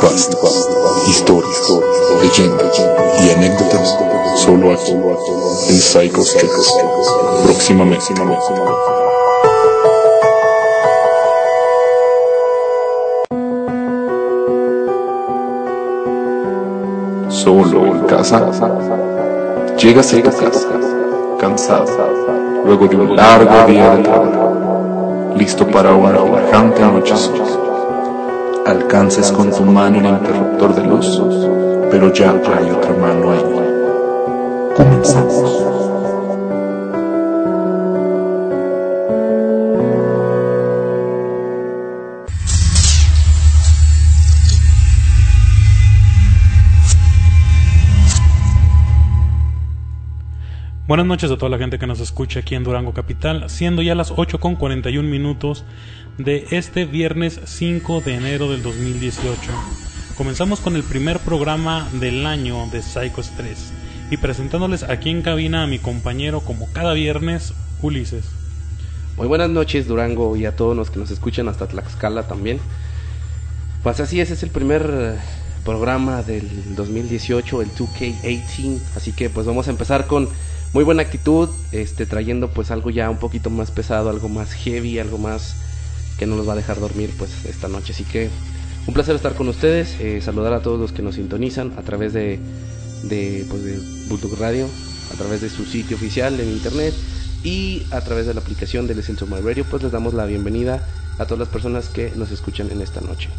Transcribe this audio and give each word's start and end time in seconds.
Creepypasta, 0.00 0.36
historias, 1.08 1.72
leyendas 2.22 2.78
y 3.22 3.30
anécdotas 3.32 3.98
solo 4.34 4.72
aquí 4.72 4.92
en 4.92 5.78
Psycho 5.78 6.22
Stress. 6.22 6.74
Próximamente. 7.44 8.14
Solo 17.28 17.86
en 17.86 18.00
casa. 18.06 18.50
Llegas 19.76 20.14
a 20.14 20.16
tu 20.16 20.30
casa, 20.30 20.68
cansado, 21.38 21.86
luego 22.64 22.86
de 22.88 22.96
un 22.96 23.16
largo 23.16 23.66
día 23.66 23.96
de 23.96 24.02
trabajo, 24.02 25.34
listo 25.36 25.66
para 25.66 25.92
una 25.92 26.12
relajante 26.12 26.80
noche 26.80 27.14
Alcances 28.70 29.32
con 29.32 29.50
tu 29.50 29.64
mano 29.64 29.98
el 29.98 30.06
interruptor 30.06 30.76
de 30.76 30.86
luz, 30.86 31.20
pero 31.90 32.12
ya 32.12 32.30
hay 32.30 32.70
otra 32.70 32.92
mano 32.92 33.32
ahí. 33.32 33.42
Comenzamos. 34.76 35.70
Buenas 50.86 51.06
noches 51.06 51.30
a 51.30 51.36
toda 51.36 51.50
la 51.50 51.58
gente 51.58 51.78
que 51.78 51.86
nos 51.86 52.00
escucha 52.00 52.40
aquí 52.40 52.56
en 52.56 52.64
Durango 52.64 52.92
Capital, 52.92 53.48
siendo 53.48 53.80
ya 53.80 53.94
las 53.94 54.12
8 54.16 54.40
con 54.40 54.56
41 54.56 55.08
minutos 55.08 55.64
de 56.24 56.46
este 56.50 56.84
viernes 56.84 57.40
5 57.44 58.02
de 58.02 58.14
enero 58.14 58.50
del 58.50 58.62
2018. 58.62 59.50
Comenzamos 60.16 60.60
con 60.60 60.76
el 60.76 60.82
primer 60.82 61.18
programa 61.18 61.88
del 61.94 62.26
año 62.26 62.66
de 62.70 62.82
Psycho 62.82 63.22
3 63.36 63.72
y 64.10 64.16
presentándoles 64.18 64.82
aquí 64.82 65.10
en 65.10 65.22
cabina 65.22 65.62
a 65.62 65.66
mi 65.66 65.78
compañero 65.78 66.40
como 66.40 66.70
cada 66.72 66.92
viernes, 66.92 67.54
Ulises. 67.80 68.26
Muy 69.16 69.28
buenas 69.28 69.50
noches 69.50 69.86
Durango 69.86 70.36
y 70.36 70.44
a 70.44 70.56
todos 70.56 70.76
los 70.76 70.90
que 70.90 70.98
nos 70.98 71.10
escuchan 71.10 71.48
hasta 71.48 71.68
Tlaxcala 71.68 72.28
también. 72.28 72.60
Pues 73.82 74.00
así 74.00 74.20
es, 74.20 74.30
es 74.30 74.42
el 74.42 74.50
primer 74.50 74.90
eh, 74.92 75.14
programa 75.64 76.22
del 76.22 76.48
2018, 76.74 77.62
el 77.62 77.70
2K18, 77.70 78.78
así 78.96 79.12
que 79.12 79.30
pues 79.30 79.46
vamos 79.46 79.68
a 79.68 79.70
empezar 79.70 80.06
con 80.06 80.28
muy 80.74 80.84
buena 80.84 81.02
actitud, 81.02 81.48
este, 81.72 82.04
trayendo 82.04 82.50
pues 82.50 82.70
algo 82.70 82.90
ya 82.90 83.08
un 83.08 83.16
poquito 83.16 83.48
más 83.48 83.70
pesado, 83.70 84.10
algo 84.10 84.28
más 84.28 84.52
heavy, 84.52 84.98
algo 84.98 85.16
más 85.16 85.56
que 86.20 86.26
no 86.26 86.36
nos 86.36 86.46
va 86.46 86.52
a 86.52 86.56
dejar 86.56 86.78
dormir 86.78 87.10
pues 87.16 87.46
esta 87.46 87.66
noche. 87.66 87.94
Así 87.94 88.04
que 88.04 88.28
un 88.86 88.92
placer 88.92 89.16
estar 89.16 89.34
con 89.34 89.48
ustedes, 89.48 89.98
eh, 90.00 90.20
saludar 90.20 90.52
a 90.52 90.60
todos 90.60 90.78
los 90.78 90.92
que 90.92 91.00
nos 91.00 91.14
sintonizan 91.14 91.72
a 91.78 91.82
través 91.82 92.12
de, 92.12 92.38
de, 93.04 93.46
pues, 93.48 93.64
de 93.64 93.78
Bulldog 94.06 94.38
Radio, 94.38 94.68
a 95.14 95.16
través 95.16 95.40
de 95.40 95.48
su 95.48 95.64
sitio 95.64 95.96
oficial 95.96 96.38
en 96.38 96.50
internet 96.50 96.92
y 97.42 97.84
a 97.90 98.02
través 98.02 98.26
de 98.26 98.34
la 98.34 98.40
aplicación 98.40 98.86
de 98.86 98.94
Listen 98.94 99.16
to 99.16 99.26
My 99.26 99.40
Radio, 99.40 99.64
pues 99.64 99.82
les 99.82 99.92
damos 99.92 100.12
la 100.12 100.26
bienvenida 100.26 100.86
a 101.18 101.24
todas 101.24 101.38
las 101.38 101.48
personas 101.48 101.88
que 101.88 102.12
nos 102.14 102.30
escuchan 102.30 102.70
en 102.70 102.82
esta 102.82 103.00
noche. 103.00 103.30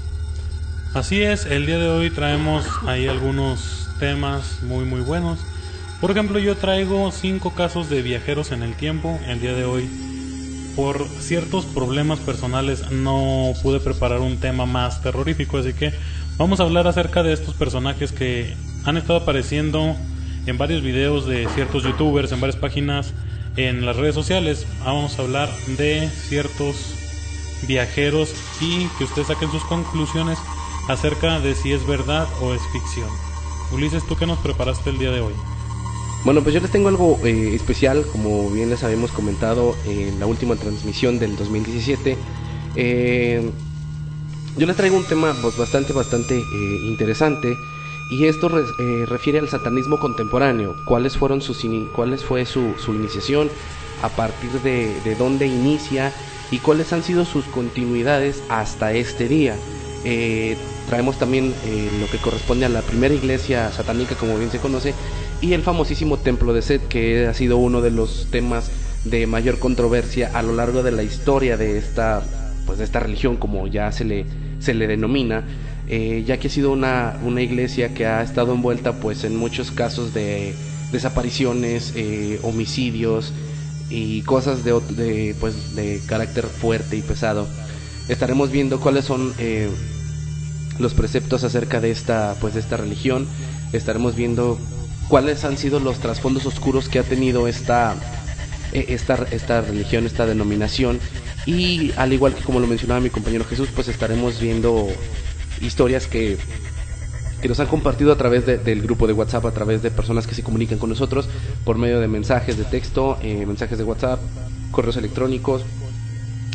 Así 0.95 1.21
es, 1.21 1.45
el 1.45 1.67
día 1.67 1.77
de 1.77 1.87
hoy 1.87 2.09
traemos 2.09 2.65
ahí 2.87 3.07
algunos 3.07 3.89
temas 3.99 4.63
muy 4.63 4.85
muy 4.85 5.01
buenos. 5.01 5.37
Por 6.01 6.09
ejemplo, 6.09 6.39
yo 6.39 6.57
traigo 6.57 7.11
cinco 7.11 7.53
casos 7.53 7.91
de 7.91 8.01
viajeros 8.01 8.51
en 8.51 8.63
el 8.63 8.73
tiempo 8.73 9.19
el 9.27 9.39
día 9.39 9.53
de 9.53 9.65
hoy. 9.65 9.87
Por 10.75 11.07
ciertos 11.19 11.65
problemas 11.65 12.19
personales 12.19 12.89
no 12.91 13.53
pude 13.61 13.79
preparar 13.79 14.21
un 14.21 14.37
tema 14.37 14.65
más 14.65 15.01
terrorífico, 15.01 15.57
así 15.57 15.73
que 15.73 15.93
vamos 16.37 16.59
a 16.59 16.63
hablar 16.63 16.87
acerca 16.87 17.23
de 17.23 17.33
estos 17.33 17.55
personajes 17.55 18.11
que 18.11 18.55
han 18.85 18.97
estado 18.97 19.19
apareciendo 19.19 19.95
en 20.45 20.57
varios 20.57 20.81
videos 20.81 21.27
de 21.27 21.47
ciertos 21.49 21.83
youtubers, 21.83 22.31
en 22.31 22.41
varias 22.41 22.59
páginas, 22.59 23.13
en 23.57 23.85
las 23.85 23.97
redes 23.97 24.15
sociales. 24.15 24.65
Vamos 24.83 25.19
a 25.19 25.23
hablar 25.23 25.49
de 25.77 26.09
ciertos 26.09 26.75
viajeros 27.67 28.33
y 28.59 28.87
que 28.97 29.03
ustedes 29.03 29.27
saquen 29.27 29.51
sus 29.51 29.63
conclusiones 29.65 30.39
acerca 30.87 31.39
de 31.39 31.53
si 31.53 31.73
es 31.73 31.85
verdad 31.85 32.27
o 32.41 32.53
es 32.53 32.61
ficción. 32.71 33.09
Ulises, 33.71 34.05
¿tú 34.07 34.15
qué 34.15 34.25
nos 34.25 34.39
preparaste 34.39 34.89
el 34.89 34.97
día 34.97 35.11
de 35.11 35.21
hoy? 35.21 35.33
Bueno, 36.23 36.43
pues 36.43 36.53
yo 36.53 36.61
les 36.61 36.69
tengo 36.69 36.87
algo 36.87 37.19
eh, 37.25 37.55
especial, 37.55 38.05
como 38.11 38.51
bien 38.51 38.69
les 38.69 38.83
habíamos 38.83 39.11
comentado 39.11 39.75
en 39.87 40.19
la 40.19 40.27
última 40.27 40.55
transmisión 40.55 41.17
del 41.17 41.35
2017. 41.35 42.15
Eh, 42.75 43.49
yo 44.55 44.67
les 44.67 44.75
traigo 44.75 44.97
un 44.97 45.05
tema 45.05 45.35
pues, 45.41 45.57
bastante, 45.57 45.93
bastante 45.93 46.37
eh, 46.37 46.79
interesante. 46.83 47.57
Y 48.11 48.25
esto 48.25 48.49
refiere 49.07 49.39
al 49.39 49.47
satanismo 49.47 49.97
contemporáneo. 49.97 50.75
¿Cuáles 50.85 51.15
fueron 51.15 51.41
sus 51.41 51.65
cuáles 51.95 52.25
fue 52.25 52.45
su, 52.45 52.73
su 52.77 52.93
iniciación? 52.93 53.49
A 54.03 54.09
partir 54.09 54.51
de, 54.63 54.99
de, 55.05 55.15
dónde 55.15 55.47
inicia 55.47 56.11
y 56.51 56.59
cuáles 56.59 56.91
han 56.91 57.03
sido 57.03 57.23
sus 57.23 57.45
continuidades 57.45 58.43
hasta 58.49 58.91
este 58.91 59.29
día. 59.29 59.55
traemos 60.89 61.17
también 61.19 61.53
lo 62.01 62.07
que 62.11 62.17
corresponde 62.17 62.65
a 62.65 62.69
la 62.69 62.81
primera 62.81 63.13
iglesia 63.13 63.71
satánica, 63.71 64.15
como 64.15 64.37
bien 64.37 64.51
se 64.51 64.59
conoce, 64.59 64.93
y 65.41 65.53
el 65.53 65.63
famosísimo 65.63 66.17
templo 66.17 66.53
de 66.53 66.61
Set, 66.61 66.87
que 66.87 67.25
ha 67.25 67.33
sido 67.33 67.57
uno 67.57 67.81
de 67.81 67.91
los 67.91 68.27
temas 68.29 68.69
de 69.05 69.25
mayor 69.25 69.57
controversia 69.57 70.29
a 70.33 70.43
lo 70.43 70.55
largo 70.55 70.83
de 70.83 70.91
la 70.91 71.01
historia 71.01 71.57
de 71.57 71.77
esta, 71.77 72.21
pues 72.67 72.77
de 72.77 72.85
esta 72.85 72.99
religión, 72.99 73.37
como 73.37 73.67
ya 73.67 73.91
se 73.91 74.05
le, 74.05 74.25
se 74.59 74.75
le 74.75 74.85
denomina, 74.85 75.43
eh, 75.87 76.23
ya 76.25 76.37
que 76.37 76.47
ha 76.47 76.51
sido 76.51 76.71
una, 76.71 77.19
una 77.23 77.41
iglesia 77.41 77.93
que 77.93 78.05
ha 78.05 78.21
estado 78.21 78.53
envuelta 78.53 78.93
pues 78.99 79.23
en 79.23 79.35
muchos 79.35 79.71
casos 79.71 80.13
de 80.13 80.53
desapariciones, 80.91 81.93
eh, 81.95 82.39
homicidios 82.43 83.33
y 83.89 84.21
cosas 84.21 84.63
de, 84.63 84.79
de, 84.91 85.35
pues, 85.39 85.75
de 85.75 86.01
carácter 86.05 86.45
fuerte 86.45 86.97
y 86.97 87.01
pesado. 87.01 87.47
Estaremos 88.09 88.51
viendo 88.51 88.79
cuáles 88.79 89.05
son 89.05 89.33
eh, 89.39 89.69
los 90.77 90.93
preceptos 90.93 91.43
acerca 91.43 91.81
de 91.81 91.89
esta, 91.89 92.35
pues, 92.39 92.53
de 92.53 92.59
esta 92.59 92.77
religión. 92.77 93.27
Estaremos 93.73 94.15
viendo 94.15 94.59
cuáles 95.11 95.43
han 95.43 95.57
sido 95.57 95.81
los 95.81 95.99
trasfondos 95.99 96.45
oscuros 96.45 96.87
que 96.87 96.97
ha 96.97 97.03
tenido 97.03 97.49
esta, 97.49 97.95
e, 98.71 98.93
esta, 98.93 99.15
esta 99.31 99.59
religión, 99.59 100.05
esta 100.05 100.25
denominación. 100.25 101.01
Y 101.45 101.91
al 101.97 102.13
igual 102.13 102.33
que 102.33 102.41
como 102.43 102.61
lo 102.61 102.67
mencionaba 102.67 103.01
mi 103.01 103.09
compañero 103.09 103.43
Jesús, 103.43 103.67
pues 103.75 103.89
estaremos 103.89 104.39
viendo 104.39 104.87
historias 105.59 106.07
que, 106.07 106.37
que 107.41 107.49
nos 107.49 107.59
han 107.59 107.67
compartido 107.67 108.13
a 108.13 108.17
través 108.17 108.45
del 108.45 108.81
grupo 108.81 109.05
de 109.05 109.11
WhatsApp, 109.11 109.45
a 109.47 109.51
través 109.51 109.81
de 109.81 109.91
personas 109.91 110.27
que 110.27 110.33
se 110.33 110.43
comunican 110.43 110.79
con 110.79 110.89
nosotros 110.89 111.27
por 111.65 111.77
medio 111.77 111.99
de 111.99 112.07
mensajes 112.07 112.57
de 112.57 112.63
texto, 112.63 113.17
eh, 113.21 113.45
mensajes 113.45 113.77
de 113.77 113.83
WhatsApp, 113.83 114.21
correos 114.71 114.95
electrónicos 114.95 115.63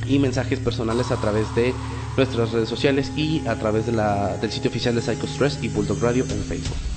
y 0.06 0.18
mensajes 0.18 0.60
personales 0.60 1.10
a 1.10 1.16
través 1.16 1.54
de 1.54 1.74
nuestras 2.16 2.52
redes 2.52 2.70
sociales 2.70 3.12
y 3.18 3.46
a 3.46 3.56
través 3.56 3.84
de 3.84 3.92
la, 3.92 4.38
del 4.38 4.50
sitio 4.50 4.70
oficial 4.70 4.94
de 4.94 5.02
Psycho 5.02 5.26
Stress 5.26 5.58
y 5.60 5.68
Bulldog 5.68 6.00
Radio 6.00 6.24
en 6.24 6.42
Facebook. 6.42 6.95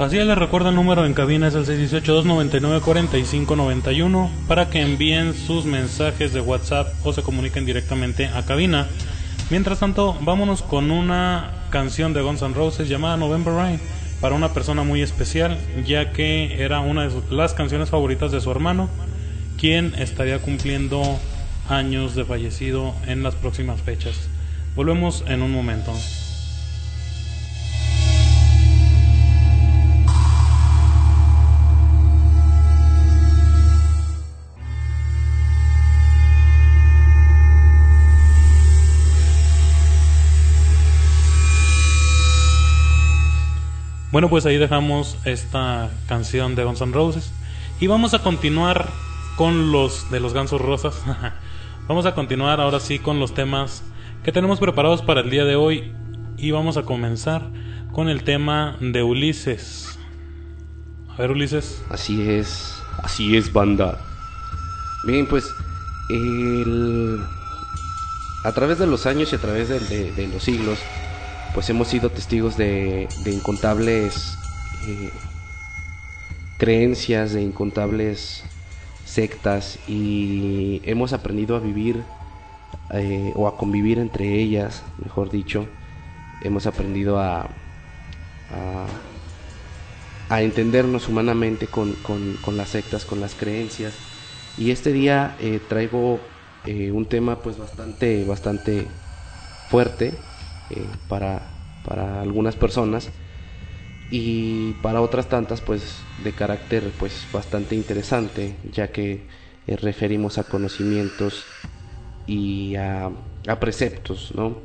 Así 0.00 0.16
les 0.16 0.36
recuerdo 0.38 0.70
el 0.70 0.76
número 0.76 1.04
en 1.04 1.12
cabina 1.12 1.48
es 1.48 1.54
el 1.54 1.66
618-299-4591 1.66 4.30
para 4.48 4.70
que 4.70 4.80
envíen 4.80 5.34
sus 5.34 5.66
mensajes 5.66 6.32
de 6.32 6.40
WhatsApp 6.40 6.94
o 7.04 7.12
se 7.12 7.22
comuniquen 7.22 7.66
directamente 7.66 8.28
a 8.28 8.42
cabina. 8.46 8.88
Mientras 9.50 9.80
tanto, 9.80 10.16
vámonos 10.22 10.62
con 10.62 10.90
una 10.90 11.50
canción 11.68 12.14
de 12.14 12.22
Guns 12.22 12.40
N' 12.40 12.54
Roses 12.54 12.88
llamada 12.88 13.18
November 13.18 13.52
Rain 13.52 13.78
para 14.22 14.34
una 14.34 14.54
persona 14.54 14.84
muy 14.84 15.02
especial, 15.02 15.58
ya 15.86 16.12
que 16.12 16.64
era 16.64 16.80
una 16.80 17.06
de 17.06 17.20
las 17.28 17.52
canciones 17.52 17.90
favoritas 17.90 18.32
de 18.32 18.40
su 18.40 18.50
hermano, 18.50 18.88
quien 19.58 19.92
estaría 19.98 20.38
cumpliendo 20.38 21.02
años 21.68 22.14
de 22.14 22.24
fallecido 22.24 22.94
en 23.06 23.22
las 23.22 23.34
próximas 23.34 23.82
fechas. 23.82 24.30
Volvemos 24.74 25.24
en 25.26 25.42
un 25.42 25.52
momento. 25.52 25.92
Bueno, 44.12 44.28
pues 44.28 44.44
ahí 44.44 44.56
dejamos 44.56 45.16
esta 45.24 45.88
canción 46.08 46.56
de 46.56 46.64
Guns 46.64 46.80
N' 46.80 46.92
Roses. 46.92 47.32
Y 47.78 47.86
vamos 47.86 48.12
a 48.12 48.18
continuar 48.18 48.88
con 49.36 49.70
los 49.70 50.10
de 50.10 50.18
los 50.18 50.34
gansos 50.34 50.60
rosas. 50.60 51.00
vamos 51.88 52.06
a 52.06 52.14
continuar 52.14 52.60
ahora 52.60 52.80
sí 52.80 52.98
con 52.98 53.20
los 53.20 53.34
temas 53.34 53.84
que 54.24 54.32
tenemos 54.32 54.58
preparados 54.58 55.02
para 55.02 55.20
el 55.20 55.30
día 55.30 55.44
de 55.44 55.54
hoy. 55.54 55.92
Y 56.36 56.50
vamos 56.50 56.76
a 56.76 56.82
comenzar 56.82 57.50
con 57.92 58.08
el 58.08 58.24
tema 58.24 58.76
de 58.80 59.04
Ulises. 59.04 59.96
A 61.08 61.16
ver, 61.18 61.30
Ulises. 61.30 61.80
Así 61.88 62.28
es, 62.28 62.82
así 63.04 63.36
es, 63.36 63.52
banda. 63.52 63.96
Bien, 65.04 65.26
pues 65.26 65.44
a 68.44 68.52
través 68.52 68.80
de 68.80 68.88
los 68.88 69.06
años 69.06 69.32
y 69.32 69.36
a 69.36 69.38
través 69.38 69.68
de 69.68 70.28
los 70.32 70.42
siglos, 70.42 70.80
pues 71.54 71.68
hemos 71.68 71.88
sido 71.88 72.10
testigos 72.10 72.56
de, 72.56 73.08
incontables 73.26 74.36
eh, 74.86 75.10
creencias, 76.58 77.32
de 77.32 77.42
incontables 77.42 78.44
sectas 79.04 79.78
y 79.88 80.80
hemos 80.84 81.12
aprendido 81.12 81.56
a 81.56 81.58
vivir 81.58 82.02
eh, 82.92 83.32
o 83.34 83.48
a 83.48 83.56
convivir 83.56 83.98
entre 83.98 84.34
ellas, 84.34 84.82
mejor 85.02 85.30
dicho. 85.30 85.66
Hemos 86.42 86.66
aprendido 86.66 87.18
a, 87.18 87.48
a, 90.28 90.42
entendernos 90.42 91.08
humanamente 91.08 91.66
con, 91.66 91.96
las 92.56 92.68
sectas, 92.68 93.04
con 93.04 93.20
las 93.20 93.34
creencias. 93.34 93.92
Y 94.56 94.70
este 94.70 94.92
día 94.92 95.36
eh, 95.40 95.60
traigo 95.68 96.20
un 96.92 97.06
tema 97.06 97.36
pues 97.36 97.58
bastante, 97.58 98.24
bastante 98.24 98.86
fuerte 99.70 100.14
para, 101.08 101.50
para 101.84 102.20
algunas 102.20 102.56
personas 102.56 103.10
y 104.10 104.72
para 104.82 105.00
otras 105.00 105.28
tantas 105.28 105.60
pues 105.60 106.02
de 106.22 106.32
carácter 106.32 106.92
pues 106.98 107.28
bastante 107.32 107.76
interesante 107.76 108.56
ya 108.72 108.88
que 108.88 109.28
eh, 109.66 109.76
referimos 109.76 110.36
a 110.38 110.44
conocimientos 110.44 111.46
y 112.26 112.74
a, 112.74 113.10
preceptos 113.60 114.32
¿no? 114.34 114.58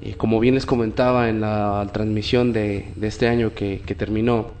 Eh, 0.00 0.14
como 0.16 0.40
bien 0.40 0.54
les 0.54 0.64
comentaba 0.64 1.28
en 1.28 1.42
la 1.42 1.86
transmisión 1.92 2.52
de, 2.52 2.94
este 3.02 3.28
año 3.28 3.54
que, 3.54 3.82
terminó 3.98 4.52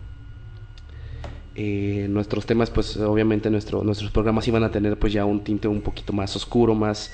eh, 1.54 2.06
nuestros 2.10 2.44
temas 2.44 2.70
pues 2.70 2.98
obviamente 2.98 3.50
nuestro, 3.50 3.82
nuestros 3.82 4.10
programas 4.10 4.46
iban 4.48 4.64
a 4.64 4.70
tener 4.70 4.98
pues 4.98 5.14
ya 5.14 5.24
un 5.24 5.42
tinte 5.42 5.66
un 5.66 5.80
poquito 5.80 6.12
más 6.12 6.36
oscuro 6.36 6.74
más 6.74 7.12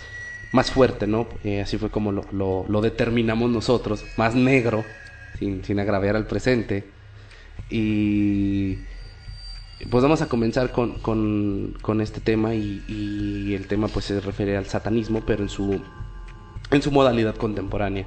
más 0.57 0.71
fuerte 0.71 1.07
no 1.07 1.29
así 1.63 1.79
fue 1.79 1.91
como 1.91 2.11
lo, 2.11 2.25
lo, 2.69 2.81
determinamos 2.81 3.51
nosotros 3.51 4.05
más 4.17 4.35
negro 4.35 4.85
sin, 5.39 5.63
sin 5.65 5.79
agraviar 5.79 6.17
al 6.17 6.27
presente 6.27 6.85
y 7.71 8.79
pues 9.91 10.03
vamos 10.03 10.23
a 10.23 10.29
comenzar 10.29 10.73
con, 10.73 10.93
con, 11.83 12.01
este 12.01 12.21
tema 12.21 12.55
y, 12.55 13.55
el 13.55 13.67
tema 13.67 13.89
pues 13.89 14.07
se 14.07 14.21
refiere 14.21 14.57
al 14.57 14.67
satanismo, 14.67 15.23
pero 15.27 15.43
en 15.43 15.49
su, 15.49 15.81
en 16.71 16.83
su 16.83 16.91
modalidad 16.91 17.37
contemporánea. 17.37 18.07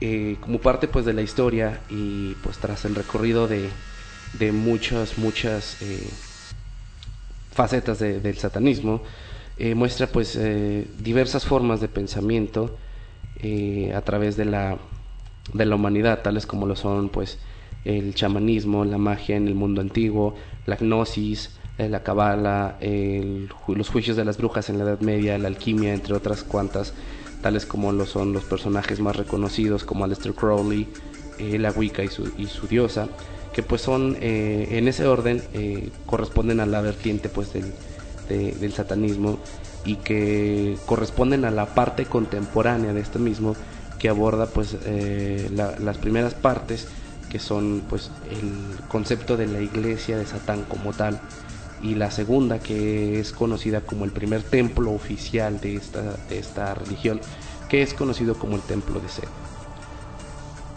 Eh, 0.00 0.36
como 0.40 0.58
parte 0.58 0.88
pues 0.88 1.04
de 1.04 1.12
la 1.12 1.22
historia 1.22 1.80
y 1.88 2.34
pues 2.42 2.58
tras 2.58 2.84
el 2.84 2.94
recorrido 2.94 3.46
de, 3.46 3.70
de 4.38 4.52
muchas, 4.52 5.16
muchas 5.18 5.80
eh, 5.80 6.10
facetas 7.52 8.00
del 8.00 8.36
satanismo, 8.36 9.02
eh, 9.58 9.74
muestra 9.74 10.06
pues 10.06 10.38
diversas 10.98 11.44
formas 11.44 11.80
de 11.80 11.88
pensamiento 11.88 12.76
a 13.94 14.00
través 14.00 14.36
de 14.36 14.46
la, 14.46 14.78
de 15.52 15.66
la 15.66 15.74
humanidad, 15.74 16.22
tales 16.22 16.46
como 16.46 16.66
lo 16.66 16.76
son 16.76 17.08
pues 17.10 17.38
el 17.84 18.14
chamanismo, 18.14 18.84
la 18.84 18.98
magia 18.98 19.36
en 19.36 19.46
el 19.46 19.54
mundo 19.54 19.80
antiguo, 19.80 20.34
la 20.66 20.76
gnosis, 20.76 21.50
eh, 21.76 21.88
la 21.88 22.04
cabala, 22.04 22.78
los 23.66 23.88
juicios 23.88 24.16
de 24.16 24.24
las 24.24 24.38
brujas 24.38 24.70
en 24.70 24.78
la 24.78 24.84
Edad 24.84 25.00
Media, 25.00 25.36
la 25.38 25.48
alquimia, 25.48 25.92
entre 25.92 26.14
otras 26.14 26.44
cuantas, 26.44 26.94
tales 27.42 27.66
como 27.66 27.90
lo 27.90 28.06
son 28.06 28.32
los 28.32 28.44
personajes 28.44 29.00
más 29.00 29.16
reconocidos 29.16 29.82
como 29.82 30.04
Aleister 30.04 30.34
Crowley, 30.34 30.86
eh, 31.38 31.58
la 31.58 31.72
Wicca 31.72 32.04
y 32.04 32.08
su, 32.08 32.30
y 32.38 32.46
su, 32.46 32.68
diosa, 32.68 33.08
que 33.52 33.64
pues 33.64 33.82
son 33.82 34.16
eh, 34.20 34.68
en 34.70 34.86
ese 34.86 35.06
orden 35.06 35.42
corresponden 36.06 36.60
a 36.60 36.66
la 36.66 36.80
vertiente 36.80 37.28
pues 37.28 37.52
del, 37.52 37.72
del 38.28 38.72
satanismo 38.72 39.38
y 39.84 39.96
que 39.96 40.78
corresponden 40.86 41.44
a 41.44 41.50
la 41.50 41.66
parte 41.66 42.06
contemporánea 42.06 42.92
de 42.92 43.00
este 43.00 43.18
mismo 43.18 43.56
que 43.98 44.08
aborda 44.08 44.46
pues 44.46 44.76
las 45.50 45.98
primeras 45.98 46.34
partes 46.34 46.88
que 47.28 47.38
son 47.38 47.82
pues 47.88 48.10
el 48.30 48.80
concepto 48.88 49.36
de 49.36 49.46
la 49.46 49.60
iglesia 49.60 50.16
de 50.16 50.26
Satán 50.26 50.64
como 50.64 50.92
tal 50.92 51.20
y 51.82 51.94
la 51.96 52.10
segunda 52.10 52.60
que 52.60 53.20
es 53.20 53.32
conocida 53.32 53.80
como 53.80 54.04
el 54.04 54.12
primer 54.12 54.42
templo 54.42 54.92
oficial 54.92 55.60
de 55.60 55.76
esta, 55.76 56.16
esta 56.30 56.74
religión 56.74 57.20
que 57.68 57.82
es 57.82 57.94
conocido 57.94 58.38
como 58.38 58.56
el 58.56 58.62
templo 58.62 59.00
de. 59.00 59.08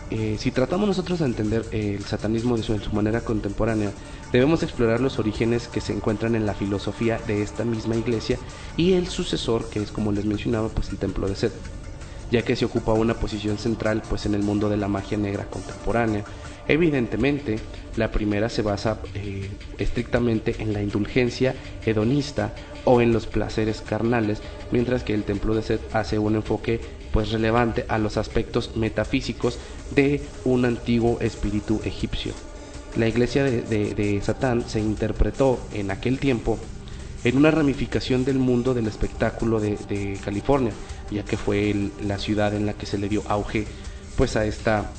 Eh, 0.09 0.37
si 0.39 0.51
tratamos 0.51 0.87
nosotros 0.87 1.19
de 1.19 1.25
entender 1.25 1.65
el 1.71 2.03
satanismo 2.05 2.55
de 2.55 2.63
su, 2.63 2.77
manera 2.93 3.21
contemporánea, 3.21 3.91
debemos 4.31 4.63
explorar 4.63 5.01
los 5.01 5.19
orígenes 5.19 5.67
que 5.67 5.81
se 5.81 5.93
encuentran 5.93 6.35
en 6.35 6.45
la 6.45 6.53
filosofía 6.53 7.19
de 7.27 7.41
esta 7.41 7.65
misma 7.65 7.95
iglesia 7.95 8.37
y 8.77 8.93
el 8.93 9.07
sucesor, 9.07 9.69
que 9.69 9.81
es 9.81 9.91
como 9.91 10.11
les 10.11 10.25
mencionaba, 10.25 10.69
pues 10.69 10.89
el 10.89 10.97
templo 10.97 11.27
de 11.27 11.35
Sed 11.35 11.51
ya 12.31 12.41
que 12.41 12.55
se 12.55 12.65
ocupa 12.65 12.93
una 12.93 13.13
posición 13.13 13.57
central 13.57 14.01
pues 14.07 14.25
en 14.25 14.33
el 14.33 14.43
mundo 14.43 14.69
de 14.69 14.77
la 14.77 14.87
magia 14.87 15.17
negra 15.17 15.45
contemporánea. 15.45 16.23
Evidentemente, 16.67 17.59
la 17.95 18.11
primera 18.11 18.49
se 18.49 18.61
basa 18.61 18.99
eh, 19.15 19.49
estrictamente 19.77 20.55
en 20.59 20.73
la 20.73 20.81
indulgencia 20.81 21.55
hedonista 21.85 22.53
o 22.83 22.99
en 23.01 23.13
los 23.13 23.25
placeres 23.25 23.81
carnales, 23.81 24.41
mientras 24.71 25.03
que 25.03 25.13
el 25.13 25.23
templo 25.23 25.55
de 25.55 25.61
Set 25.61 25.81
hace 25.93 26.19
un 26.19 26.35
enfoque 26.35 26.81
pues 27.11 27.31
relevante 27.31 27.85
a 27.87 27.97
los 27.97 28.17
aspectos 28.17 28.75
metafísicos 28.75 29.57
de 29.95 30.21
un 30.45 30.65
antiguo 30.65 31.19
espíritu 31.21 31.81
egipcio. 31.83 32.33
La 32.95 33.07
iglesia 33.07 33.43
de 33.43 34.21
Satán 34.23 34.67
se 34.67 34.79
interpretó 34.79 35.59
en 35.73 35.91
aquel 35.91 36.19
tiempo 36.19 36.57
en 37.23 37.37
una 37.37 37.51
ramificación 37.51 38.25
del 38.25 38.39
mundo 38.39 38.73
del 38.73 38.87
espectáculo 38.87 39.59
de, 39.59 40.17
California, 40.23 40.71
ya 41.11 41.23
que 41.23 41.37
fue 41.37 41.91
la 42.05 42.17
ciudad 42.19 42.53
en 42.55 42.65
la 42.65 42.73
que 42.73 42.85
se 42.85 42.97
le 42.97 43.09
dio 43.09 43.21
auge 43.27 43.65
pues 44.15 44.35
a 44.35 44.45
esta, 44.45 44.91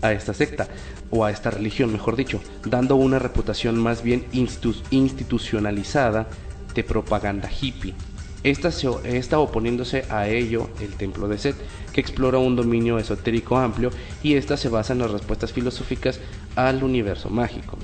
a 0.00 0.12
esta 0.12 0.32
secta 0.34 0.68
o 1.10 1.24
a 1.24 1.30
esta 1.30 1.50
religión, 1.50 1.92
mejor 1.92 2.16
dicho, 2.16 2.40
dando 2.64 2.96
una 2.96 3.18
reputación 3.18 3.78
más 3.78 4.02
bien 4.02 4.26
institucionalizada 4.32 6.28
de 6.74 6.84
propaganda 6.84 7.50
hippie. 7.50 7.94
Esta, 8.42 8.70
está 9.04 9.38
oponiéndose 9.38 10.04
a 10.08 10.28
ello 10.28 10.70
el 10.80 10.94
templo 10.94 11.28
de 11.28 11.36
Set, 11.36 11.56
que 11.92 12.00
explora 12.00 12.38
un 12.38 12.56
dominio 12.56 12.98
esotérico 12.98 13.58
amplio 13.58 13.90
y 14.22 14.34
esta 14.34 14.56
se 14.56 14.70
basa 14.70 14.94
en 14.94 15.00
las 15.00 15.10
respuestas 15.10 15.52
filosóficas 15.52 16.20
al 16.56 16.82
universo 16.82 17.28
mágico. 17.28 17.76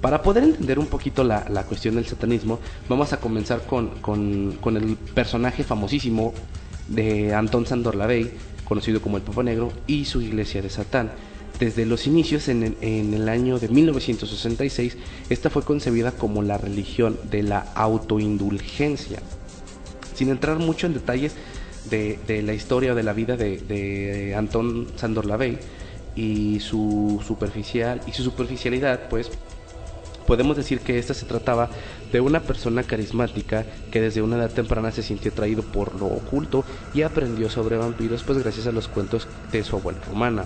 Para 0.00 0.22
poder 0.22 0.44
entender 0.44 0.78
un 0.78 0.86
poquito 0.86 1.24
la, 1.24 1.64
cuestión 1.66 1.96
del 1.96 2.06
satanismo, 2.06 2.60
vamos 2.88 3.12
a 3.12 3.18
comenzar 3.18 3.62
con, 3.66 3.90
el 4.76 4.96
personaje 5.12 5.64
famosísimo 5.64 6.32
de 6.86 7.34
Anton 7.34 7.66
Sandor 7.66 7.96
Lavey, 7.96 8.30
conocido 8.64 9.02
como 9.02 9.16
el 9.16 9.24
Papa 9.24 9.42
Negro, 9.42 9.72
y 9.88 10.04
su 10.04 10.20
iglesia 10.20 10.62
de 10.62 10.70
Satán. 10.70 11.10
Desde 11.58 11.86
los 11.86 12.06
inicios, 12.06 12.46
en 12.48 12.76
el, 12.80 13.28
año 13.28 13.58
de 13.58 13.68
1966, 13.68 14.96
esta 15.28 15.50
fue 15.50 15.64
concebida 15.64 16.12
como 16.12 16.42
la 16.42 16.56
religión 16.56 17.18
de 17.30 17.42
la 17.42 17.58
autoindulgencia. 17.74 19.18
Sin 20.14 20.28
entrar 20.28 20.60
mucho 20.60 20.86
en 20.86 20.94
detalles 20.94 21.34
de, 21.90 22.42
la 22.44 22.54
historia 22.54 22.92
o 22.92 22.94
de 22.94 23.02
la 23.02 23.12
vida 23.12 23.36
de, 23.36 24.34
Anton 24.36 24.86
Sandor 24.94 25.26
Lavey 25.26 25.58
y 26.14 26.60
su 26.60 27.20
superficial 27.26 28.02
y 28.06 28.12
su 28.12 28.22
superficialidad, 28.22 29.08
pues 29.08 29.28
podemos 30.28 30.56
decir 30.56 30.78
que 30.78 30.98
esta 30.98 31.14
se 31.14 31.26
trataba 31.26 31.70
de 32.12 32.20
una 32.20 32.40
persona 32.40 32.84
carismática 32.84 33.64
que 33.90 34.00
desde 34.00 34.22
una 34.22 34.36
edad 34.36 34.50
temprana 34.52 34.92
se 34.92 35.02
sintió 35.02 35.32
atraído 35.32 35.62
por 35.62 35.98
lo 35.98 36.06
oculto 36.06 36.64
y 36.94 37.02
aprendió 37.02 37.50
sobre 37.50 37.78
vampiros 37.78 38.22
pues 38.22 38.38
gracias 38.38 38.68
a 38.68 38.72
los 38.72 38.86
cuentos 38.86 39.26
de 39.50 39.64
su 39.64 39.74
abuela 39.74 39.98
romana. 40.06 40.44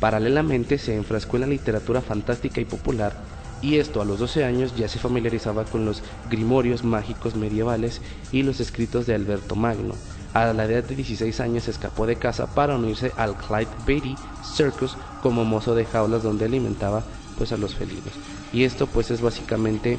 Paralelamente 0.00 0.78
se 0.78 0.94
enfrascó 0.94 1.36
en 1.36 1.42
la 1.42 1.46
literatura 1.46 2.00
fantástica 2.00 2.60
y 2.60 2.64
popular 2.64 3.14
y 3.62 3.76
esto 3.76 4.02
a 4.02 4.04
los 4.04 4.18
12 4.18 4.44
años 4.44 4.76
ya 4.76 4.88
se 4.88 4.98
familiarizaba 4.98 5.64
con 5.64 5.86
los 5.86 6.02
grimorios 6.30 6.84
mágicos 6.84 7.34
medievales 7.34 8.00
y 8.32 8.42
los 8.42 8.60
escritos 8.60 9.06
de 9.06 9.14
Alberto 9.14 9.56
Magno. 9.56 9.94
A 10.34 10.52
la 10.52 10.66
edad 10.66 10.84
de 10.84 10.94
16 10.94 11.40
años 11.40 11.66
escapó 11.66 12.06
de 12.06 12.16
casa 12.16 12.46
para 12.46 12.76
unirse 12.76 13.12
al 13.16 13.34
Clyde 13.36 13.70
Beatty 13.86 14.14
Circus 14.44 14.96
como 15.22 15.44
mozo 15.46 15.74
de 15.74 15.86
jaulas 15.86 16.22
donde 16.22 16.44
alimentaba 16.44 17.02
pues 17.38 17.52
a 17.52 17.56
los 17.56 17.74
felinos. 17.74 18.12
Y 18.52 18.64
esto 18.64 18.86
pues 18.86 19.10
es 19.10 19.22
básicamente 19.22 19.98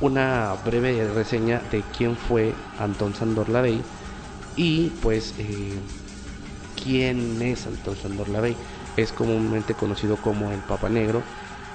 una 0.00 0.54
breve 0.64 1.08
reseña 1.14 1.62
de 1.70 1.82
quién 1.96 2.16
fue 2.16 2.52
Antón 2.80 3.14
Sandor 3.14 3.48
Lavey 3.48 3.80
y 4.56 4.88
pues 5.02 5.34
eh, 5.38 5.78
quién 6.82 7.40
es 7.40 7.66
Antón 7.66 7.96
Sandor 7.96 8.28
Lavey. 8.28 8.56
Es 8.96 9.12
comúnmente 9.12 9.74
conocido 9.74 10.16
como 10.16 10.50
el 10.52 10.60
Papa 10.60 10.88
Negro 10.88 11.22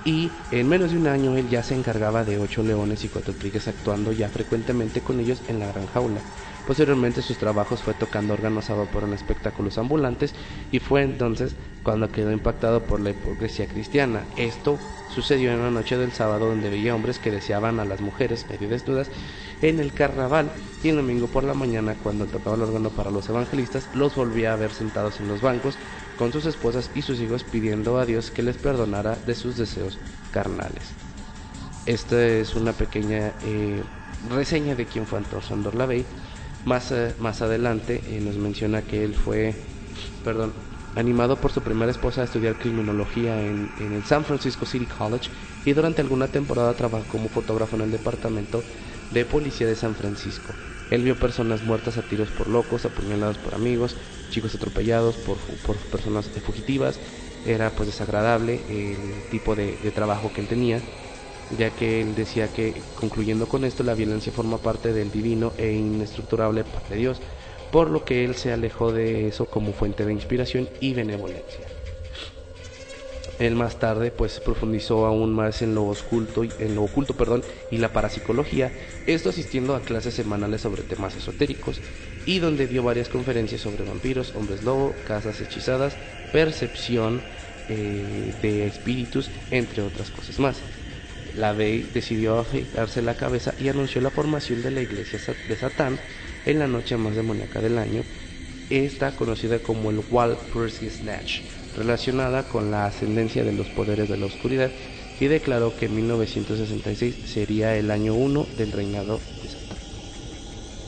y 0.03 0.31
en 0.49 0.67
menos 0.67 0.91
de 0.91 0.97
un 0.97 1.07
año 1.07 1.37
él 1.37 1.47
ya 1.49 1.61
se 1.61 1.75
encargaba 1.75 2.23
de 2.23 2.39
ocho 2.39 2.63
leones 2.63 3.03
y 3.05 3.09
cuatro 3.09 3.35
tigres 3.35 3.67
actuando 3.67 4.11
ya 4.11 4.29
frecuentemente 4.29 5.01
con 5.01 5.19
ellos 5.19 5.43
en 5.47 5.59
la 5.59 5.67
gran 5.67 5.85
jaula. 5.87 6.21
Posteriormente 6.65 7.21
sus 7.21 7.37
trabajos 7.37 7.81
fue 7.83 7.93
tocando 7.93 8.33
órganos 8.33 8.69
a 8.69 8.75
vapor 8.75 9.03
en 9.03 9.13
espectáculos 9.13 9.77
ambulantes 9.77 10.33
y 10.71 10.79
fue 10.79 11.03
entonces 11.03 11.55
cuando 11.83 12.11
quedó 12.11 12.31
impactado 12.31 12.85
por 12.85 12.99
la 12.99 13.11
hipocresía 13.11 13.67
cristiana. 13.67 14.25
Esto 14.37 14.79
sucedió 15.07 15.51
en 15.51 15.59
una 15.59 15.71
noche 15.71 15.97
del 15.97 16.13
sábado 16.13 16.47
donde 16.47 16.69
veía 16.69 16.95
hombres 16.95 17.19
que 17.19 17.31
deseaban 17.31 17.79
a 17.79 17.85
las 17.85 18.01
mujeres 18.01 18.47
medio 18.49 18.69
desnudas 18.69 19.11
en 19.61 19.79
el 19.79 19.93
carnaval 19.93 20.51
y 20.81 20.89
el 20.89 20.95
domingo 20.95 21.27
por 21.27 21.43
la 21.43 21.53
mañana 21.53 21.95
cuando 21.95 22.25
tocaba 22.25 22.55
el 22.55 22.63
órgano 22.63 22.89
para 22.91 23.11
los 23.11 23.29
evangelistas 23.29 23.89
los 23.93 24.15
volvía 24.15 24.53
a 24.53 24.55
ver 24.55 24.71
sentados 24.73 25.19
en 25.19 25.27
los 25.27 25.41
bancos 25.41 25.77
con 26.21 26.31
sus 26.31 26.45
esposas 26.45 26.91
y 26.93 27.01
sus 27.01 27.19
hijos 27.19 27.43
pidiendo 27.43 27.97
a 27.97 28.05
Dios 28.05 28.29
que 28.29 28.43
les 28.43 28.55
perdonara 28.55 29.15
de 29.25 29.33
sus 29.33 29.57
deseos 29.57 29.97
carnales. 30.31 30.83
Esta 31.87 32.23
es 32.23 32.53
una 32.53 32.73
pequeña 32.73 33.33
eh, 33.43 33.81
reseña 34.29 34.75
de 34.75 34.85
quién 34.85 35.07
fue 35.07 35.17
Anton 35.17 35.41
Sandor 35.41 35.73
Lavey. 35.73 36.05
Más, 36.63 36.91
eh, 36.91 37.15
más 37.17 37.41
adelante 37.41 38.03
eh, 38.05 38.21
nos 38.23 38.35
menciona 38.35 38.83
que 38.83 39.03
él 39.03 39.15
fue, 39.15 39.55
perdón, 40.23 40.53
animado 40.95 41.37
por 41.37 41.51
su 41.51 41.63
primera 41.63 41.89
esposa 41.89 42.21
a 42.21 42.25
estudiar 42.25 42.53
criminología 42.53 43.41
en, 43.41 43.71
en, 43.79 43.93
el 43.93 44.03
San 44.03 44.23
Francisco 44.23 44.67
City 44.67 44.85
College 44.85 45.31
y 45.65 45.73
durante 45.73 46.03
alguna 46.03 46.27
temporada 46.27 46.75
trabajó 46.75 47.03
como 47.05 47.29
fotógrafo 47.29 47.77
en 47.77 47.81
el 47.81 47.91
departamento 47.91 48.61
de 49.09 49.25
policía 49.25 49.65
de 49.65 49.75
San 49.75 49.95
Francisco. 49.95 50.53
Él 50.91 51.01
vio 51.01 51.15
personas 51.15 51.63
muertas 51.63 51.97
a 51.97 52.03
tiros 52.03 52.29
por 52.29 52.47
locos, 52.47 52.85
apuñalados 52.85 53.39
por 53.39 53.55
amigos, 53.55 53.95
chicos 54.31 54.55
atropellados 54.55 55.15
por, 55.17 55.37
personas 55.91 56.27
fugitivas. 56.43 56.99
Era 57.45 57.69
pues 57.71 57.87
desagradable 57.87 58.59
el 58.69 59.29
tipo 59.29 59.55
de, 59.55 59.73
trabajo 59.93 60.31
que 60.33 60.41
él 60.41 60.47
tenía, 60.47 60.79
ya 61.57 61.69
que 61.69 62.01
él 62.01 62.15
decía 62.15 62.47
que, 62.47 62.73
concluyendo 62.99 63.47
con 63.47 63.65
esto, 63.65 63.83
la 63.83 63.93
violencia 63.93 64.31
forma 64.31 64.57
parte 64.57 64.93
del 64.93 65.11
divino 65.11 65.53
e 65.57 65.71
inestructurable 65.71 66.63
parte 66.63 66.95
de 66.95 66.99
Dios, 66.99 67.21
por 67.71 67.89
lo 67.89 68.03
que 68.03 68.25
él 68.25 68.35
se 68.35 68.51
alejó 68.51 68.91
de 68.91 69.27
eso 69.27 69.45
como 69.45 69.73
fuente 69.73 70.05
de 70.05 70.13
inspiración 70.13 70.69
y 70.79 70.93
benevolencia. 70.93 71.65
Él 73.39 73.55
más 73.55 73.79
tarde 73.79 74.11
pues 74.11 74.39
profundizó 74.39 75.07
aún 75.07 75.33
más 75.33 75.63
en 75.63 75.73
lo 75.73 75.85
oculto, 75.85 76.43
en 76.43 76.75
lo 76.75 76.83
oculto 76.83 77.15
perdón, 77.15 77.43
y 77.71 77.77
la 77.77 77.91
parapsicología, 77.91 78.71
esto 79.07 79.29
asistiendo 79.29 79.73
a 79.73 79.81
clases 79.81 80.13
semanales 80.13 80.61
sobre 80.61 80.83
temas 80.83 81.15
esotéricos 81.15 81.81
y 82.25 82.39
donde 82.39 82.67
dio 82.67 82.83
varias 82.83 83.09
conferencias 83.09 83.61
sobre 83.61 83.83
vampiros, 83.83 84.33
hombres 84.35 84.63
lobo, 84.63 84.95
casas 85.05 85.39
hechizadas, 85.41 85.95
percepción 86.31 87.21
eh, 87.69 88.33
de 88.41 88.67
espíritus, 88.67 89.29
entre 89.49 89.81
otras 89.81 90.09
cosas 90.09 90.39
más. 90.39 90.57
La 91.35 91.53
Bey 91.53 91.89
decidió 91.93 92.39
afeitarse 92.39 93.01
la 93.01 93.15
cabeza 93.15 93.53
y 93.59 93.69
anunció 93.69 94.01
la 94.01 94.09
formación 94.09 94.61
de 94.61 94.71
la 94.71 94.81
iglesia 94.81 95.19
de 95.47 95.55
Satán 95.55 95.97
en 96.45 96.59
la 96.59 96.67
noche 96.67 96.97
más 96.97 97.15
demoníaca 97.15 97.61
del 97.61 97.77
año, 97.77 98.03
esta 98.69 99.11
conocida 99.11 99.59
como 99.59 99.91
el 99.91 100.01
Wall 100.09 100.37
Percy 100.53 100.89
Snatch 100.89 101.41
relacionada 101.77 102.43
con 102.43 102.71
la 102.71 102.85
ascendencia 102.85 103.43
de 103.43 103.53
los 103.53 103.67
poderes 103.69 104.09
de 104.09 104.17
la 104.17 104.25
oscuridad 104.25 104.71
y 105.19 105.27
declaró 105.27 105.75
que 105.77 105.87
1966 105.87 107.15
sería 107.25 107.77
el 107.77 107.91
año 107.91 108.13
1 108.13 108.47
del 108.57 108.71
reinado 108.71 109.19
de 109.41 109.49
Satán. 109.49 109.60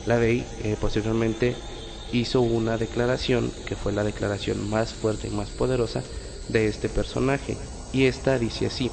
La 0.06 0.18
ley 0.18 0.46
eh, 0.62 0.76
posteriormente 0.80 1.56
hizo 2.12 2.40
una 2.40 2.76
declaración 2.76 3.52
que 3.66 3.76
fue 3.76 3.92
la 3.92 4.04
declaración 4.04 4.68
más 4.68 4.92
fuerte 4.92 5.28
y 5.28 5.30
más 5.30 5.50
poderosa 5.50 6.02
de 6.48 6.68
este 6.68 6.88
personaje 6.88 7.56
y 7.92 8.04
esta 8.04 8.38
dice 8.38 8.66
así 8.66 8.90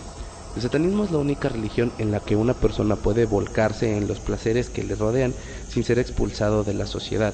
el 0.55 0.61
satanismo 0.61 1.05
es 1.05 1.11
la 1.11 1.17
única 1.19 1.47
religión 1.47 1.93
en 1.97 2.11
la 2.11 2.19
que 2.19 2.35
una 2.35 2.53
persona 2.53 2.97
puede 2.97 3.25
volcarse 3.25 3.95
en 3.95 4.07
los 4.07 4.19
placeres 4.19 4.69
que 4.69 4.83
le 4.83 4.95
rodean 4.95 5.33
sin 5.67 5.85
ser 5.85 5.97
expulsado 5.97 6.65
de 6.65 6.73
la 6.73 6.85
sociedad. 6.85 7.33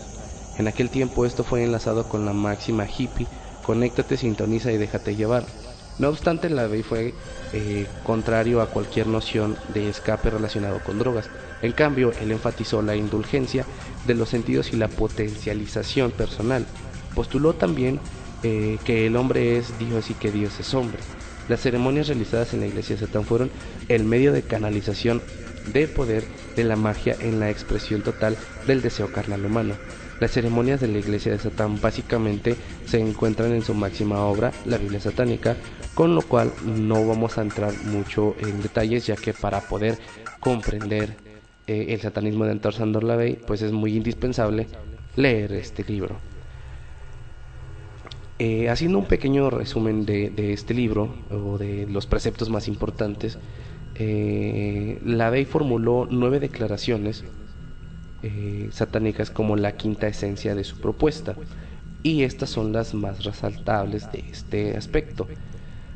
En 0.55 0.67
aquel 0.67 0.91
tiempo 0.91 1.25
esto 1.25 1.43
fue 1.43 1.63
enlazado 1.63 2.09
con 2.09 2.25
la 2.25 2.33
máxima 2.33 2.85
hippie 2.85 3.27
conéctate, 3.63 4.17
sintoniza 4.17 4.71
y 4.71 4.77
déjate 4.77 5.15
llevar. 5.15 5.45
No 5.99 6.09
obstante, 6.09 6.49
la 6.49 6.67
ley 6.67 6.83
fue 6.83 7.13
eh, 7.53 7.87
contrario 8.03 8.61
a 8.61 8.69
cualquier 8.69 9.07
noción 9.07 9.57
de 9.73 9.89
escape 9.89 10.29
relacionado 10.29 10.79
con 10.79 10.99
drogas. 10.99 11.29
En 11.61 11.71
cambio, 11.71 12.11
él 12.21 12.31
enfatizó 12.31 12.81
la 12.81 12.95
indulgencia 12.95 13.65
de 14.05 14.13
los 14.13 14.29
sentidos 14.29 14.73
y 14.73 14.77
la 14.77 14.89
potencialización 14.89 16.11
personal. 16.11 16.65
Postuló 17.15 17.53
también 17.53 17.99
eh, 18.43 18.77
que 18.85 19.07
el 19.07 19.15
hombre 19.15 19.57
es 19.57 19.79
Dios 19.79 20.11
y 20.11 20.13
que 20.13 20.31
Dios 20.31 20.59
es 20.59 20.73
hombre. 20.75 20.99
Las 21.47 21.61
ceremonias 21.61 22.07
realizadas 22.07 22.53
en 22.53 22.59
la 22.59 22.67
iglesia 22.67 22.95
de 22.95 23.05
Satán 23.05 23.23
fueron 23.23 23.49
el 23.87 24.03
medio 24.03 24.33
de 24.33 24.43
canalización 24.43 25.21
de 25.65 25.87
poder 25.87 26.25
de 26.55 26.63
la 26.63 26.75
magia 26.75 27.15
en 27.19 27.39
la 27.39 27.49
expresión 27.49 28.01
total 28.01 28.37
del 28.67 28.81
deseo 28.81 29.11
carnal 29.11 29.45
humano. 29.45 29.75
Las 30.19 30.31
ceremonias 30.31 30.81
de 30.81 30.87
la 30.87 30.97
iglesia 30.97 31.31
de 31.31 31.37
Satán 31.37 31.79
básicamente 31.79 32.55
se 32.85 32.99
encuentran 32.99 33.51
en 33.51 33.61
su 33.61 33.75
máxima 33.75 34.19
obra, 34.25 34.51
la 34.65 34.77
Biblia 34.77 34.99
satánica, 34.99 35.55
con 35.93 36.15
lo 36.15 36.23
cual 36.23 36.51
no 36.65 37.05
vamos 37.07 37.37
a 37.37 37.41
entrar 37.41 37.71
mucho 37.85 38.35
en 38.39 38.61
detalles 38.61 39.05
ya 39.05 39.15
que 39.15 39.33
para 39.33 39.61
poder 39.61 39.99
comprender 40.39 41.15
eh, 41.67 41.87
el 41.89 42.01
satanismo 42.01 42.45
de 42.45 42.51
Antor 42.51 42.73
Sandor 42.73 43.03
Lavey 43.03 43.37
pues 43.45 43.61
es 43.61 43.71
muy 43.71 43.95
indispensable 43.95 44.67
leer 45.15 45.53
este 45.53 45.83
libro. 45.83 46.17
Eh, 48.39 48.69
haciendo 48.69 48.99
un 48.99 49.05
pequeño 49.05 49.49
resumen 49.49 50.05
de, 50.05 50.53
este 50.53 50.73
libro 50.73 51.15
o 51.29 51.57
de 51.57 51.85
los 51.87 52.07
preceptos 52.07 52.49
más 52.49 52.67
importantes, 52.67 53.37
eh, 53.95 54.99
Lavey 55.03 55.45
formuló 55.45 56.07
nueve 56.09 56.39
declaraciones 56.39 57.23
eh, 58.27 58.69
satánicas 58.71 59.31
como 59.31 59.55
la 59.55 59.73
quinta 59.73 60.07
esencia 60.07 60.55
de 60.55 60.63
su 60.63 60.79
propuesta. 60.79 61.35
Y 62.03 62.23
estas 62.23 62.49
son 62.49 62.71
las 62.73 62.93
más 62.93 63.23
resaltables 63.23 64.11
de 64.11 64.23
este 64.31 64.77
aspecto. 64.77 65.27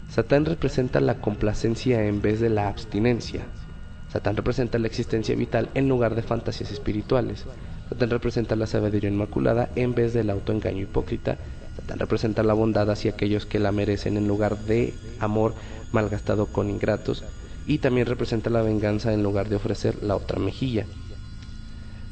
Satán 0.09 0.45
representa 0.45 0.99
la 0.99 1.15
complacencia 1.15 2.05
en 2.05 2.21
vez 2.21 2.41
de 2.41 2.49
la 2.49 2.67
abstinencia. 2.67 3.41
Satán 4.11 4.35
representa 4.35 4.77
la 4.77 4.87
existencia 4.87 5.35
vital 5.35 5.69
en 5.73 5.87
lugar 5.87 6.15
de 6.15 6.21
fantasías 6.21 6.69
espirituales. 6.69 7.45
Satán 7.87 8.09
representa 8.09 8.57
la 8.57 8.67
sabiduría 8.67 9.09
inmaculada 9.09 9.69
en 9.75 9.95
vez 9.95 10.13
del 10.13 10.29
autoengaño 10.29 10.81
hipócrita. 10.81 11.37
Satán 11.77 11.99
representa 11.99 12.43
la 12.43 12.53
bondad 12.53 12.91
hacia 12.91 13.11
aquellos 13.11 13.45
que 13.45 13.59
la 13.59 13.71
merecen 13.71 14.17
en 14.17 14.27
lugar 14.27 14.57
de 14.65 14.93
amor 15.19 15.53
malgastado 15.93 16.47
con 16.47 16.69
ingratos. 16.69 17.23
Y 17.65 17.77
también 17.77 18.07
representa 18.07 18.49
la 18.49 18.63
venganza 18.63 19.13
en 19.13 19.23
lugar 19.23 19.47
de 19.47 19.55
ofrecer 19.55 20.03
la 20.03 20.17
otra 20.17 20.39
mejilla. 20.39 20.85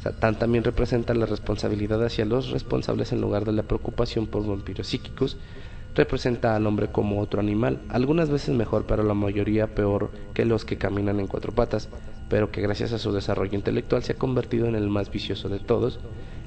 Satán 0.01 0.39
también 0.39 0.63
representa 0.63 1.13
la 1.13 1.25
responsabilidad 1.25 2.03
hacia 2.03 2.25
los 2.25 2.51
responsables 2.51 3.11
en 3.11 3.19
lugar 3.19 3.43
de 3.43 3.51
la 3.51 3.63
preocupación 3.63 4.27
por 4.27 4.47
vampiros 4.47 4.87
psíquicos. 4.87 5.37
Representa 5.93 6.55
al 6.55 6.65
hombre 6.67 6.87
como 6.87 7.19
otro 7.19 7.41
animal, 7.41 7.81
algunas 7.89 8.29
veces 8.29 8.55
mejor, 8.55 8.85
pero 8.85 9.03
la 9.03 9.13
mayoría 9.13 9.75
peor 9.75 10.11
que 10.33 10.45
los 10.45 10.63
que 10.63 10.77
caminan 10.77 11.19
en 11.19 11.27
cuatro 11.27 11.51
patas, 11.51 11.89
pero 12.29 12.51
que 12.51 12.61
gracias 12.61 12.93
a 12.93 12.99
su 12.99 13.11
desarrollo 13.11 13.55
intelectual 13.55 14.03
se 14.03 14.13
ha 14.13 14.17
convertido 14.17 14.67
en 14.67 14.75
el 14.75 14.87
más 14.87 15.11
vicioso 15.11 15.49
de 15.49 15.59
todos, 15.59 15.99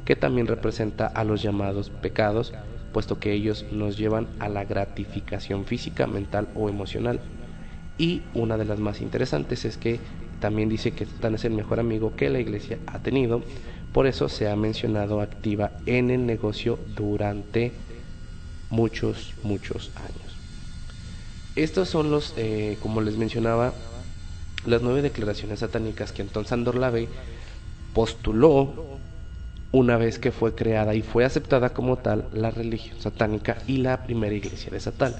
que 0.06 0.16
también 0.16 0.46
representa 0.46 1.06
a 1.06 1.24
los 1.24 1.42
llamados 1.42 1.90
pecados, 1.90 2.54
puesto 2.92 3.18
que 3.18 3.32
ellos 3.32 3.66
nos 3.70 3.98
llevan 3.98 4.28
a 4.38 4.48
la 4.48 4.64
gratificación 4.64 5.66
física, 5.66 6.06
mental 6.06 6.48
o 6.54 6.70
emocional. 6.70 7.20
Y 7.98 8.22
una 8.32 8.56
de 8.56 8.64
las 8.64 8.78
más 8.78 9.00
interesantes 9.02 9.64
es 9.64 9.76
que 9.76 10.00
también 10.42 10.68
dice 10.68 10.90
que 10.90 11.06
Satán 11.06 11.36
es 11.36 11.44
el 11.44 11.52
mejor 11.52 11.78
amigo 11.78 12.16
que 12.16 12.28
la 12.28 12.40
iglesia 12.40 12.78
ha 12.88 12.98
tenido, 12.98 13.42
por 13.92 14.08
eso 14.08 14.28
se 14.28 14.50
ha 14.50 14.56
mencionado 14.56 15.20
activa 15.20 15.70
en 15.86 16.10
el 16.10 16.26
negocio 16.26 16.80
durante 16.96 17.70
muchos, 18.68 19.34
muchos 19.44 19.92
años. 19.94 20.36
Estos 21.54 21.88
son 21.88 22.10
los, 22.10 22.34
eh, 22.36 22.76
como 22.82 23.02
les 23.02 23.16
mencionaba, 23.16 23.72
las 24.66 24.82
nueve 24.82 25.00
declaraciones 25.00 25.60
satánicas 25.60 26.10
que 26.10 26.22
Anton 26.22 26.44
Sandor 26.44 26.76
Lavey 26.76 27.08
postuló 27.94 28.98
una 29.70 29.96
vez 29.96 30.18
que 30.18 30.32
fue 30.32 30.56
creada 30.56 30.94
y 30.96 31.02
fue 31.02 31.24
aceptada 31.24 31.70
como 31.70 31.98
tal 31.98 32.26
la 32.32 32.50
religión 32.50 33.00
satánica 33.00 33.58
y 33.68 33.76
la 33.76 34.02
primera 34.02 34.34
iglesia 34.34 34.72
de 34.72 34.80
Satán. 34.80 35.14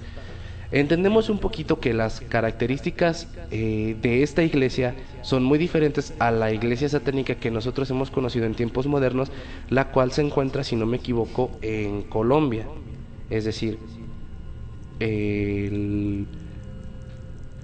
Entendemos 0.73 1.29
un 1.29 1.38
poquito 1.38 1.81
que 1.81 1.93
las 1.93 2.23
características 2.23 3.29
eh, 3.50 3.95
de 4.00 4.23
esta 4.23 4.43
iglesia 4.43 4.95
son 5.21 5.45
muy 5.45 5.59
diferentes 5.59 6.14
a 6.19 6.31
la 6.31 6.50
iglesia 6.50 6.88
satánica 6.88 7.35
que 7.35 7.50
nosotros 7.50 7.91
hemos 7.91 8.11
conocido 8.11 8.47
en 8.47 8.55
tiempos 8.55 8.87
modernos, 8.87 9.31
la 9.69 9.93
cual 9.93 10.12
se 10.12 10.23
encuentra, 10.23 10.64
si 10.64 10.75
no 10.75 10.87
me 10.87 10.97
equivoco, 10.97 11.50
en 11.61 12.02
Colombia. 12.02 12.67
Es 13.29 13.45
decir, 13.45 13.79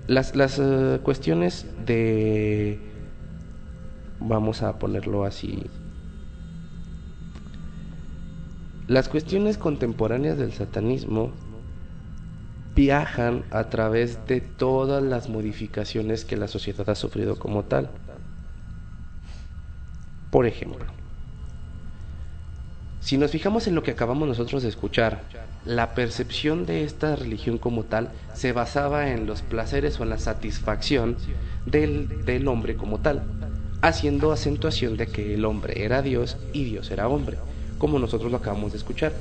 las, 0.07 0.37
las 0.37 0.59
uh, 0.59 1.01
cuestiones 1.03 1.67
de, 1.87 2.79
vamos 4.21 4.63
a 4.63 4.79
ponerlo 4.79 5.25
así, 5.25 5.63
las 8.87 9.09
cuestiones 9.09 9.57
contemporáneas 9.57 10.37
del 10.37 10.53
satanismo 10.53 11.33
viajan 12.79 13.43
a 13.51 13.65
través 13.65 14.25
de 14.29 14.41
todas 14.41 15.03
las 15.03 15.29
modificaciones 15.29 16.25
que 16.25 16.37
la 16.37 16.47
sociedad 16.47 16.89
ha 16.89 16.95
sufrido 16.95 17.37
como 17.37 17.65
tal. 17.65 17.91
Por 20.31 20.47
ejemplo, 20.47 20.85
si 23.01 23.19
nos 23.19 23.33
fijamos 23.33 23.67
en 23.67 23.75
lo 23.75 23.83
que 23.83 23.91
acabamos 23.91 24.29
nosotros 24.29 24.63
de 24.63 24.69
escuchar, 24.69 25.23
la 25.65 25.93
percepción 25.97 26.67
de 26.67 26.85
esta 26.85 27.17
religión 27.17 27.59
como 27.59 27.83
tal 27.83 28.13
se 28.33 28.53
basaba 28.53 29.11
en 29.11 29.27
los 29.27 29.43
placeres 29.43 29.99
o 29.99 30.05
en 30.05 30.11
la 30.11 30.19
satisfacción 30.19 31.17
del, 31.67 32.25
del 32.25 32.47
hombre 32.47 32.77
como 32.77 33.01
tal. 33.01 33.25
haciendo 33.81 34.31
acentuación 34.31 34.97
de 34.97 35.09
que 35.09 35.35
el 35.35 35.45
hombre 35.45 35.85
era 35.85 36.01
Dios 36.03 36.37
y 36.53 36.63
Dios 36.63 36.93
era 36.93 37.09
hombre, 37.09 37.39
como 37.79 37.99
nosotros 37.99 38.31
lo 38.31 38.39
acabamos 38.39 38.71
de 38.71 38.79
escuchar. 38.79 39.13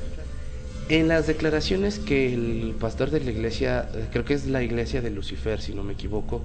En 0.89 1.09
las 1.09 1.27
declaraciones 1.27 1.99
que 1.99 2.33
el 2.33 2.75
pastor 2.79 3.11
de 3.11 3.19
la 3.19 3.31
iglesia, 3.31 3.89
creo 4.11 4.23
que 4.23 4.33
es 4.33 4.47
la 4.47 4.63
iglesia 4.63 5.01
de 5.01 5.09
Lucifer, 5.09 5.59
si 5.61 5.73
no 5.73 5.83
me 5.83 5.93
equivoco, 5.93 6.41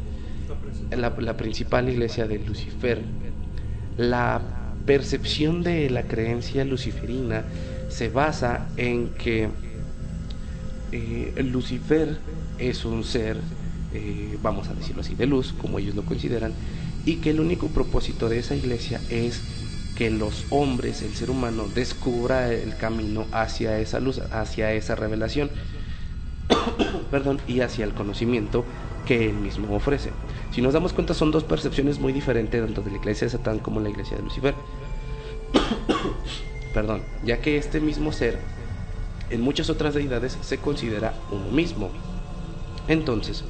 la, 0.90 1.14
la 1.18 1.37
principal 1.37 1.88
iglesia 1.88 2.26
de 2.26 2.38
Lucifer, 2.40 3.00
la 3.96 4.42
percepción 4.84 5.62
de 5.62 5.90
la 5.90 6.02
creencia 6.02 6.64
luciferina 6.64 7.44
se 7.88 8.08
basa 8.08 8.66
en 8.76 9.11
que 9.11 9.49
eh, 10.90 11.42
Lucifer 11.42 12.18
es 12.58 12.84
un 12.84 13.04
ser, 13.04 13.37
eh, 13.94 14.37
vamos 14.42 14.68
a 14.68 14.75
decirlo 14.75 15.02
así, 15.02 15.14
de 15.14 15.26
luz, 15.26 15.54
como 15.56 15.78
ellos 15.78 15.94
lo 15.94 16.04
consideran, 16.04 16.52
y 17.04 17.16
que 17.16 17.30
el 17.30 17.40
único 17.40 17.68
propósito 17.68 18.28
de 18.28 18.38
esa 18.38 18.56
iglesia 18.56 19.00
es 19.08 19.40
que 20.02 20.11
los 20.11 20.47
hombres, 20.50 21.00
el 21.02 21.14
ser 21.14 21.30
humano, 21.30 21.68
descubra 21.73 22.52
el 22.52 22.76
camino 22.76 23.25
hacia 23.30 23.78
esa 23.78 24.00
luz, 24.00 24.21
hacia 24.32 24.73
esa 24.73 24.97
revelación, 24.97 25.49
perdón, 27.12 27.40
y 27.47 27.61
hacia 27.61 27.85
el 27.85 27.94
conocimiento 27.94 28.64
que 29.06 29.26
él 29.26 29.35
mismo 29.35 29.76
ofrece. 29.76 30.11
Si 30.50 30.61
nos 30.61 30.73
damos 30.73 30.92
cuenta, 30.92 31.14
son 31.14 31.30
dos 31.30 31.44
percepciones 31.44 32.00
muy 32.00 32.12
diferentes, 32.12 32.61
tanto 32.61 32.82
de 32.82 32.90
la 32.90 32.97
iglesia 32.97 33.26
de 33.26 33.30
Satán 33.30 33.61
como 33.61 33.78
la 33.78 33.90
iglesia 33.90 34.16
de 34.16 34.25
Lucifer. 34.25 34.56
perdón, 36.75 37.02
ya 37.25 37.40
que 37.40 37.56
este 37.56 37.78
mismo 37.78 38.11
ser, 38.11 38.40
en 39.30 39.40
muchas 39.40 39.71
otras 39.71 39.94
deidades, 39.94 40.37
se 40.40 40.59
considera 40.59 41.14
uno 41.30 41.52
mismo. 41.52 41.90
Entonces, 42.88 43.44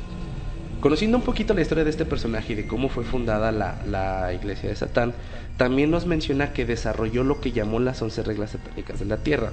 Conociendo 0.82 1.16
un 1.16 1.22
poquito 1.22 1.54
la 1.54 1.60
historia 1.60 1.84
de 1.84 1.90
este 1.90 2.04
personaje 2.04 2.54
y 2.54 2.56
de 2.56 2.66
cómo 2.66 2.88
fue 2.88 3.04
fundada 3.04 3.52
la, 3.52 4.32
iglesia 4.34 4.68
de 4.68 4.74
Satán, 4.74 5.14
también 5.56 5.92
nos 5.92 6.06
menciona 6.06 6.52
que 6.52 6.66
desarrolló 6.66 7.22
lo 7.22 7.40
que 7.40 7.52
llamó 7.52 7.78
las 7.78 8.02
once 8.02 8.20
reglas 8.24 8.50
satánicas 8.50 8.98
de 8.98 9.04
la 9.04 9.18
Tierra, 9.18 9.52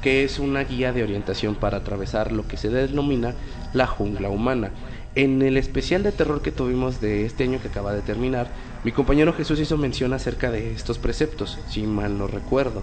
que 0.00 0.24
es 0.24 0.38
una 0.38 0.64
guía 0.64 0.94
de 0.94 1.02
orientación 1.02 1.56
para 1.56 1.76
atravesar 1.76 2.32
lo 2.32 2.48
que 2.48 2.56
se 2.56 2.70
denomina 2.70 3.34
la 3.74 3.86
jungla 3.86 4.30
humana. 4.30 4.70
En 5.14 5.42
el 5.42 5.58
especial 5.58 6.02
de 6.02 6.12
terror 6.12 6.40
que 6.40 6.52
tuvimos 6.52 7.02
de 7.02 7.26
este 7.26 7.44
año 7.44 7.60
que 7.60 7.68
acaba 7.68 7.92
de 7.92 8.00
terminar, 8.00 8.50
mi 8.84 8.92
compañero 8.92 9.34
Jesús 9.34 9.60
hizo 9.60 9.76
mención 9.76 10.14
acerca 10.14 10.50
de 10.50 10.72
estos 10.72 10.96
preceptos, 10.96 11.58
si 11.68 11.82
mal 11.82 12.16
no 12.16 12.28
recuerdo. 12.28 12.82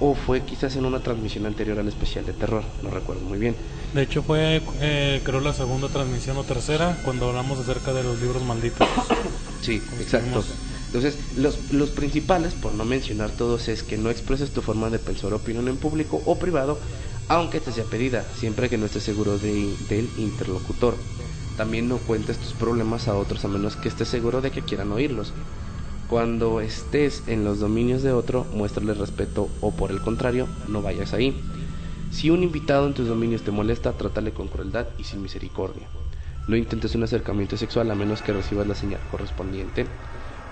O 0.00 0.14
fue 0.14 0.42
quizás 0.42 0.76
en 0.76 0.84
una 0.84 1.00
transmisión 1.00 1.46
anterior 1.46 1.78
al 1.78 1.88
especial 1.88 2.26
de 2.26 2.32
terror, 2.34 2.64
no 2.82 2.90
recuerdo 2.90 3.22
muy 3.22 3.38
bien. 3.38 3.56
De 3.94 4.02
hecho 4.02 4.22
fue, 4.22 4.60
eh, 4.80 5.22
creo, 5.24 5.40
la 5.40 5.54
segunda 5.54 5.88
transmisión 5.88 6.36
o 6.36 6.44
tercera 6.44 6.98
cuando 7.04 7.28
hablamos 7.28 7.58
acerca 7.58 7.92
de 7.94 8.02
los 8.02 8.20
libros 8.20 8.42
malditos. 8.42 8.86
Sí, 9.62 9.82
exacto. 9.98 10.44
Entonces, 10.86 11.18
los, 11.36 11.72
los 11.72 11.90
principales, 11.90 12.54
por 12.54 12.72
no 12.74 12.84
mencionar 12.84 13.30
todos, 13.30 13.68
es 13.68 13.82
que 13.82 13.96
no 13.96 14.10
expreses 14.10 14.50
tu 14.50 14.62
forma 14.62 14.90
de 14.90 14.98
pensar 14.98 15.32
o 15.32 15.36
opinión 15.36 15.68
en 15.68 15.76
público 15.76 16.22
o 16.24 16.38
privado, 16.38 16.78
aunque 17.28 17.60
te 17.60 17.72
sea 17.72 17.84
pedida, 17.84 18.24
siempre 18.38 18.68
que 18.68 18.78
no 18.78 18.86
estés 18.86 19.02
seguro 19.02 19.38
de, 19.38 19.74
del 19.88 20.08
interlocutor. 20.18 20.94
También 21.56 21.88
no 21.88 21.98
cuentes 21.98 22.38
tus 22.38 22.52
problemas 22.52 23.08
a 23.08 23.16
otros 23.16 23.44
a 23.44 23.48
menos 23.48 23.76
que 23.76 23.88
estés 23.88 24.08
seguro 24.08 24.40
de 24.40 24.50
que 24.50 24.62
quieran 24.62 24.92
oírlos. 24.92 25.32
Cuando 26.08 26.60
estés 26.60 27.24
en 27.26 27.44
los 27.44 27.58
dominios 27.58 28.02
de 28.02 28.12
otro, 28.12 28.46
muéstrale 28.52 28.94
respeto 28.94 29.48
o 29.60 29.72
por 29.72 29.90
el 29.90 30.00
contrario, 30.00 30.46
no 30.68 30.80
vayas 30.80 31.12
ahí. 31.12 31.34
Si 32.12 32.30
un 32.30 32.44
invitado 32.44 32.86
en 32.86 32.94
tus 32.94 33.08
dominios 33.08 33.42
te 33.42 33.50
molesta, 33.50 33.92
trátale 33.92 34.30
con 34.30 34.46
crueldad 34.46 34.86
y 34.98 35.04
sin 35.04 35.20
misericordia. 35.20 35.88
No 36.46 36.54
intentes 36.54 36.94
un 36.94 37.02
acercamiento 37.02 37.56
sexual 37.56 37.90
a 37.90 37.96
menos 37.96 38.22
que 38.22 38.32
recibas 38.32 38.68
la 38.68 38.76
señal 38.76 39.00
correspondiente. 39.10 39.86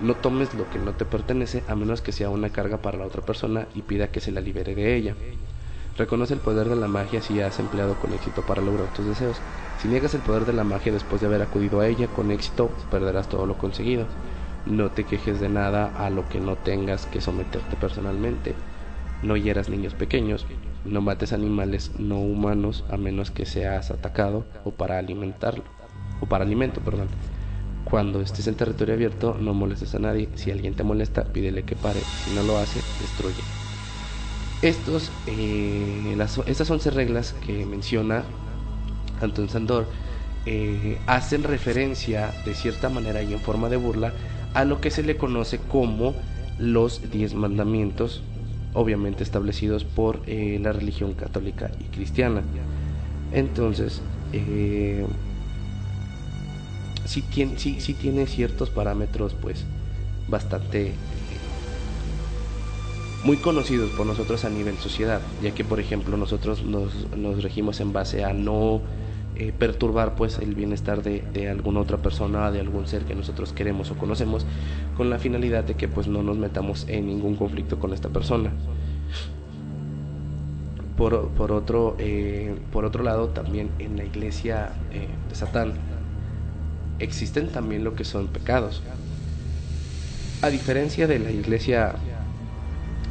No 0.00 0.16
tomes 0.16 0.52
lo 0.54 0.68
que 0.68 0.80
no 0.80 0.94
te 0.94 1.04
pertenece 1.04 1.62
a 1.68 1.76
menos 1.76 2.00
que 2.02 2.10
sea 2.10 2.30
una 2.30 2.50
carga 2.50 2.78
para 2.78 2.98
la 2.98 3.06
otra 3.06 3.22
persona 3.22 3.68
y 3.76 3.82
pida 3.82 4.08
que 4.08 4.20
se 4.20 4.32
la 4.32 4.40
libere 4.40 4.74
de 4.74 4.96
ella. 4.96 5.14
Reconoce 5.96 6.34
el 6.34 6.40
poder 6.40 6.68
de 6.68 6.74
la 6.74 6.88
magia 6.88 7.22
si 7.22 7.40
has 7.40 7.60
empleado 7.60 7.94
con 8.00 8.12
éxito 8.12 8.42
para 8.42 8.60
lograr 8.60 8.88
tus 8.92 9.06
deseos. 9.06 9.40
Si 9.80 9.86
niegas 9.86 10.14
el 10.14 10.22
poder 10.22 10.46
de 10.46 10.52
la 10.52 10.64
magia 10.64 10.92
después 10.92 11.20
de 11.20 11.28
haber 11.28 11.42
acudido 11.42 11.78
a 11.78 11.86
ella 11.86 12.08
con 12.08 12.32
éxito, 12.32 12.72
perderás 12.90 13.28
todo 13.28 13.46
lo 13.46 13.56
conseguido. 13.56 14.08
No 14.66 14.90
te 14.90 15.04
quejes 15.04 15.40
de 15.40 15.48
nada 15.48 15.92
a 15.94 16.10
lo 16.10 16.28
que 16.28 16.40
no 16.40 16.56
tengas 16.56 17.06
que 17.06 17.20
someterte 17.20 17.76
personalmente. 17.76 18.54
No 19.22 19.36
hieras 19.36 19.68
niños 19.68 19.94
pequeños, 19.94 20.46
no 20.84 21.00
mates 21.00 21.32
animales 21.32 21.92
no 21.98 22.18
humanos 22.18 22.84
a 22.90 22.96
menos 22.96 23.30
que 23.30 23.46
seas 23.46 23.90
atacado 23.90 24.44
o 24.64 24.70
para 24.70 24.98
alimentarlo 24.98 25.64
o 26.20 26.26
para 26.26 26.44
alimento, 26.44 26.80
perdón. 26.80 27.08
Cuando 27.84 28.20
estés 28.22 28.46
en 28.46 28.54
territorio 28.54 28.94
abierto, 28.94 29.36
no 29.38 29.52
molestes 29.52 29.94
a 29.94 29.98
nadie. 29.98 30.28
Si 30.34 30.50
alguien 30.50 30.74
te 30.74 30.82
molesta, 30.82 31.24
pídele 31.24 31.64
que 31.64 31.76
pare. 31.76 32.00
Si 32.00 32.34
no 32.34 32.42
lo 32.42 32.56
hace, 32.56 32.80
destruye. 33.00 33.42
Estos, 34.62 35.12
eh, 35.26 36.14
las, 36.16 36.38
estas 36.46 36.70
11 36.70 36.90
reglas 36.90 37.34
que 37.44 37.66
menciona 37.66 38.24
Anton 39.20 39.50
Sandor 39.50 39.86
eh, 40.46 40.98
hacen 41.06 41.42
referencia 41.42 42.32
de 42.44 42.54
cierta 42.54 42.88
manera 42.88 43.22
y 43.22 43.32
en 43.34 43.40
forma 43.40 43.68
de 43.68 43.76
burla 43.76 44.12
a 44.54 44.64
lo 44.64 44.80
que 44.80 44.90
se 44.90 45.02
le 45.02 45.16
conoce 45.16 45.58
como 45.58 46.14
los 46.58 47.10
10 47.10 47.34
mandamientos 47.34 48.22
obviamente 48.74 49.22
establecidos 49.22 49.84
por 49.84 50.22
eh, 50.26 50.58
la 50.60 50.72
religión 50.72 51.14
católica 51.14 51.70
y 51.80 51.84
cristiana. 51.84 52.42
Entonces, 53.32 54.02
eh, 54.32 55.06
sí, 57.04 57.22
tiene, 57.22 57.58
sí, 57.58 57.80
sí, 57.80 57.94
tiene 57.94 58.26
ciertos 58.26 58.70
parámetros 58.70 59.34
pues 59.34 59.64
bastante 60.28 60.88
eh, 60.88 60.94
muy 63.24 63.36
conocidos 63.36 63.90
por 63.90 64.06
nosotros 64.06 64.44
a 64.44 64.50
nivel 64.50 64.76
sociedad, 64.78 65.22
ya 65.40 65.52
que 65.52 65.64
por 65.64 65.80
ejemplo 65.80 66.16
nosotros 66.16 66.64
nos, 66.64 67.10
nos 67.16 67.42
regimos 67.42 67.80
en 67.80 67.92
base 67.92 68.24
a 68.24 68.32
no 68.32 68.82
eh, 69.36 69.52
perturbar 69.52 70.14
pues 70.14 70.38
el 70.38 70.54
bienestar 70.54 71.02
de, 71.02 71.48
alguna 71.48 71.80
otra 71.80 71.98
persona, 71.98 72.52
de 72.52 72.60
algún 72.60 72.86
ser 72.86 73.02
que 73.02 73.16
nosotros 73.16 73.52
queremos 73.52 73.90
o 73.90 73.96
conocemos, 73.96 74.46
con 74.96 75.10
la 75.10 75.18
finalidad 75.18 75.64
de 75.64 75.74
que 75.74 75.88
pues 75.88 76.06
no 76.06 76.22
nos 76.22 76.36
metamos 76.38 76.86
en 76.88 77.08
ningún 77.08 77.34
conflicto 77.34 77.80
con 77.80 77.92
esta 77.92 78.10
persona. 78.10 78.52
Por, 80.96 81.30
por 81.30 81.50
otro, 81.50 81.96
eh, 81.98 82.54
por 82.70 82.84
otro 82.84 83.02
lado, 83.02 83.30
también 83.30 83.70
en 83.80 83.96
la 83.96 84.04
iglesia 84.04 84.70
eh, 84.92 85.08
de 85.28 85.34
Satán 85.34 85.72
existen 87.00 87.48
también 87.48 87.82
lo 87.82 87.96
que 87.96 88.04
son 88.04 88.28
pecados. 88.28 88.82
A 90.42 90.48
diferencia 90.50 91.08
de 91.08 91.18
la 91.18 91.32
iglesia 91.32 91.96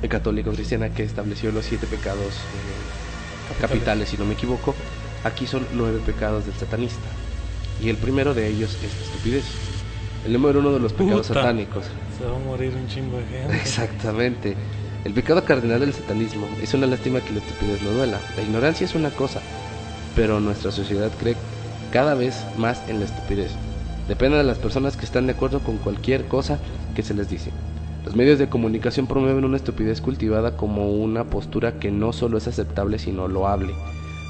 católica 0.07 0.51
cristiana 0.51 0.89
que 0.89 1.03
estableció 1.03 1.51
los 1.51 1.65
siete 1.65 1.85
pecados 1.87 2.39
capitales, 3.59 4.09
si 4.09 4.17
no 4.17 4.23
me 4.25 4.33
equivoco, 4.33 4.73
Aquí 5.23 5.47
son 5.47 5.65
nueve 5.73 5.99
pecados 6.05 6.45
del 6.45 6.55
satanista. 6.55 7.07
Y 7.81 7.89
el 7.89 7.97
primero 7.97 8.33
de 8.33 8.47
ellos 8.47 8.77
es 8.83 8.95
la 8.95 9.05
estupidez. 9.05 9.45
El 10.25 10.33
número 10.33 10.59
uno 10.59 10.71
de 10.71 10.79
los 10.79 10.93
pecados 10.93 11.27
satánicos. 11.27 11.85
Se 12.17 12.25
va 12.25 12.35
a 12.35 12.39
morir 12.39 12.73
un 12.75 12.87
chingo 12.87 13.17
de 13.17 13.25
gente. 13.25 13.55
Exactamente. 13.61 14.55
El 15.03 15.13
pecado 15.13 15.43
cardinal 15.43 15.81
del 15.81 15.93
satanismo 15.93 16.47
es 16.61 16.73
una 16.73 16.87
lástima 16.87 17.19
que 17.19 17.33
la 17.33 17.39
estupidez 17.39 17.81
no 17.81 17.91
duela. 17.91 18.19
La 18.37 18.41
ignorancia 18.41 18.85
es 18.85 18.95
una 18.95 19.09
cosa, 19.09 19.41
pero 20.15 20.39
nuestra 20.39 20.71
sociedad 20.71 21.11
cree 21.19 21.35
cada 21.91 22.15
vez 22.15 22.45
más 22.57 22.81
en 22.87 22.99
la 22.99 23.05
estupidez. 23.05 23.51
Depende 24.07 24.37
de 24.37 24.43
las 24.43 24.59
personas 24.59 24.95
que 24.95 25.05
están 25.05 25.27
de 25.27 25.33
acuerdo 25.33 25.59
con 25.59 25.77
cualquier 25.77 26.25
cosa 26.25 26.59
que 26.95 27.03
se 27.03 27.13
les 27.13 27.29
dice. 27.29 27.51
Los 28.05 28.15
medios 28.15 28.39
de 28.39 28.49
comunicación 28.49 29.07
promueven 29.07 29.45
una 29.45 29.57
estupidez 29.57 30.01
cultivada 30.01 30.57
como 30.57 30.91
una 30.91 31.25
postura 31.25 31.79
que 31.79 31.91
no 31.91 32.11
solo 32.11 32.37
es 32.37 32.47
aceptable 32.47 32.99
sino 32.99 33.27
loable. 33.27 33.73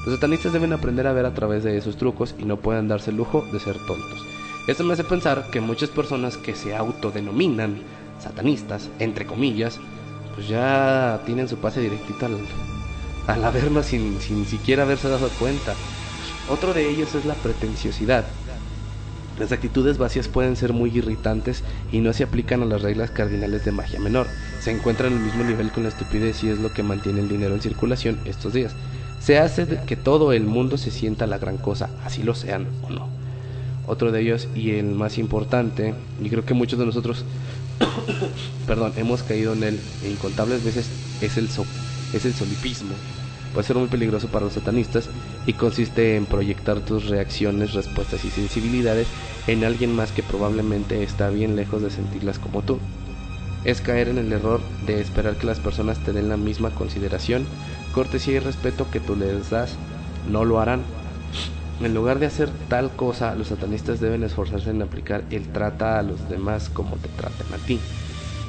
Los 0.04 0.16
satanistas 0.16 0.52
deben 0.52 0.74
aprender 0.74 1.06
a 1.06 1.14
ver 1.14 1.24
a 1.24 1.32
través 1.32 1.64
de 1.64 1.78
esos 1.78 1.96
trucos 1.96 2.34
y 2.38 2.44
no 2.44 2.58
pueden 2.58 2.88
darse 2.88 3.10
el 3.10 3.16
lujo 3.16 3.42
de 3.52 3.58
ser 3.58 3.76
tontos. 3.86 4.26
Esto 4.66 4.84
me 4.84 4.92
hace 4.92 5.04
pensar 5.04 5.48
que 5.50 5.62
muchas 5.62 5.88
personas 5.88 6.36
que 6.36 6.54
se 6.54 6.76
autodenominan 6.76 7.78
satanistas, 8.18 8.90
entre 8.98 9.26
comillas, 9.26 9.80
pues 10.34 10.46
ya 10.46 11.22
tienen 11.24 11.48
su 11.48 11.56
pase 11.56 11.80
directito 11.80 12.26
al, 12.26 12.36
al 13.26 13.44
avernos 13.44 13.86
sin, 13.86 14.20
sin 14.20 14.44
siquiera 14.44 14.82
haberse 14.82 15.08
dado 15.08 15.30
cuenta. 15.38 15.74
Otro 16.50 16.74
de 16.74 16.90
ellos 16.90 17.14
es 17.14 17.24
la 17.24 17.34
pretenciosidad. 17.34 18.26
Las 19.38 19.52
actitudes 19.52 19.96
vacías 19.96 20.28
pueden 20.28 20.54
ser 20.54 20.74
muy 20.74 20.90
irritantes 20.90 21.64
y 21.90 22.00
no 22.00 22.12
se 22.12 22.24
aplican 22.24 22.62
a 22.62 22.66
las 22.66 22.82
reglas 22.82 23.10
cardinales 23.10 23.64
de 23.64 23.72
magia 23.72 24.00
menor. 24.00 24.26
Se 24.60 24.70
encuentran 24.70 25.14
al 25.14 25.20
mismo 25.20 25.44
nivel 25.44 25.72
con 25.72 25.82
la 25.82 25.88
estupidez 25.88 26.44
y 26.44 26.50
es 26.50 26.58
lo 26.58 26.72
que 26.72 26.82
mantiene 26.82 27.20
el 27.20 27.28
dinero 27.28 27.54
en 27.54 27.62
circulación 27.62 28.20
estos 28.26 28.52
días 28.52 28.74
se 29.24 29.38
hace 29.38 29.66
que 29.86 29.96
todo 29.96 30.32
el 30.32 30.44
mundo 30.44 30.76
se 30.76 30.90
sienta 30.90 31.26
la 31.26 31.38
gran 31.38 31.56
cosa, 31.56 31.88
así 32.04 32.22
lo 32.22 32.34
sean 32.34 32.66
o 32.82 32.90
no. 32.90 33.08
Otro 33.86 34.12
de 34.12 34.20
ellos 34.20 34.48
y 34.54 34.72
el 34.72 34.86
más 34.86 35.16
importante, 35.16 35.94
y 36.22 36.28
creo 36.28 36.44
que 36.44 36.52
muchos 36.52 36.78
de 36.78 36.84
nosotros, 36.84 37.24
perdón, 38.66 38.92
hemos 38.96 39.22
caído 39.22 39.54
en 39.54 39.62
él 39.62 39.80
incontables 40.06 40.62
veces, 40.62 40.90
es 41.22 41.38
el, 41.38 41.48
es 42.12 42.24
el 42.26 42.34
solipismo. 42.34 42.92
puede 43.54 43.66
ser 43.66 43.76
muy 43.76 43.88
peligroso 43.88 44.28
para 44.28 44.44
los 44.44 44.54
satanistas 44.54 45.08
y 45.46 45.54
consiste 45.54 46.16
en 46.16 46.26
proyectar 46.26 46.80
tus 46.80 47.06
reacciones, 47.06 47.72
respuestas 47.72 48.26
y 48.26 48.30
sensibilidades 48.30 49.06
en 49.46 49.64
alguien 49.64 49.96
más 49.96 50.12
que 50.12 50.22
probablemente 50.22 51.02
está 51.02 51.30
bien 51.30 51.56
lejos 51.56 51.80
de 51.80 51.90
sentirlas 51.90 52.38
como 52.38 52.60
tú. 52.60 52.78
Es 53.64 53.80
caer 53.80 54.08
en 54.08 54.18
el 54.18 54.30
error 54.30 54.60
de 54.86 55.00
esperar 55.00 55.36
que 55.36 55.46
las 55.46 55.60
personas 55.60 55.98
te 56.00 56.12
den 56.12 56.28
la 56.28 56.36
misma 56.36 56.68
consideración, 56.70 57.46
cortesía 57.94 58.34
y 58.34 58.38
respeto 58.40 58.90
que 58.90 59.00
tú 59.00 59.14
les 59.14 59.50
das. 59.50 59.76
No 60.28 60.44
lo 60.44 60.60
harán. 60.60 60.82
En 61.80 61.94
lugar 61.94 62.18
de 62.18 62.26
hacer 62.26 62.50
tal 62.68 62.90
cosa, 62.90 63.34
los 63.34 63.48
satanistas 63.48 64.00
deben 64.00 64.24
esforzarse 64.24 64.70
en 64.70 64.82
aplicar 64.82 65.24
el 65.30 65.48
trata 65.48 65.98
a 65.98 66.02
los 66.02 66.28
demás 66.28 66.68
como 66.68 66.96
te 66.96 67.08
traten 67.08 67.52
a 67.52 67.64
ti. 67.64 67.78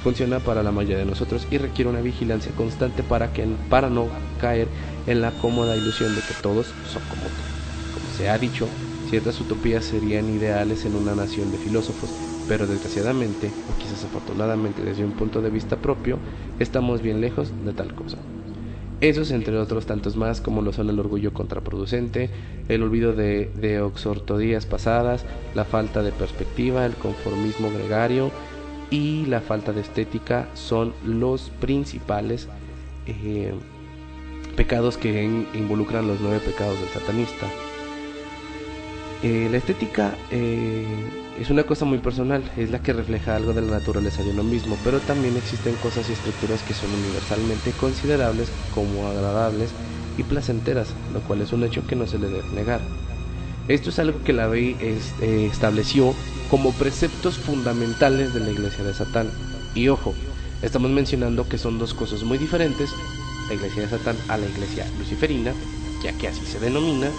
Funciona 0.03 0.39
para 0.39 0.63
la 0.63 0.71
mayoría 0.71 0.97
de 0.97 1.05
nosotros 1.05 1.47
y 1.49 1.57
requiere 1.57 1.89
una 1.89 2.01
vigilancia 2.01 2.51
constante 2.53 3.01
para, 3.03 3.33
que, 3.33 3.47
para 3.69 3.89
no 3.89 4.07
caer 4.39 4.67
en 5.07 5.21
la 5.21 5.31
cómoda 5.31 5.75
ilusión 5.75 6.15
de 6.15 6.21
que 6.21 6.35
todos 6.41 6.67
son 6.91 7.01
como 7.09 7.23
tú. 7.23 7.99
Como 7.99 8.15
se 8.15 8.29
ha 8.29 8.37
dicho, 8.37 8.67
ciertas 9.09 9.39
utopías 9.41 9.85
serían 9.85 10.29
ideales 10.29 10.85
en 10.85 10.95
una 10.95 11.15
nación 11.15 11.51
de 11.51 11.57
filósofos, 11.57 12.11
pero 12.47 12.67
desgraciadamente, 12.67 13.51
o 13.67 13.77
quizás 13.79 14.03
afortunadamente 14.03 14.83
desde 14.83 15.03
un 15.03 15.13
punto 15.13 15.41
de 15.41 15.49
vista 15.49 15.77
propio, 15.77 16.19
estamos 16.59 17.01
bien 17.01 17.19
lejos 17.21 17.51
de 17.65 17.73
tal 17.73 17.93
cosa. 17.95 18.17
Esos, 19.05 19.29
entre 19.29 19.55
otros 19.59 19.85
tantos 19.85 20.15
más, 20.15 20.41
como 20.41 20.63
lo 20.63 20.73
son 20.73 20.89
el 20.89 20.99
orgullo 20.99 21.31
contraproducente, 21.31 22.31
el 22.69 22.81
olvido 22.81 23.13
de, 23.13 23.51
de 23.53 23.79
pasadas, 24.65 25.25
la 25.53 25.63
falta 25.63 26.01
de 26.01 26.11
perspectiva, 26.11 26.87
el 26.87 26.95
conformismo 26.95 27.69
gregario 27.71 28.31
y 28.89 29.27
la 29.27 29.41
falta 29.41 29.73
de 29.73 29.81
estética, 29.81 30.49
son 30.55 30.95
los 31.05 31.51
principales 31.61 32.47
eh, 33.05 33.53
pecados 34.57 34.97
que 34.97 35.23
involucran 35.53 36.07
los 36.07 36.19
nueve 36.19 36.39
pecados 36.43 36.79
del 36.79 36.89
satanista. 36.89 37.45
Eh, 39.23 39.47
la 39.49 39.57
estética 39.57 40.15
eh, 40.29 40.85
es 41.39 41.49
una 41.49 41.63
cosa 41.63 41.85
muy 41.85 41.99
personal, 41.99 42.43
es 42.57 42.69
la 42.69 42.79
que 42.79 42.93
refleja 42.93 43.35
algo 43.35 43.53
de 43.53 43.61
la 43.61 43.71
naturaleza 43.71 44.23
de 44.23 44.29
uno 44.31 44.43
mismo, 44.43 44.77
pero 44.83 44.99
también 45.01 45.37
existen 45.37 45.75
cosas 45.75 46.09
y 46.09 46.13
estructuras 46.13 46.63
que 46.63 46.73
son 46.73 46.93
universalmente 46.93 47.71
considerables 47.73 48.51
como 48.73 49.07
agradables 49.07 49.73
y 50.17 50.23
placenteras, 50.23 50.93
lo 51.13 51.21
cual 51.21 51.41
es 51.41 51.53
un 51.53 51.63
hecho 51.63 51.85
que 51.87 51.95
no 51.95 52.07
se 52.07 52.19
le 52.19 52.27
debe 52.27 52.43
negar. 52.53 52.81
Esto 53.67 53.89
es 53.89 53.99
algo 53.99 54.21
que 54.23 54.33
la 54.33 54.47
ley 54.47 54.77
eh, 54.79 55.49
estableció 55.51 56.13
como 56.49 56.71
preceptos 56.73 57.37
fundamentales 57.37 58.33
de 58.33 58.41
la 58.41 58.51
iglesia 58.51 58.83
de 58.83 58.93
Satán. 58.93 59.29
Y 59.73 59.87
ojo, 59.87 60.13
estamos 60.61 60.91
mencionando 60.91 61.49
que 61.49 61.57
son 61.57 61.79
dos 61.79 61.93
cosas 61.93 62.23
muy 62.23 62.37
diferentes, 62.37 62.91
la 63.49 63.55
iglesia 63.55 63.83
de 63.83 63.89
Satán 63.89 64.17
a 64.27 64.37
la 64.37 64.45
iglesia 64.45 64.85
luciferina, 64.99 65.53
ya 66.03 66.13
que 66.13 66.27
así 66.27 66.45
se 66.45 66.59
denomina, 66.59 67.09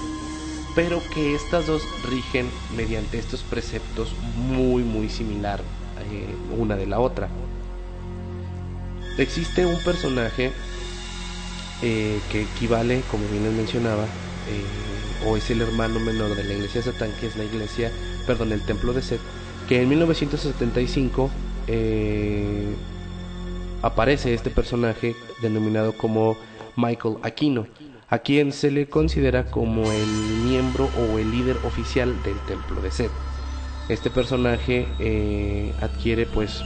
pero 0.76 1.02
que 1.12 1.34
estas 1.34 1.66
dos 1.66 1.82
rigen 2.04 2.48
mediante 2.76 3.18
estos 3.18 3.42
preceptos 3.42 4.14
muy 4.36 4.84
muy 4.84 5.08
similar 5.08 5.60
eh, 6.12 6.26
una 6.56 6.76
de 6.76 6.86
la 6.86 7.00
otra. 7.00 7.28
Existe 9.16 9.64
un 9.64 9.82
personaje 9.82 10.52
eh, 11.82 12.20
que 12.30 12.42
equivale, 12.42 13.02
como 13.10 13.26
bien 13.28 13.44
les 13.44 13.54
mencionaba, 13.54 14.04
eh, 14.04 15.26
o 15.26 15.38
es 15.38 15.50
el 15.50 15.62
hermano 15.62 15.98
menor 15.98 16.36
de 16.36 16.44
la 16.44 16.52
iglesia 16.52 16.82
de 16.82 16.92
Satán, 16.92 17.10
que 17.18 17.26
es 17.26 17.36
la 17.36 17.44
iglesia, 17.44 17.90
perdón, 18.26 18.52
el 18.52 18.60
templo 18.60 18.92
de 18.92 19.00
Set, 19.00 19.20
que 19.66 19.80
en 19.80 19.88
1975 19.88 21.30
aparece 23.82 24.34
este 24.34 24.50
personaje 24.50 25.16
denominado 25.40 25.96
como 25.96 26.36
Michael 26.76 27.16
Aquino 27.22 27.66
a 28.08 28.18
quien 28.18 28.52
se 28.52 28.70
le 28.70 28.86
considera 28.86 29.50
como 29.50 29.90
el 29.90 30.08
miembro 30.44 30.88
o 30.98 31.18
el 31.18 31.30
líder 31.30 31.56
oficial 31.64 32.14
del 32.22 32.38
templo 32.46 32.80
de 32.80 32.90
Set. 32.90 33.10
Este 33.88 34.10
personaje 34.10 34.86
eh, 34.98 35.72
adquiere 35.80 36.26
pues 36.26 36.62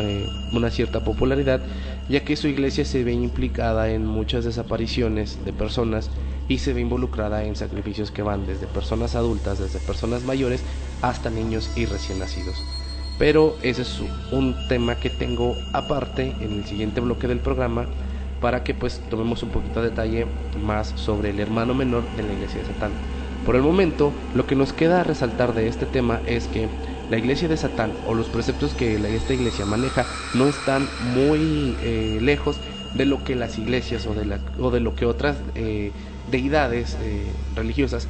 eh, 0.00 0.26
una 0.52 0.70
cierta 0.70 1.04
popularidad 1.04 1.60
ya 2.08 2.24
que 2.24 2.36
su 2.36 2.48
iglesia 2.48 2.84
se 2.84 3.04
ve 3.04 3.12
implicada 3.12 3.90
en 3.90 4.06
muchas 4.06 4.44
desapariciones 4.44 5.44
de 5.44 5.52
personas 5.52 6.10
y 6.48 6.58
se 6.58 6.72
ve 6.72 6.80
involucrada 6.80 7.44
en 7.44 7.56
sacrificios 7.56 8.10
que 8.10 8.22
van 8.22 8.46
desde 8.46 8.66
personas 8.66 9.14
adultas, 9.14 9.58
desde 9.58 9.78
personas 9.78 10.24
mayores 10.24 10.62
hasta 11.00 11.30
niños 11.30 11.70
y 11.76 11.86
recién 11.86 12.18
nacidos. 12.18 12.62
Pero 13.18 13.56
ese 13.62 13.82
es 13.82 14.00
un 14.32 14.56
tema 14.68 14.96
que 14.96 15.10
tengo 15.10 15.56
aparte 15.72 16.34
en 16.40 16.58
el 16.58 16.64
siguiente 16.64 17.00
bloque 17.00 17.28
del 17.28 17.40
programa 17.40 17.86
para 18.42 18.64
que 18.64 18.74
pues 18.74 19.00
tomemos 19.08 19.42
un 19.44 19.50
poquito 19.50 19.80
de 19.80 19.90
detalle 19.90 20.26
más 20.60 20.88
sobre 20.96 21.30
el 21.30 21.38
hermano 21.38 21.74
menor 21.74 22.02
de 22.16 22.24
la 22.24 22.32
iglesia 22.34 22.60
de 22.60 22.66
Satán. 22.66 22.92
Por 23.46 23.56
el 23.56 23.62
momento, 23.62 24.12
lo 24.34 24.46
que 24.46 24.56
nos 24.56 24.72
queda 24.72 25.04
resaltar 25.04 25.54
de 25.54 25.68
este 25.68 25.86
tema 25.86 26.20
es 26.26 26.48
que 26.48 26.68
la 27.08 27.18
iglesia 27.18 27.48
de 27.48 27.56
Satán 27.56 27.92
o 28.06 28.14
los 28.14 28.28
preceptos 28.28 28.74
que 28.74 28.96
esta 29.16 29.32
iglesia 29.32 29.64
maneja 29.64 30.06
no 30.34 30.48
están 30.48 30.88
muy 30.98 31.76
eh, 31.82 32.18
lejos 32.20 32.56
de 32.94 33.06
lo 33.06 33.22
que 33.24 33.36
las 33.36 33.58
iglesias 33.58 34.06
o 34.06 34.14
de, 34.14 34.26
la, 34.26 34.40
o 34.58 34.70
de 34.70 34.80
lo 34.80 34.94
que 34.96 35.06
otras 35.06 35.36
eh, 35.54 35.92
deidades 36.30 36.96
eh, 37.00 37.32
religiosas 37.54 38.08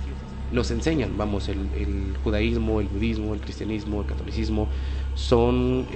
nos 0.51 0.71
enseñan. 0.71 1.17
Vamos, 1.17 1.49
el, 1.49 1.69
el, 1.77 2.17
judaísmo, 2.25 2.81
el 2.81 2.89
budismo, 2.89 3.35
el 3.35 3.41
cristianismo, 3.41 4.01
el 4.01 4.07
catolicismo 4.07 4.69
son 5.15 5.87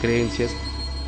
creencias 0.00 0.56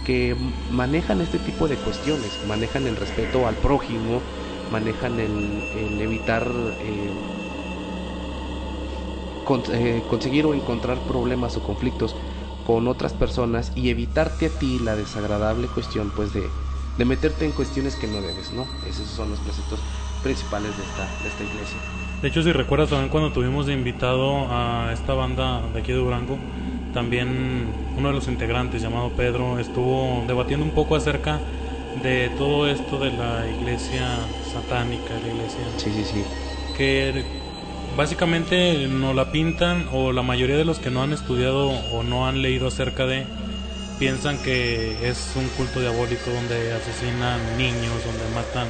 que 0.09 0.35
manejan 0.71 1.21
este 1.21 1.39
tipo 1.39 1.69
de 1.69 1.77
cuestiones, 1.77 2.31
manejan 2.47 2.87
el 2.87 2.97
respeto 2.97 3.47
al 3.47 3.57
prójimo, 3.57 4.23
manejan 4.71 5.21
el, 5.21 6.01
evitar 6.01 6.51
eh, 6.81 7.11
eh, 9.75 10.03
conseguir 10.09 10.47
o 10.47 10.55
encontrar 10.55 10.97
problemas 11.07 11.59
o 11.59 11.63
conflictos 11.63 12.17
con 12.67 12.89
otras 12.89 13.13
personas 13.13 13.71
y 13.77 13.91
evitarte 13.91 14.47
a 14.47 14.59
ti 14.59 14.79
la 14.79 14.97
desagradable 14.97 15.69
cuestión 15.69 16.11
pues 16.17 16.33
de, 16.33 16.49
meterte 17.05 17.45
en 17.45 17.53
cuestiones 17.53 17.95
que 17.95 18.07
no 18.07 18.23
debes, 18.23 18.51
¿no? 18.55 18.65
Esos 18.89 19.09
son 19.09 19.29
los 19.29 19.41
preceptos 19.41 19.81
principales 20.23 20.79
de 20.79 20.85
esta, 20.85 21.05
de 21.23 21.29
esta 21.29 21.45
iglesia. 21.45 21.81
De 22.23 22.29
hecho, 22.29 22.43
si 22.43 22.51
recuerdas 22.51 22.89
también 22.89 23.11
cuando 23.11 23.31
tuvimos 23.31 23.67
de 23.67 23.75
invitado 23.75 24.47
a 24.49 24.91
esta 24.91 25.13
banda 25.13 25.69
de 25.75 25.81
aquí 25.81 25.93
de 25.93 25.99
Durango, 25.99 26.39
también 26.93 27.67
uno 27.97 28.09
de 28.09 28.15
los 28.15 28.29
integrantes 28.29 28.83
llamado 28.83 29.11
Pedro 29.11 29.59
estuvo 29.59 30.25
debatiendo 30.27 30.65
un 30.65 30.73
poco 30.73 30.97
acerca 30.97 31.41
de 32.03 32.31
todo 32.39 32.69
esto 32.69 32.99
de 32.99 33.13
la 33.13 33.47
iglesia 33.49 34.07
satánica, 34.53 35.15
la 35.23 35.33
iglesia. 35.33 35.61
Sí, 35.77 35.91
sí, 35.91 36.05
sí. 36.05 36.25
Que 36.77 37.25
básicamente 37.97 38.87
no 38.89 39.15
la 39.15 39.33
pintan 39.33 39.89
o 39.93 40.13
la 40.13 40.23
mayoría 40.23 40.57
de 40.57 40.65
los 40.65 40.79
que 40.79 40.91
no 40.91 41.03
han 41.03 41.13
estudiado 41.13 41.71
o 41.71 42.03
no 42.03 42.27
han 42.27 42.43
leído 42.43 42.69
acerca 42.69 43.07
de 43.07 43.27
piensan 43.99 44.39
que 44.39 45.09
es 45.09 45.33
un 45.35 45.49
culto 45.57 45.81
diabólico 45.81 46.31
donde 46.31 46.73
asesinan 46.73 47.41
niños, 47.59 48.05
donde 48.07 48.35
matan 48.35 48.69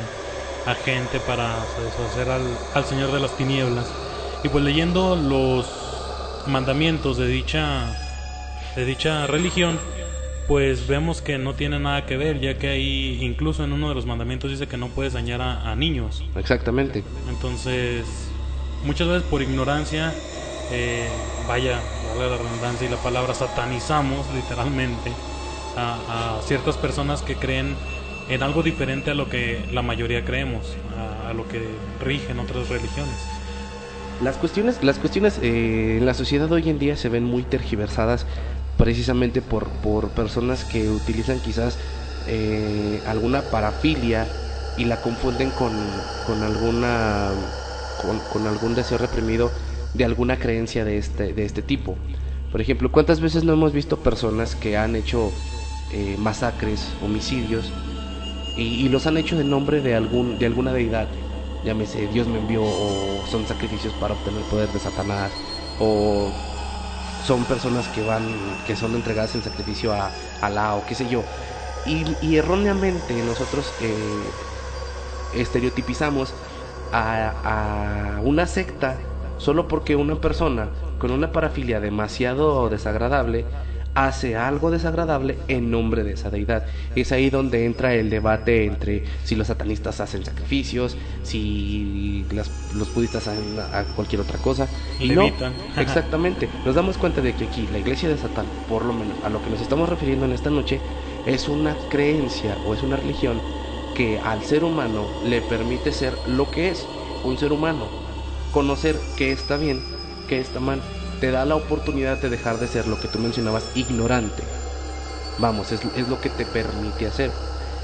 a 0.64 0.74
gente 0.74 1.20
para 1.20 1.57
deshacer 1.85 2.31
al, 2.31 2.42
al 2.74 2.85
Señor 2.85 3.12
de 3.12 3.20
las 3.20 3.37
Tinieblas. 3.37 3.87
Y 4.42 4.48
pues 4.48 4.64
leyendo 4.64 5.16
los 5.16 5.66
mandamientos 6.46 7.18
de 7.18 7.26
dicha 7.26 8.08
de 8.79 8.85
dicha 8.85 9.27
religión, 9.27 9.77
pues 10.47 10.87
vemos 10.87 11.21
que 11.21 11.37
no 11.37 11.55
tiene 11.55 11.81
nada 11.81 12.07
que 12.07 12.17
ver, 12.17 12.38
ya 12.38 12.59
que 12.59 12.69
ahí 12.69 13.19
incluso 13.21 13.64
en 13.64 13.73
uno 13.73 13.88
de 13.88 13.97
los 13.97 14.07
mandamientos 14.07 14.53
dice 14.53 14.69
que 14.69 14.77
no 14.77 14.87
puedes 14.87 15.14
dañar 15.14 15.43
a, 15.43 15.75
niños. 15.75 16.25
Exactamente. 16.37 17.03
Entonces, 17.29 18.07
muchas 18.85 19.09
veces 19.09 19.25
por 19.25 19.43
ignorancia, 19.43 20.14
eh, 20.71 21.09
vaya, 21.49 21.81
la 22.17 22.29
redundancia 22.37 22.87
y 22.87 22.91
la 22.91 22.99
palabra, 22.99 23.35
satanizamos 23.35 24.25
literalmente 24.33 25.11
a, 25.77 26.38
ciertas 26.47 26.77
personas 26.77 27.23
que 27.23 27.35
creen 27.35 27.75
en 28.29 28.45
algo 28.45 28.62
diferente 28.62 29.11
a 29.11 29.14
lo 29.14 29.29
que 29.29 29.61
la 29.73 29.83
mayoría 29.83 30.25
creemos, 30.25 30.77
a, 31.27 31.33
lo 31.33 31.49
que 31.49 31.61
rigen 32.01 32.38
otras 32.38 32.69
religiones. 32.69 33.17
Las 34.23 34.37
cuestiones, 34.37 34.83
las 34.83 34.99
cuestiones 34.99 35.38
eh, 35.43 35.99
en 35.99 36.07
la 36.07 36.14
sociedad 36.14 36.51
hoy 36.51 36.69
en 36.69 36.79
día 36.79 36.97
se 36.97 37.09
ven 37.09 37.25
muy 37.25 37.43
tergiversadas 37.43 38.27
precisamente 38.79 39.43
por, 39.43 39.69
por 39.69 40.09
personas 40.11 40.64
que 40.64 40.88
utilizan 40.88 41.41
quizás 41.41 41.77
eh, 42.27 43.03
alguna 43.07 43.43
parafilia 43.43 44.27
y 44.79 44.85
la 44.85 45.01
confunden 45.03 45.51
con, 45.51 45.73
con 46.27 46.43
alguna 46.43 47.31
con, 48.33 48.47
algún 48.47 48.75
deseo 48.75 48.97
reprimido 48.97 49.51
de 49.95 50.05
alguna 50.05 50.38
creencia 50.38 50.85
de 50.85 50.97
este, 50.97 51.35
de 51.35 51.45
este 51.45 51.62
tipo. 51.62 51.97
Por 52.53 52.61
ejemplo, 52.61 52.91
¿cuántas 52.91 53.21
veces 53.21 53.45
no 53.45 53.53
hemos 53.53 53.73
visto 53.73 53.99
personas 53.99 54.55
que 54.55 54.77
han 54.77 54.95
hecho 54.95 55.33
eh, 55.93 56.17
masacres, 56.19 56.88
homicidios, 57.03 57.73
y, 58.57 58.88
los 58.88 59.07
han 59.07 59.17
hecho 59.17 59.38
en 59.41 59.51
nombre 59.51 59.81
de, 59.81 59.95
algún, 59.95 60.38
de 60.38 60.47
alguna 60.47 60.73
deidad? 60.73 61.09
Llámese 61.64 62.09
Dios 62.09 62.27
me 62.27 62.38
envió, 62.38 62.62
o 62.62 63.25
son 63.31 63.47
sacrificios 63.47 63.93
para 63.95 64.14
obtener 64.14 64.41
el 64.41 64.47
poder 64.47 64.69
de 64.71 64.79
Satanás, 64.79 65.31
o 65.79 66.33
son 67.29 67.45
personas 67.45 67.91
que 67.91 68.03
van, 68.03 68.57
que 68.64 68.75
son 68.75 68.95
entregadas 68.95 69.35
en 69.35 69.43
sacrificio 69.43 69.93
a 69.93 70.14
Alá 70.41 70.75
o 70.77 70.87
qué 70.87 70.95
sé 70.95 71.07
yo. 71.09 71.23
Y, 71.85 72.37
erróneamente 72.37 73.23
nosotros 73.23 73.75
eh, 73.81 74.33
estereotipizamos 75.35 76.35
a, 76.91 78.17
a 78.17 78.21
una 78.23 78.47
secta 78.47 78.97
solo 79.37 79.69
porque 79.69 79.95
una 79.95 80.17
persona 80.23 80.71
con 80.99 81.11
una 81.11 81.31
parafilia 81.31 81.81
demasiado 81.81 82.71
desagradable 82.71 83.45
hace 84.07 84.37
algo 84.37 84.71
desagradable 84.71 85.39
en 85.49 85.73
nombre 85.73 86.05
de 86.05 86.13
esa 86.13 86.31
deidad. 86.31 86.67
Es 86.95 87.11
ahí 87.11 87.31
donde 87.31 87.65
entra 87.65 87.95
el 87.95 88.11
debate 88.11 88.65
entre 88.65 89.03
si 89.25 89.35
los 89.35 89.49
satanistas 89.49 90.01
hacen 90.01 90.25
sacrificios, 90.25 90.97
si 91.25 92.25
los 92.31 92.95
budistas 92.95 93.27
hacen 93.27 93.57
cualquier 93.97 94.21
otra 94.21 94.39
cosa. 94.39 94.69
Y 95.01 95.11
no, 95.11 95.33
exactamente. 95.77 96.49
Nos 96.65 96.77
damos 96.77 96.97
cuenta 96.97 97.21
de 97.21 97.35
que 97.35 97.47
aquí 97.47 97.69
la 97.73 97.79
iglesia 97.79 98.09
de 98.09 98.17
Satán, 98.17 98.47
por 98.69 98.85
lo 98.85 98.93
menos 98.93 99.17
a 99.25 99.31
lo 99.31 99.43
que 99.43 99.51
nos 99.51 99.61
estamos 99.61 99.89
refiriendo 99.89 100.27
en 100.27 100.33
esta 100.33 100.51
noche, 100.51 100.81
es 101.27 101.49
una 101.49 101.75
creencia 101.91 102.57
o 102.67 102.75
es 102.75 102.83
una 102.85 102.97
religión 102.97 103.41
que 103.97 104.21
al 104.21 104.45
ser 104.45 104.63
humano 104.63 105.07
le 105.25 105.41
permite 105.41 105.91
ser 105.91 106.13
lo 106.29 106.49
que 106.51 106.69
es, 106.69 106.87
un 107.25 107.37
ser 107.37 107.53
humano, 107.53 107.87
conocer 108.53 108.95
qué 109.17 109.33
está 109.33 109.57
bien, 109.57 109.81
qué 110.29 110.39
está 110.39 110.61
mal 110.61 110.81
te 111.20 111.31
da 111.31 111.44
la 111.44 111.57
oportunidad 111.57 112.18
de 112.18 112.28
dejar 112.28 112.59
de 112.59 112.68
ser 112.68 112.87
lo 112.87 112.98
que 113.00 113.09
tú 113.09 113.18
mencionabas, 113.18 113.64
ignorante. 113.74 114.42
Vamos, 115.38 115.72
es, 115.72 115.83
lo 116.09 116.20
que 116.20 116.31
te 116.31 116.44
permite 116.44 117.07
hacer. 117.07 117.31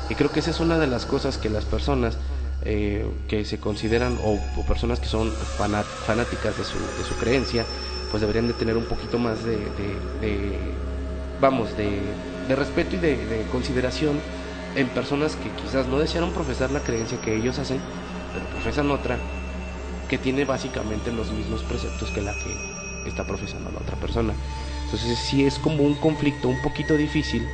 Y 0.08 0.14
creo 0.14 0.30
que 0.30 0.40
esa 0.40 0.50
es 0.50 0.60
una 0.60 0.78
de 0.78 0.86
las 0.86 1.06
cosas 1.06 1.38
que 1.38 1.48
las 1.48 1.64
personas 1.64 2.16
eh, 2.64 3.06
que 3.28 3.44
se 3.44 3.58
consideran 3.58 4.18
o, 4.24 4.38
personas 4.66 5.00
que 5.00 5.06
son 5.06 5.30
fanáticas 5.56 6.56
de 6.56 6.64
su, 6.64 6.78
de 6.78 7.04
su, 7.08 7.14
creencia, 7.16 7.64
pues 8.10 8.20
deberían 8.20 8.48
de 8.48 8.54
tener 8.54 8.76
un 8.76 8.84
poquito 8.84 9.18
más 9.18 9.44
de, 9.44 9.58
vamos, 11.40 11.76
de, 11.76 12.00
de, 12.48 12.56
respeto 12.56 12.96
y 12.96 12.98
de, 12.98 13.46
consideración 13.50 14.20
en 14.76 14.88
personas 14.88 15.36
que 15.36 15.50
quizás 15.62 15.86
no 15.86 15.98
desearon 15.98 16.32
profesar 16.32 16.70
la 16.70 16.80
creencia 16.80 17.20
que 17.20 17.36
ellos 17.36 17.58
hacen, 17.58 17.80
pero 18.32 18.46
profesan 18.46 18.90
otra 18.90 19.16
que 20.08 20.18
tiene 20.18 20.44
básicamente 20.44 21.12
los 21.12 21.30
mismos 21.30 21.62
preceptos 21.62 22.10
que 22.10 22.20
la 22.20 22.32
que 22.32 22.73
está 23.08 23.26
profesando 23.26 23.70
la 23.70 23.78
otra 23.78 23.96
persona. 23.96 24.34
Entonces 24.84 25.18
sí 25.18 25.44
es 25.44 25.58
como 25.58 25.82
un 25.82 25.94
conflicto 25.94 26.48
un 26.48 26.60
poquito 26.62 26.96
difícil 26.96 27.46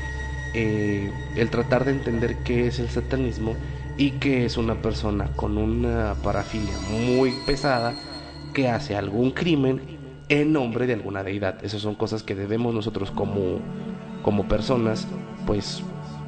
eh, 0.53 1.13
el 1.37 1.49
tratar 1.49 1.85
de 1.85 1.93
entender 1.93 2.39
qué 2.39 2.67
es 2.67 2.81
el 2.81 2.89
satanismo 2.89 3.55
y 3.97 4.13
que 4.13 4.45
es 4.45 4.57
una 4.57 4.83
persona 4.83 5.29
con 5.37 5.59
una 5.59 6.15
parafilia 6.23 6.75
muy 6.91 7.33
pesada 7.47 7.95
que 8.53 8.69
hace 8.69 8.97
algún 8.97 9.31
crimen 9.31 9.81
en 10.29 10.53
nombre 10.53 10.87
de 10.87 10.95
alguna 10.95 11.23
deidad. 11.23 11.65
Esas 11.65 11.83
son 11.83 11.95
cosas 11.95 12.23
que 12.23 12.35
debemos 12.35 12.75
nosotros 12.75 13.11
como, 13.11 13.61
como 14.23 14.49
personas 14.49 15.07
pues 15.47 15.83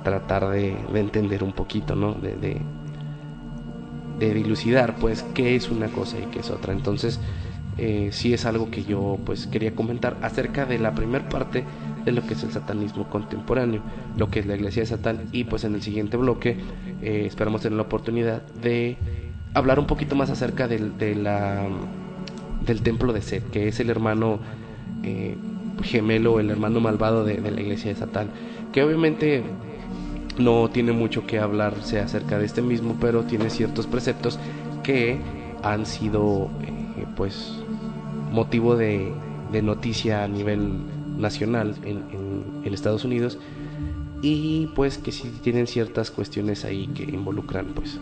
tratar 0.05 0.49
de, 0.51 0.77
entender 0.95 1.43
un 1.43 1.53
poquito, 1.53 1.95
¿no? 1.95 2.15
De, 2.15 2.37
de, 2.37 2.61
de 4.19 4.35
dilucidar 4.35 4.97
pues 4.97 5.25
qué 5.35 5.57
es 5.57 5.71
una 5.71 5.89
cosa 5.89 6.19
y 6.19 6.27
qué 6.27 6.41
es 6.41 6.51
otra. 6.51 6.73
Entonces 6.73 7.19
eh, 7.79 8.11
sí 8.13 8.35
es 8.35 8.45
algo 8.45 8.71
que 8.71 8.85
yo 8.85 9.19
pues 9.25 9.47
quería 9.47 9.75
comentar 9.75 10.19
acerca 10.21 10.67
de 10.67 10.79
la 10.79 10.95
primera 10.95 11.27
parte 11.29 11.65
de 12.05 12.13
lo 12.13 12.27
que 12.27 12.35
es 12.35 12.43
el 12.43 12.53
satanismo 12.53 13.09
contemporáneo, 13.09 13.81
lo 14.17 14.29
que 14.29 14.41
es 14.41 14.47
la 14.47 14.57
iglesia 14.57 14.83
de 14.83 14.87
Satán 14.87 15.21
y 15.33 15.45
pues 15.45 15.65
en 15.65 15.75
el 15.75 15.83
siguiente 15.83 16.19
bloque 16.19 16.59
eh, 17.01 17.25
esperamos 17.27 17.63
tener 17.63 17.77
la 17.77 17.85
oportunidad 17.85 18.43
de 18.63 18.99
hablar 19.55 19.79
un 19.79 19.87
poquito 19.87 20.17
más 20.17 20.29
acerca 20.29 20.69
del, 20.69 20.99
de 20.99 21.15
la, 21.15 21.67
del 22.67 22.83
templo 22.83 23.13
de 23.15 23.23
Set, 23.23 23.51
que 23.51 23.69
es 23.69 23.81
el 23.81 23.89
hermano 23.89 24.39
eh, 25.03 25.37
gemelo, 25.83 26.41
el 26.41 26.51
hermano 26.51 26.81
malvado 26.81 27.25
de, 27.25 27.41
de 27.41 27.51
la 27.51 27.61
iglesia 27.63 27.91
de 27.91 27.99
Satán, 27.99 28.29
que 28.73 28.83
obviamente 28.83 29.45
no 30.39 30.69
tiene 30.69 30.93
mucho 30.93 31.27
que 31.27 31.39
hablarse 31.39 32.01
acerca 32.01 32.39
de 32.39 32.45
este 32.45 32.61
mismo, 32.61 32.97
pero 33.01 33.23
tiene 33.25 33.49
ciertos 33.49 33.87
preceptos 33.87 34.39
que 34.83 35.19
han 35.63 35.87
sido 35.87 36.51
pues 37.17 37.62
motivo 38.33 38.77
de, 38.77 39.13
noticia 39.63 40.25
a 40.25 40.29
nivel 40.29 40.79
nacional 41.19 41.77
en, 41.85 42.03
en, 42.65 42.75
Estados 42.75 43.05
Unidos. 43.05 43.39
Y 44.23 44.69
pues 44.75 44.99
que 44.99 45.13
sí 45.13 45.31
tienen 45.43 45.67
ciertas 45.67 46.11
cuestiones 46.11 46.65
ahí 46.65 46.87
que 46.89 47.03
involucran 47.03 47.67
pues 47.75 48.01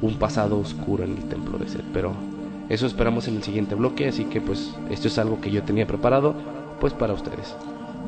un 0.00 0.16
pasado 0.16 0.58
oscuro 0.58 1.04
en 1.04 1.16
el 1.16 1.24
templo 1.28 1.58
de 1.58 1.68
Seth 1.68 1.84
pero 1.92 2.12
eso 2.68 2.86
esperamos 2.86 3.28
en 3.28 3.36
el 3.36 3.42
siguiente 3.44 3.76
bloque 3.76 4.08
así 4.08 4.24
que 4.24 4.40
pues 4.40 4.74
esto 4.90 5.06
es 5.06 5.18
algo 5.18 5.40
que 5.40 5.52
yo 5.52 5.62
tenía 5.62 5.86
preparado 5.86 6.34
pues 6.80 6.92
para 6.94 7.12
ustedes. 7.12 7.54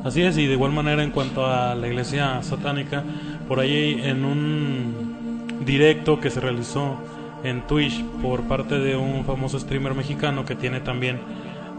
Así 0.03 0.21
es 0.21 0.37
y 0.37 0.47
de 0.47 0.53
igual 0.53 0.71
manera 0.73 1.03
en 1.03 1.11
cuanto 1.11 1.45
a 1.45 1.75
la 1.75 1.87
iglesia 1.87 2.43
satánica 2.43 3.03
por 3.47 3.59
ahí 3.59 4.01
en 4.03 4.25
un 4.25 5.63
directo 5.65 6.19
que 6.19 6.29
se 6.29 6.39
realizó 6.39 6.97
en 7.43 7.65
Twitch 7.67 8.03
por 8.21 8.43
parte 8.43 8.79
de 8.79 8.95
un 8.95 9.23
famoso 9.23 9.59
streamer 9.59 9.93
mexicano 9.93 10.45
que 10.45 10.55
tiene 10.55 10.79
también 10.79 11.19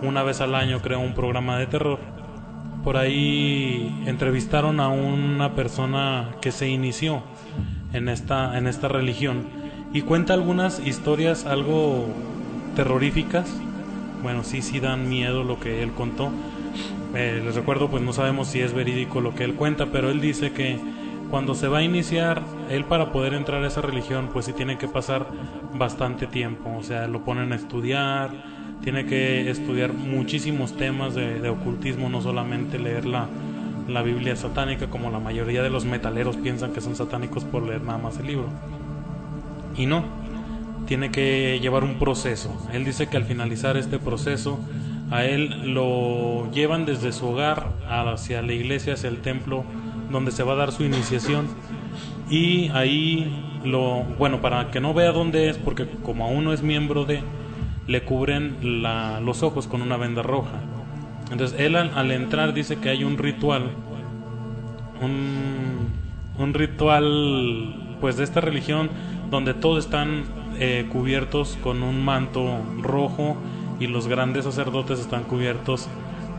una 0.02 0.22
vez 0.22 0.40
al 0.40 0.54
año 0.54 0.80
creo 0.80 1.00
un 1.00 1.14
programa 1.14 1.58
de 1.58 1.66
terror. 1.66 1.98
Por 2.84 2.96
ahí 2.96 4.02
entrevistaron 4.06 4.80
a 4.80 4.88
una 4.88 5.54
persona 5.54 6.36
que 6.40 6.52
se 6.52 6.68
inició 6.68 7.22
en 7.92 8.08
esta 8.08 8.58
en 8.58 8.66
esta 8.66 8.88
religión 8.88 9.46
y 9.92 10.02
cuenta 10.02 10.34
algunas 10.34 10.84
historias 10.86 11.46
algo 11.46 12.06
terroríficas. 12.76 13.52
Bueno, 14.22 14.44
sí 14.44 14.62
sí 14.62 14.80
dan 14.80 15.08
miedo 15.08 15.44
lo 15.44 15.58
que 15.58 15.82
él 15.82 15.92
contó. 15.92 16.30
Eh, 17.14 17.40
les 17.44 17.54
recuerdo, 17.54 17.88
pues 17.88 18.02
no 18.02 18.12
sabemos 18.12 18.48
si 18.48 18.60
es 18.60 18.72
verídico 18.72 19.20
lo 19.20 19.34
que 19.34 19.44
él 19.44 19.54
cuenta, 19.54 19.86
pero 19.86 20.10
él 20.10 20.20
dice 20.20 20.52
que 20.52 20.78
cuando 21.30 21.54
se 21.54 21.68
va 21.68 21.78
a 21.78 21.82
iniciar, 21.82 22.42
él 22.70 22.84
para 22.84 23.10
poder 23.10 23.34
entrar 23.34 23.64
a 23.64 23.66
esa 23.66 23.80
religión, 23.80 24.28
pues 24.32 24.46
sí 24.46 24.52
tiene 24.52 24.78
que 24.78 24.86
pasar 24.86 25.26
bastante 25.74 26.26
tiempo, 26.26 26.70
o 26.76 26.82
sea, 26.82 27.08
lo 27.08 27.24
ponen 27.24 27.52
a 27.52 27.56
estudiar, 27.56 28.30
tiene 28.82 29.06
que 29.06 29.50
estudiar 29.50 29.92
muchísimos 29.92 30.76
temas 30.76 31.14
de, 31.14 31.48
ocultismo, 31.48 32.08
no 32.08 32.22
solamente 32.22 32.78
leer 32.78 33.06
la, 33.06 33.26
la 33.88 34.02
Biblia 34.02 34.36
satánica, 34.36 34.88
como 34.88 35.10
la 35.10 35.18
mayoría 35.18 35.62
de 35.62 35.70
los 35.70 35.84
metaleros 35.84 36.36
piensan 36.36 36.72
que 36.72 36.80
son 36.80 36.96
satánicos 36.96 37.44
por 37.44 37.62
leer 37.62 37.82
nada 37.82 37.98
más 37.98 38.18
el 38.18 38.26
libro. 38.26 38.48
Y 39.76 39.86
no, 39.86 40.04
tiene 40.86 41.10
que 41.10 41.58
llevar 41.60 41.84
un 41.84 41.98
proceso. 41.98 42.56
Él 42.72 42.84
dice 42.84 43.08
que 43.08 43.16
al 43.16 43.24
finalizar 43.24 43.76
este 43.76 43.98
proceso, 43.98 44.58
a 45.10 45.24
él 45.24 45.74
lo 45.74 46.50
llevan 46.52 46.86
desde 46.86 47.12
su 47.12 47.28
hogar 47.28 47.72
hacia 47.88 48.42
la 48.42 48.52
iglesia, 48.52 48.94
hacia 48.94 49.08
el 49.08 49.18
templo, 49.18 49.64
donde 50.10 50.30
se 50.30 50.42
va 50.42 50.54
a 50.54 50.56
dar 50.56 50.72
su 50.72 50.84
iniciación. 50.84 51.46
Y 52.30 52.68
ahí 52.70 53.60
lo, 53.64 54.02
bueno, 54.18 54.40
para 54.40 54.70
que 54.70 54.80
no 54.80 54.94
vea 54.94 55.12
dónde 55.12 55.48
es, 55.48 55.58
porque 55.58 55.86
como 56.02 56.24
aún 56.24 56.44
no 56.44 56.52
es 56.52 56.62
miembro 56.62 57.04
de, 57.04 57.22
le 57.86 58.02
cubren 58.02 58.56
los 59.24 59.42
ojos 59.42 59.66
con 59.66 59.82
una 59.82 59.96
venda 59.96 60.22
roja. 60.22 60.60
Entonces 61.30 61.58
él 61.60 61.76
al, 61.76 62.10
entrar 62.10 62.54
dice 62.54 62.76
que 62.76 62.88
hay 62.88 63.04
un 63.04 63.18
ritual, 63.18 63.70
un, 65.00 65.88
un, 66.38 66.54
ritual 66.54 67.96
pues 68.00 68.16
de 68.16 68.24
esta 68.24 68.40
religión 68.40 68.90
donde 69.30 69.54
todos 69.54 69.84
están 69.84 70.24
eh, 70.58 70.86
cubiertos 70.90 71.58
con 71.62 71.82
un 71.82 72.04
manto 72.04 72.60
rojo 72.80 73.36
y 73.80 73.88
los 73.88 74.06
grandes 74.06 74.44
sacerdotes 74.44 75.00
están 75.00 75.24
cubiertos 75.24 75.88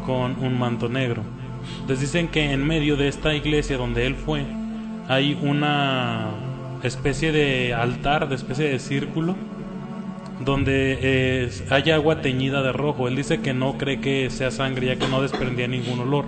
con 0.05 0.43
un 0.43 0.57
manto 0.57 0.87
negro. 0.89 1.23
Les 1.87 1.99
dicen 1.99 2.29
que 2.29 2.51
en 2.51 2.65
medio 2.65 2.95
de 2.95 3.09
esta 3.09 3.35
iglesia 3.35 3.77
donde 3.77 4.05
él 4.05 4.15
fue 4.15 4.45
hay 5.09 5.37
una 5.41 6.29
especie 6.83 7.31
de 7.31 7.73
altar, 7.73 8.29
de 8.29 8.35
especie 8.35 8.69
de 8.69 8.79
círculo, 8.79 9.35
donde 10.39 11.49
hay 11.69 11.91
agua 11.91 12.21
teñida 12.21 12.61
de 12.61 12.71
rojo. 12.71 13.07
Él 13.07 13.15
dice 13.15 13.41
que 13.41 13.53
no 13.53 13.77
cree 13.77 13.99
que 13.99 14.29
sea 14.29 14.51
sangre 14.51 14.87
ya 14.87 14.95
que 14.97 15.07
no 15.07 15.21
desprendía 15.21 15.67
ningún 15.67 15.99
olor, 15.99 16.25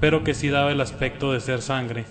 pero 0.00 0.24
que 0.24 0.34
sí 0.34 0.48
daba 0.48 0.72
el 0.72 0.80
aspecto 0.80 1.32
de 1.32 1.40
ser 1.40 1.62
sangre. 1.62 2.04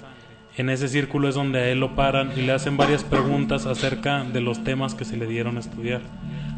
En 0.57 0.69
ese 0.69 0.87
círculo 0.89 1.29
es 1.29 1.35
donde 1.35 1.59
a 1.59 1.69
él 1.69 1.79
lo 1.79 1.95
paran 1.95 2.31
y 2.35 2.41
le 2.41 2.51
hacen 2.51 2.75
varias 2.75 3.03
preguntas 3.03 3.65
acerca 3.65 4.23
de 4.23 4.41
los 4.41 4.63
temas 4.63 4.95
que 4.95 5.05
se 5.05 5.15
le 5.15 5.25
dieron 5.25 5.57
a 5.57 5.61
estudiar. 5.61 6.01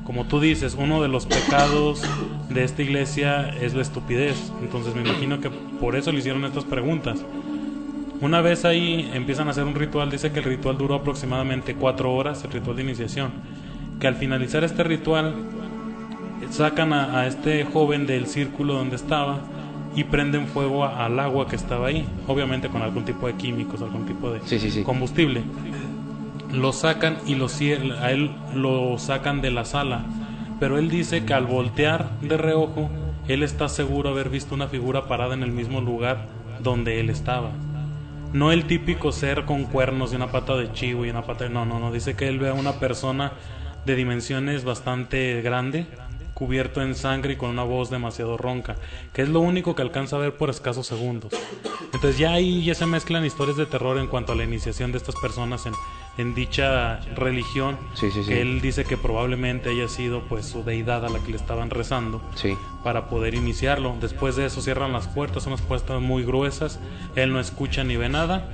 Como 0.04 0.26
tú 0.26 0.40
dices, 0.40 0.76
uno 0.78 1.02
de 1.02 1.08
los 1.08 1.26
pecados 1.26 2.04
de 2.50 2.64
esta 2.64 2.82
iglesia 2.82 3.50
es 3.62 3.74
la 3.74 3.84
estupidez. 3.84 4.52
Entonces 4.62 4.96
me 4.96 5.02
imagino 5.02 5.40
que 5.40 5.50
por 5.50 5.96
eso 5.96 6.12
le 6.12 6.20
hicieron 6.20 6.44
estas 6.44 6.66
preguntas. 6.66 7.24
Una 8.20 8.42
vez 8.42 8.66
ahí 8.66 9.10
empiezan 9.14 9.48
a 9.48 9.52
hacer 9.52 9.66
un 9.66 9.76
ritual, 9.76 10.10
dice 10.10 10.32
que 10.32 10.40
el 10.40 10.46
ritual 10.46 10.78
duró 10.78 10.96
aproximadamente 10.96 11.76
cuatro 11.76 12.14
horas, 12.14 12.44
el 12.44 12.52
ritual 12.52 12.76
de 12.76 12.84
iniciación. 12.84 13.32
Que 14.04 14.10
al 14.10 14.16
finalizar 14.16 14.66
este 14.66 14.84
ritual 14.84 15.34
sacan 16.50 16.92
a, 16.92 17.26
este 17.26 17.64
joven 17.64 18.06
del 18.06 18.28
círculo 18.28 18.74
donde 18.74 18.98
estaba 18.98 19.40
y 19.96 20.04
prenden 20.04 20.48
fuego 20.48 20.84
al 20.84 21.18
agua 21.22 21.48
que 21.48 21.56
estaba 21.56 21.88
ahí, 21.88 22.06
obviamente 22.28 22.68
con 22.68 22.82
algún 22.82 23.06
tipo 23.06 23.28
de 23.28 23.36
químicos, 23.36 23.82
algún 23.82 24.06
tipo 24.06 24.30
de 24.30 24.42
combustible 24.84 25.44
lo 26.52 26.74
sacan 26.74 27.16
y 27.26 27.36
lo, 27.36 27.48
a 28.02 28.12
él 28.12 28.32
lo 28.54 28.98
sacan 28.98 29.40
de 29.40 29.52
la 29.52 29.64
sala. 29.64 30.04
Pero 30.60 30.78
él 30.78 30.90
dice 30.90 31.24
que 31.24 31.34
al 31.34 31.46
voltear 31.46 32.10
de 32.20 32.36
reojo, 32.36 32.90
él 33.30 33.42
está 33.42 33.70
seguro 33.70 34.10
de 34.10 34.16
haber 34.16 34.30
visto 34.30 34.54
una 34.54 34.68
figura 34.68 35.08
parada 35.08 35.34
en 35.34 35.44
el 35.44 35.54
mismo 35.54 35.80
lugar 35.80 36.28
donde 36.62 37.00
él 37.00 37.10
estaba. 37.10 37.52
no 38.34 38.52
el 38.52 38.66
típico 38.66 39.14
ser 39.14 39.46
con 39.46 39.64
cuernos 39.64 40.12
y 40.12 40.18
una 40.18 40.28
pata 40.28 40.58
de 40.58 40.74
chivo 40.74 41.06
y 41.06 41.10
una 41.10 41.22
pata 41.22 41.46
de... 41.46 41.52
No, 41.52 41.64
no, 41.64 41.80
no, 41.80 41.90
dice 41.90 42.18
que 42.18 42.28
él 42.28 42.40
ve 42.40 42.50
a 42.50 42.54
una 42.54 42.74
persona 42.74 43.32
de 43.86 43.96
dimensiones 43.96 44.64
bastante 44.64 45.42
grande, 45.42 45.86
cubierto 46.34 46.82
en 46.82 46.96
sangre 46.96 47.34
y 47.34 47.36
con 47.36 47.50
una 47.50 47.64
voz 47.64 47.90
demasiado 47.90 48.38
ronca, 48.38 48.76
que 49.14 49.22
es 49.22 49.30
lo 49.30 49.40
único 49.40 49.76
que 49.76 49.82
alcanza 49.84 50.16
a 50.16 50.20
ver 50.20 50.36
por 50.36 50.50
escasos 50.50 50.88
segundos. 50.88 51.32
Entonces 51.94 52.18
ya 52.18 52.32
ahí 52.34 52.64
ya 52.64 52.74
se 52.74 52.86
mezclan 52.88 53.24
historias 53.26 53.56
de 53.58 53.66
terror 53.68 53.98
en 54.00 54.08
cuanto 54.08 54.32
a 54.34 54.36
la 54.36 54.44
iniciación 54.44 54.92
de 54.92 54.98
estas 54.98 55.16
personas 55.22 55.68
en, 55.68 55.74
en 56.18 56.34
dicha 56.34 56.98
religión, 57.16 57.78
Sí, 57.94 58.10
sí, 58.10 58.24
sí. 58.24 58.30
que 58.30 58.42
él 58.42 58.62
dice 58.62 58.84
que 58.84 58.98
probablemente 58.98 59.70
haya 59.70 59.88
sido 59.88 60.22
pues 60.28 60.46
su 60.48 60.64
deidad 60.64 61.06
a 61.06 61.10
la 61.10 61.20
que 61.20 61.30
le 61.32 61.38
estaban 61.38 61.70
rezando 61.70 62.20
Sí. 62.36 62.58
para 62.84 63.08
poder 63.10 63.36
iniciarlo. 63.36 63.96
Después 64.02 64.36
de 64.36 64.48
eso 64.48 64.62
cierran 64.62 64.92
las 64.92 65.08
puertas, 65.08 65.44
son 65.44 65.54
unas 65.54 65.66
puertas 65.66 66.02
muy 66.02 66.24
gruesas, 66.24 66.80
él 67.16 67.32
no 67.32 67.40
escucha 67.40 67.84
ni 67.84 67.96
ve 67.96 68.10
nada. 68.10 68.50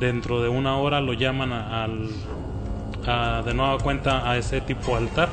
Dentro 0.00 0.40
de 0.42 0.48
una 0.48 0.76
hora 0.78 1.00
lo 1.02 1.12
llaman 1.12 1.52
a- 1.52 1.84
al, 1.84 2.08
a- 3.06 3.42
de 3.44 3.54
nueva 3.54 3.78
cuenta 3.78 4.30
a 4.30 4.36
ese 4.36 4.60
tipo 4.60 4.96
altar 4.96 5.30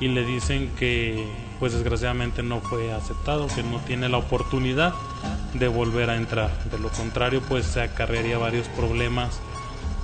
y 0.00 0.08
le 0.08 0.24
dicen 0.24 0.70
que 0.78 1.26
pues 1.58 1.72
desgraciadamente 1.72 2.42
no 2.42 2.60
fue 2.60 2.92
aceptado, 2.92 3.46
que 3.48 3.62
no 3.62 3.78
tiene 3.80 4.08
la 4.08 4.18
oportunidad 4.18 4.94
de 5.54 5.68
volver 5.68 6.10
a 6.10 6.16
entrar. 6.16 6.50
De 6.70 6.78
lo 6.78 6.90
contrario 6.90 7.40
pues 7.48 7.64
se 7.64 7.80
acarrearía 7.80 8.36
varios 8.38 8.68
problemas 8.68 9.40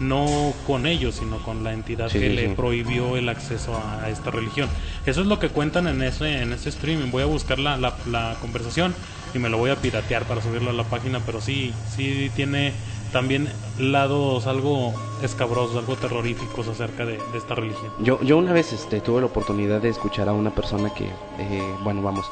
no 0.00 0.52
con 0.66 0.86
ellos, 0.86 1.16
sino 1.16 1.38
con 1.44 1.62
la 1.62 1.72
entidad 1.72 2.08
Sí, 2.08 2.18
que 2.18 2.28
sí, 2.30 2.34
le 2.34 2.48
sí. 2.48 2.54
prohibió 2.56 3.16
el 3.16 3.28
acceso 3.28 3.76
a, 3.76 4.04
a 4.04 4.10
esta 4.10 4.30
religión. 4.32 4.68
Eso 5.06 5.20
es 5.20 5.26
lo 5.28 5.38
que 5.38 5.50
cuentan 5.50 5.86
en 5.86 6.02
ese, 6.02 6.42
en 6.42 6.52
ese 6.52 6.70
streaming. 6.70 7.10
Voy 7.12 7.22
a 7.22 7.26
buscar 7.26 7.58
la, 7.60 7.76
la, 7.76 7.94
la 8.06 8.36
conversación 8.40 8.94
y 9.32 9.38
me 9.38 9.48
lo 9.48 9.58
voy 9.58 9.70
a 9.70 9.76
piratear 9.76 10.24
para 10.24 10.40
subirlo 10.40 10.70
a 10.70 10.72
la 10.72 10.84
página, 10.84 11.20
pero 11.24 11.40
sí, 11.40 11.72
sí 11.86 12.30
tiene 12.34 12.74
también 13.12 13.48
lados 13.78 14.46
algo 14.46 14.92
escabrosos, 15.22 15.76
algo 15.76 15.96
terroríficos 15.96 16.66
acerca 16.68 17.04
de, 17.04 17.20
esta 17.34 17.54
religión. 17.54 17.92
Yo, 18.00 18.20
yo 18.22 18.38
una 18.38 18.52
vez 18.52 18.72
este, 18.72 19.00
tuve 19.00 19.20
la 19.20 19.26
oportunidad 19.26 19.80
de 19.80 19.90
escuchar 19.90 20.28
a 20.28 20.32
una 20.32 20.50
persona 20.50 20.92
que, 20.94 21.04
eh, 21.04 21.74
bueno, 21.84 22.02
vamos, 22.02 22.26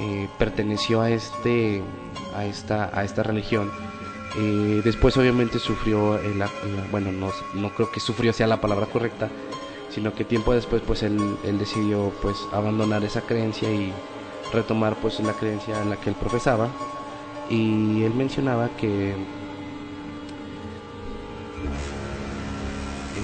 eh, 0.00 0.28
perteneció 0.38 1.00
a 1.00 1.10
este, 1.10 1.82
a 2.34 2.44
esta, 2.46 2.90
a 2.92 3.04
esta 3.04 3.22
religión. 3.22 3.70
Eh, 4.38 4.80
después 4.84 5.16
obviamente 5.16 5.58
sufrió, 5.58 6.18
bueno, 6.90 7.12
no, 7.12 7.30
no 7.54 7.70
creo 7.74 7.90
que 7.90 8.00
sufrió 8.00 8.32
sea 8.32 8.46
la 8.46 8.60
palabra 8.60 8.86
correcta, 8.86 9.28
sino 9.90 10.14
que 10.14 10.24
tiempo 10.24 10.52
después 10.54 10.82
pues 10.86 11.02
él, 11.02 11.18
él 11.44 11.58
decidió 11.58 12.12
pues 12.22 12.36
abandonar 12.52 13.04
esa 13.04 13.22
creencia 13.22 13.72
y 13.72 13.92
retomar 14.52 14.96
pues 14.96 15.18
la 15.20 15.32
creencia 15.32 15.80
en 15.82 15.90
la 15.90 15.96
que 15.96 16.10
él 16.10 16.16
profesaba. 16.16 16.68
Y 17.50 18.02
él 18.02 18.12
mencionaba 18.14 18.68
que 18.76 19.14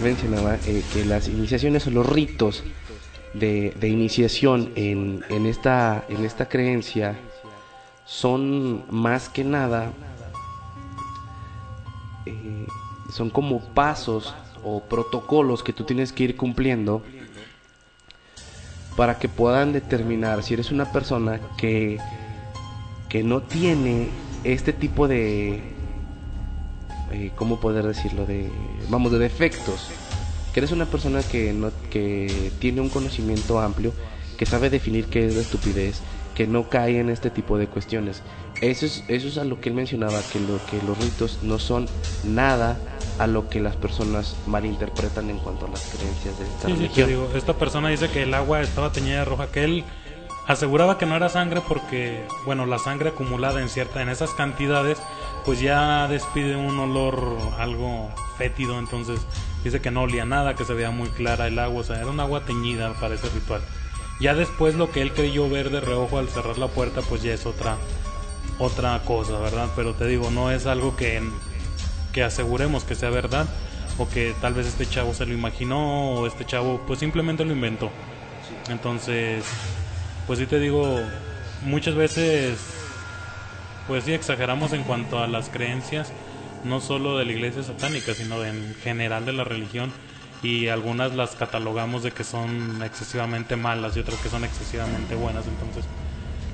mencionaba 0.03 0.57
eh, 0.67 0.83
que 0.93 1.05
las 1.05 1.29
iniciaciones 1.29 1.87
o 1.87 1.91
los 1.91 2.07
ritos 2.07 2.63
de, 3.35 3.75
de 3.79 3.89
iniciación 3.89 4.71
en, 4.77 5.25
en, 5.29 5.47
esta, 5.47 6.05
en 6.09 6.25
esta 6.25 6.49
creencia 6.49 7.17
son 8.05 8.85
más 8.91 9.29
que 9.29 9.45
nada, 9.45 9.93
eh, 12.27 12.67
son 13.13 13.31
como 13.31 13.61
pasos 13.75 14.35
o 14.63 14.83
protocolos 14.83 15.63
que 15.63 15.73
tú 15.73 15.85
tienes 15.85 16.13
que 16.13 16.25
ir 16.25 16.37
cumpliendo 16.37 17.03
para 18.97 19.19
que 19.19 19.29
puedan 19.29 19.73
determinar 19.73 20.43
si 20.43 20.55
eres 20.55 20.71
una 20.71 20.93
persona 20.93 21.41
que, 21.57 21.99
que 23.09 23.23
no 23.23 23.43
tiene 23.43 24.09
este 24.45 24.73
tipo 24.73 25.09
de, 25.09 25.74
eh, 27.15 27.31
¿cómo 27.37 27.61
poder 27.61 27.87
decirlo? 27.87 28.27
De, 28.27 28.51
vamos, 28.89 29.13
de 29.13 29.19
defectos. 29.19 29.89
Que 30.53 30.61
eres 30.61 30.73
una 30.73 30.87
persona 30.87 31.23
que, 31.23 31.53
no, 31.53 31.71
que 31.91 32.53
tiene 32.61 32.81
un 32.81 32.89
conocimiento 32.89 33.61
amplio, 33.61 33.93
que 34.39 34.47
sabe 34.47 34.71
definir 34.71 35.07
qué 35.07 35.27
es 35.27 35.35
la 35.35 35.43
estupidez, 35.43 36.01
que 36.35 36.47
no 36.47 36.69
cae 36.69 37.01
en 37.01 37.11
este 37.11 37.31
tipo 37.31 37.59
de 37.59 37.67
cuestiones. 37.67 38.23
Eso 38.61 38.87
es, 38.87 39.05
eso 39.09 39.29
es 39.29 39.39
a 39.39 39.45
lo 39.45 39.61
que 39.61 39.69
él 39.71 39.75
mencionaba, 39.75 40.21
que, 40.33 40.39
lo, 40.41 40.65
que 40.67 40.81
los 40.87 40.97
ritos 40.99 41.39
no 41.43 41.59
son 41.59 41.89
nada 42.25 42.79
a 43.19 43.27
lo 43.29 43.49
que 43.49 43.61
las 43.61 43.77
personas 43.77 44.37
malinterpretan 44.47 45.31
en 45.31 45.39
cuanto 45.39 45.67
a 45.67 45.71
las 45.71 45.81
creencias 45.87 46.37
de 46.39 46.45
esta 46.47 46.67
Sí, 46.67 46.73
sí, 46.75 46.79
religión. 46.83 47.09
digo, 47.09 47.29
esta 47.37 47.55
persona 47.55 47.89
dice 47.89 48.09
que 48.09 48.23
el 48.25 48.35
agua 48.35 48.61
estaba 48.63 48.91
teñida 48.93 49.19
de 49.19 49.25
roja, 49.25 49.49
que 49.49 49.65
él 49.65 49.85
aseguraba 50.47 50.99
que 50.99 51.07
no 51.07 51.17
era 51.17 51.29
sangre 51.29 51.63
porque, 51.67 52.25
bueno, 52.45 52.67
la 52.67 52.79
sangre 52.79 53.11
acumulada 53.11 53.61
en 53.61 53.69
cierta, 53.69 54.03
en 54.03 54.09
esas 54.09 54.31
cantidades, 54.31 54.99
pues 55.45 55.61
ya 55.61 56.09
despide 56.09 56.57
un 56.57 56.79
olor 56.79 57.39
algo 57.59 58.11
fétido, 58.39 58.79
entonces 58.79 59.21
dice 59.63 59.81
que 59.81 59.91
no 59.91 60.03
olía 60.03 60.25
nada, 60.25 60.55
que 60.55 60.65
se 60.65 60.75
veía 60.75 60.91
muy 60.91 61.09
clara 61.09 61.47
el 61.47 61.59
agua, 61.59 61.81
o 61.81 61.85
sea, 61.85 61.97
era 61.97 62.07
un 62.07 62.21
agua 62.21 62.45
teñida 62.45 62.93
para 62.95 63.15
ese 63.15 63.29
ritual. 63.29 63.63
Ya 64.21 64.35
después 64.35 64.75
lo 64.75 64.91
que 64.91 65.03
él 65.03 65.13
creyó 65.13 65.49
ver 65.49 65.71
de 65.71 65.81
reojo 65.81 66.19
al 66.19 66.29
cerrar 66.29 66.59
la 66.59 66.69
puerta, 66.69 67.03
pues 67.03 67.23
ya 67.23 67.33
es 67.33 67.47
otra 67.47 67.77
otra 68.59 69.01
cosa, 69.05 69.39
¿verdad? 69.39 69.69
Pero 69.75 69.95
te 69.95 70.07
digo, 70.07 70.31
no 70.31 70.51
es 70.51 70.67
algo 70.67 70.97
que 70.97 71.23
que 72.13 72.23
aseguremos 72.23 72.85
que 72.85 72.95
sea 72.95 73.11
verdad 73.11 73.47
o 73.99 74.09
que 74.09 74.35
tal 74.41 74.55
vez 74.55 74.67
este 74.67 74.87
chavo 74.87 75.13
se 75.15 75.27
lo 75.27 75.35
imaginó 75.35 76.13
o 76.13 76.27
este 76.27 76.45
chavo 76.45 76.81
pues 76.87 77.01
simplemente 77.01 77.45
lo 77.45 77.53
inventó. 77.53 77.91
Entonces, 78.69 79.45
pues 80.27 80.39
sí 80.39 80.47
te 80.47 80.59
digo, 80.59 81.01
muchas 81.63 81.95
veces 81.95 82.59
pues 83.87 84.05
sí 84.05 84.13
exageramos 84.13 84.73
en 84.73 84.83
cuanto 84.85 85.23
a 85.23 85.27
las 85.27 85.49
creencias, 85.49 86.13
no 86.65 86.81
solo 86.81 87.19
de 87.19 87.25
la 87.25 87.33
iglesia 87.33 87.63
satánica, 87.63 88.15
sino 88.15 88.41
de- 88.41 88.49
en 88.51 88.75
general 88.83 89.25
de 89.27 89.33
la 89.33 89.45
religión 89.45 89.93
y 90.43 90.69
algunas 90.69 91.15
las 91.15 91.37
catalogamos 91.37 92.03
de 92.03 92.13
que 92.13 92.25
son 92.25 92.83
excesivamente 92.83 93.57
malas 93.57 93.97
y 93.97 94.01
otras 94.01 94.21
que 94.21 94.29
son 94.29 94.45
excesivamente 94.45 95.15
buenas, 95.15 95.47
entonces 95.47 95.85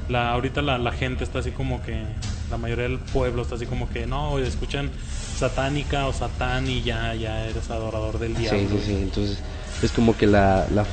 la 0.08 0.32
ahorita 0.32 0.62
la, 0.62 0.78
la 0.78 0.90
gente 0.92 1.22
está 1.24 1.38
así 1.38 1.50
como 1.52 1.82
que 1.82 2.04
la 2.50 2.56
mayoría 2.56 2.84
del 2.88 2.98
pueblo 2.98 3.42
está 3.42 3.54
así 3.54 3.66
como 3.66 3.88
que 3.88 4.06
no 4.06 4.38
escuchan 4.40 4.90
satánica 5.36 6.06
o 6.06 6.12
satán 6.12 6.68
y 6.68 6.82
ya 6.82 7.14
ya 7.14 7.46
eres 7.46 7.70
adorador 7.70 8.18
del 8.18 8.34
diablo 8.36 8.68
Sí, 8.68 8.78
sí, 8.80 8.84
sí. 8.86 9.02
Entonces 9.02 9.38
es 9.82 9.92
como 9.92 10.16
que 10.16 10.26
la, 10.26 10.66
la, 10.70 10.84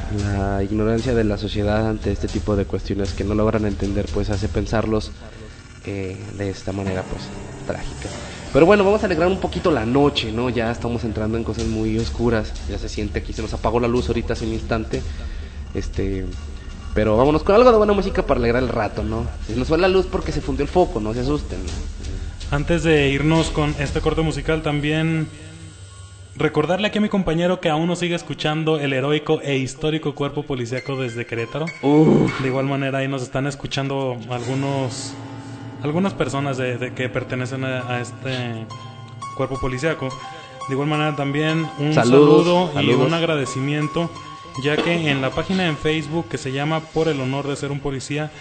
la 0.55 0.63
ignorancia 0.63 1.13
de 1.15 1.23
la 1.23 1.37
sociedad 1.37 1.87
ante 1.89 2.11
este 2.11 2.27
tipo 2.27 2.55
de 2.55 2.65
cuestiones 2.65 3.13
que 3.13 3.23
no 3.23 3.33
logran 3.35 3.65
entender, 3.65 4.05
pues 4.13 4.29
hace 4.29 4.47
pensarlos 4.49 5.11
eh, 5.87 6.17
de 6.37 6.49
esta 6.49 6.71
manera, 6.73 7.01
pues 7.03 7.23
trágica. 7.65 8.09
Pero 8.53 8.65
bueno, 8.65 8.83
vamos 8.83 9.01
a 9.03 9.05
alegrar 9.05 9.27
un 9.29 9.39
poquito 9.39 9.71
la 9.71 9.85
noche, 9.85 10.31
¿no? 10.31 10.49
Ya 10.49 10.69
estamos 10.69 11.03
entrando 11.03 11.37
en 11.37 11.43
cosas 11.43 11.65
muy 11.65 11.97
oscuras. 11.97 12.53
Ya 12.69 12.77
se 12.77 12.89
siente 12.89 13.19
aquí, 13.19 13.33
se 13.33 13.41
nos 13.41 13.53
apagó 13.53 13.79
la 13.79 13.87
luz 13.87 14.07
ahorita 14.07 14.33
hace 14.33 14.45
un 14.45 14.53
instante. 14.53 15.01
Este. 15.73 16.25
Pero 16.93 17.15
vámonos 17.15 17.43
con 17.43 17.55
algo 17.55 17.71
de 17.71 17.77
buena 17.77 17.93
música 17.93 18.25
para 18.25 18.39
alegrar 18.39 18.63
el 18.63 18.69
rato, 18.69 19.03
¿no? 19.03 19.25
Se 19.45 19.55
nos 19.55 19.67
fue 19.67 19.77
la 19.77 19.87
luz 19.87 20.07
porque 20.11 20.31
se 20.31 20.41
fundió 20.41 20.63
el 20.63 20.69
foco, 20.69 20.99
no 20.99 21.13
se 21.13 21.21
asusten. 21.21 21.59
¿no? 21.59 22.55
Antes 22.55 22.83
de 22.83 23.09
irnos 23.09 23.49
con 23.49 23.75
este 23.79 24.01
corte 24.01 24.21
musical, 24.21 24.63
también 24.63 25.27
recordarle 26.35 26.87
aquí 26.87 26.97
a 26.97 27.01
mi 27.01 27.09
compañero 27.09 27.59
que 27.59 27.69
aún 27.69 27.87
nos 27.87 27.99
sigue 27.99 28.15
escuchando 28.15 28.79
el 28.79 28.93
heroico 28.93 29.41
e 29.41 29.57
histórico 29.57 30.15
cuerpo 30.15 30.43
policíaco 30.43 30.95
desde 30.95 31.25
Querétaro. 31.25 31.65
Uf, 31.81 32.41
De 32.41 32.47
igual 32.47 32.65
manera, 32.65 32.99
ahí 32.99 33.07
nos 33.07 33.21
están 33.21 33.47
escuchando 33.47 34.17
algunos 34.29 35.13
algunas 35.83 36.13
personas 36.13 36.57
de, 36.57 36.77
de 36.77 36.93
que 36.93 37.09
pertenecen 37.09 37.63
a, 37.63 37.89
a 37.91 38.01
este 38.01 38.65
cuerpo 39.35 39.59
policíaco. 39.59 40.09
De 40.67 40.73
igual 40.73 40.89
manera, 40.89 41.15
también 41.15 41.65
un 41.79 41.93
Saludos, 41.93 42.71
saludo 42.73 42.81
y 42.81 42.93
un 42.93 43.13
agradecimiento, 43.13 44.11
ya 44.63 44.75
que 44.75 45.09
en 45.09 45.21
la 45.21 45.29
página 45.29 45.67
en 45.67 45.77
Facebook 45.77 46.27
que 46.27 46.37
se 46.37 46.51
llama 46.51 46.81
Por 46.81 47.07
el 47.07 47.21
honor 47.21 47.47
de 47.47 47.55
ser 47.55 47.71
un 47.71 47.79
policía, 47.79 48.31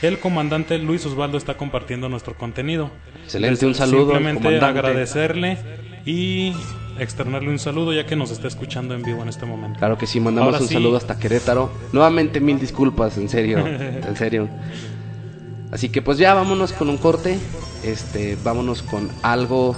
el 0.00 0.18
comandante 0.20 0.78
Luis 0.78 1.04
Osvaldo 1.06 1.38
está 1.38 1.56
compartiendo 1.56 2.08
nuestro 2.08 2.34
contenido. 2.34 2.90
Excelente, 3.24 3.66
un 3.66 3.74
saludo 3.74 4.12
al 4.14 4.18
Simplemente 4.22 4.42
comandante. 4.44 4.78
agradecerle 4.78 5.58
y 6.04 6.52
externarle 6.98 7.48
un 7.48 7.58
saludo 7.58 7.92
ya 7.92 8.06
que 8.06 8.14
nos 8.14 8.30
está 8.30 8.46
escuchando 8.48 8.94
en 8.94 9.02
vivo 9.02 9.22
en 9.22 9.28
este 9.28 9.46
momento. 9.46 9.78
Claro 9.78 9.98
que 9.98 10.06
sí, 10.06 10.20
mandamos 10.20 10.52
Ahora 10.54 10.62
un 10.62 10.68
sí. 10.68 10.74
saludo 10.74 10.96
hasta 10.96 11.18
Querétaro. 11.18 11.70
Nuevamente 11.92 12.38
mil 12.40 12.60
disculpas, 12.60 13.16
en 13.18 13.28
serio, 13.28 13.58
en 13.66 14.16
serio. 14.16 14.48
Así 15.72 15.88
que 15.88 16.02
pues 16.02 16.18
ya 16.18 16.34
vámonos 16.34 16.72
con 16.72 16.90
un 16.90 16.98
corte, 16.98 17.38
este, 17.82 18.36
vámonos 18.44 18.82
con 18.82 19.08
algo 19.22 19.74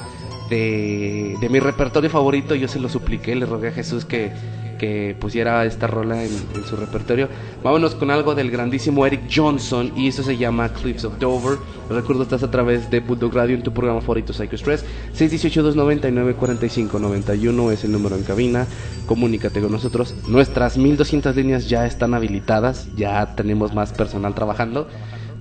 de, 0.51 1.37
de 1.41 1.49
mi 1.49 1.61
repertorio 1.61 2.11
favorito. 2.11 2.57
Yo 2.57 2.69
se 2.69 2.81
lo 2.81 2.89
supliqué, 2.89 3.37
le 3.37 3.47
rogué 3.47 3.69
a 3.69 3.73
Jesús 3.73 4.05
que, 4.05 4.33
que 4.75 5.17
pusiera 5.19 5.65
esta 5.65 5.87
rola 5.87 6.23
en, 6.25 6.31
su 6.69 6.77
repertorio. 6.77 7.29
Vámonos 7.63 7.95
con 7.95 8.11
algo 8.11 8.35
del 8.35 8.51
grandísimo 8.51 9.07
Eric 9.07 9.31
Johnson 9.35 9.93
y 9.97 10.09
eso 10.09 10.23
se 10.23 10.37
llama 10.37 10.69
Clips 10.71 11.05
of 11.05 11.19
Dover. 11.19 11.59
Recuerdo 11.89 12.25
estás 12.25 12.43
a 12.43 12.51
través 12.51 12.91
de 12.91 13.01
Bulldog 13.01 13.33
Radio 13.35 13.55
en 13.55 13.63
tu 13.63 13.73
programa 13.73 14.01
favorito 14.01 14.33
Psycho 14.33 14.57
Stress. 14.57 14.85
618-299-4591 15.17 17.73
es 17.73 17.85
el 17.85 17.93
número 17.93 18.17
en 18.17 18.25
cabina. 18.25 18.67
Comunícate 19.07 19.61
con 19.61 19.71
nosotros. 19.73 20.15
Nuestras 20.29 20.77
1200 20.77 21.37
líneas 21.37 21.69
ya 21.69 21.87
están 21.87 22.15
habilitadas, 22.15 22.89
ya 22.97 23.37
tenemos 23.37 23.73
más 23.75 23.93
personal 23.93 24.35
trabajando. 24.35 24.89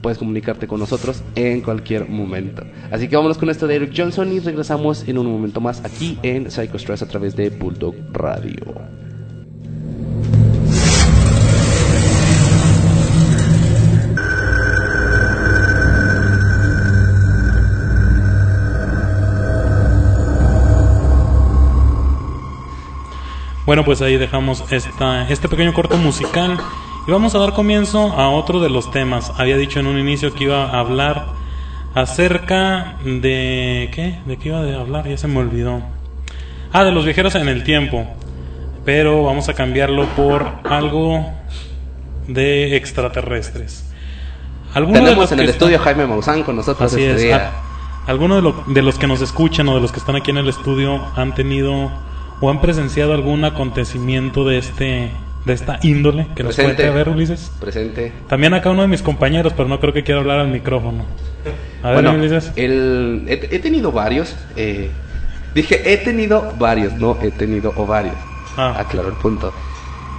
Puedes 0.03 0.19
comunicarte 0.19 0.67
con 0.67 0.79
nosotros 0.79 1.23
en 1.33 1.61
cualquier 1.61 2.07
momento. 2.09 2.63
Así 2.91 3.07
que 3.07 3.15
vámonos 3.15 3.39
con 3.39 3.49
esto 3.49 3.65
de 3.65 3.77
Eric 3.77 3.93
Johnson 3.95 4.31
y 4.31 4.39
regresamos 4.39 5.07
en 5.07 5.17
un 5.17 5.31
momento 5.31 5.61
más 5.61 5.83
aquí 5.83 6.19
en 6.21 6.51
Psycho 6.51 6.77
Stress 6.77 7.01
a 7.01 7.07
través 7.07 7.35
de 7.35 7.49
Bulldog 7.49 7.95
Radio. 8.11 8.81
Bueno, 23.65 23.85
pues 23.85 24.01
ahí 24.01 24.17
dejamos 24.17 24.65
esta, 24.73 25.29
este 25.29 25.47
pequeño 25.47 25.73
corto 25.73 25.95
musical 25.95 26.59
y 27.05 27.11
vamos 27.11 27.35
a 27.35 27.39
dar 27.39 27.53
comienzo 27.53 28.13
a 28.13 28.29
otro 28.29 28.61
de 28.61 28.69
los 28.69 28.89
temas. 28.91 29.31
Había 29.37 29.57
dicho 29.57 29.79
en 29.79 29.87
un 29.87 29.99
inicio 29.99 30.33
que 30.33 30.45
iba 30.45 30.65
a 30.65 30.79
hablar 30.79 31.25
acerca 31.93 32.95
de... 33.03 33.89
¿Qué? 33.93 34.19
¿De 34.25 34.37
qué 34.37 34.49
iba 34.49 34.59
a 34.59 34.81
hablar? 34.81 35.07
Ya 35.07 35.17
se 35.17 35.27
me 35.27 35.39
olvidó. 35.39 35.81
Ah, 36.71 36.83
de 36.83 36.91
los 36.91 37.03
viajeros 37.03 37.35
en 37.35 37.49
el 37.49 37.63
tiempo. 37.63 38.07
Pero 38.85 39.23
vamos 39.23 39.49
a 39.49 39.53
cambiarlo 39.53 40.05
por 40.15 40.45
algo 40.63 41.25
de 42.27 42.77
extraterrestres. 42.77 43.89
Tenemos 44.73 45.31
en 45.31 45.39
el 45.41 45.49
estudio 45.49 45.77
Jaime 45.79 46.07
Maussan 46.07 46.43
con 46.43 46.55
nosotros 46.55 46.91
Así 46.91 47.03
este 47.03 47.31
es. 47.31 47.41
Algunos 48.07 48.43
de, 48.43 48.73
de 48.73 48.81
los 48.81 48.97
que 48.97 49.07
nos 49.07 49.21
escuchan 49.21 49.67
o 49.69 49.75
de 49.75 49.81
los 49.81 49.91
que 49.91 49.99
están 49.99 50.15
aquí 50.15 50.31
en 50.31 50.37
el 50.37 50.49
estudio 50.49 51.01
han 51.15 51.35
tenido 51.35 51.91
o 52.41 52.49
han 52.49 52.59
presenciado 52.59 53.13
algún 53.13 53.45
acontecimiento 53.45 54.45
de 54.45 54.57
este 54.57 55.11
de 55.45 55.53
esta 55.53 55.79
índole 55.83 56.27
que 56.35 56.43
nos 56.43 56.55
cuente 56.55 56.87
a 56.87 56.91
ver 56.91 57.09
Ulises. 57.09 57.51
Presente. 57.59 58.11
También 58.27 58.53
acá 58.53 58.69
uno 58.69 58.83
de 58.83 58.87
mis 58.87 59.01
compañeros 59.01 59.53
pero 59.55 59.67
no 59.67 59.79
creo 59.79 59.93
que 59.93 60.03
quiera 60.03 60.21
hablar 60.21 60.39
al 60.39 60.47
micrófono. 60.47 61.05
A 61.81 61.91
ver 61.91 62.07
Ulises. 62.07 62.51
el, 62.55 63.25
he, 63.27 63.59
tenido 63.59 63.91
varios 63.91 64.35
eh, 64.55 64.89
dije 65.53 65.93
he 65.93 65.97
tenido 65.97 66.53
varios 66.57 66.93
no 66.93 67.17
he 67.21 67.31
tenido 67.31 67.73
ovarios. 67.75 68.15
Ah. 68.57 68.75
aclaro 68.79 69.09
el 69.09 69.15
punto. 69.15 69.53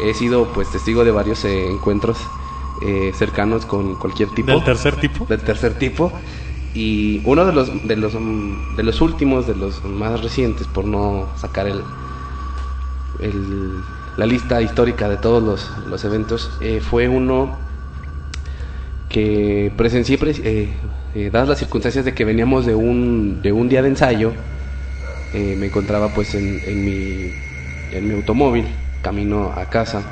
He 0.03 0.13
sido 0.15 0.53
pues 0.53 0.71
testigo 0.71 1.05
de 1.05 1.13
varios 1.13 1.45
eh, 1.45 1.67
encuentros 1.71 2.19
eh, 2.85 3.13
cercanos 3.15 3.65
con 3.65 3.97
cualquier 3.97 4.29
tipo. 4.31 4.51
Del 4.51 4.65
tercer 4.65 4.97
tipo 4.97 5.25
del 5.27 5.41
tercer 5.41 5.75
tipo. 5.75 6.13
Y 6.75 7.23
uno 7.25 7.47
de 7.47 7.53
los 7.53 7.87
de 7.87 7.97
los 7.97 8.13
de 8.77 8.83
los 8.83 9.01
últimos 9.01 9.47
de 9.47 9.55
los 9.55 9.85
más 9.85 10.21
recientes 10.21 10.67
por 10.67 10.85
no 10.85 11.29
sacar 11.37 11.69
el 11.69 11.83
la 14.17 14.27
lista 14.27 14.63
histórica 14.63 15.09
de 15.09 15.17
todos 15.17 15.43
los, 15.87 16.05
eventos, 16.05 16.51
eh, 16.61 16.81
fue 16.81 17.09
uno 17.09 17.57
que 19.09 19.73
presencié, 19.77 20.19
eh, 20.23 20.69
eh, 21.15 21.31
dadas 21.33 21.49
las 21.49 21.59
circunstancias 21.59 22.05
de 22.05 22.15
que 22.15 22.25
veníamos 22.25 22.67
de 22.67 22.75
un, 22.75 23.43
de 23.43 23.53
un 23.53 23.69
día 23.69 23.83
de 23.83 23.89
ensayo, 23.89 24.33
me 25.33 25.67
encontraba 25.67 26.15
pues 26.15 26.33
en, 26.37 26.61
en, 26.65 26.85
mi, 26.85 27.33
en 27.91 28.09
mi 28.09 28.15
automóvil, 28.15 28.69
camino 29.03 29.53
a 29.57 29.65
casa. 29.69 30.03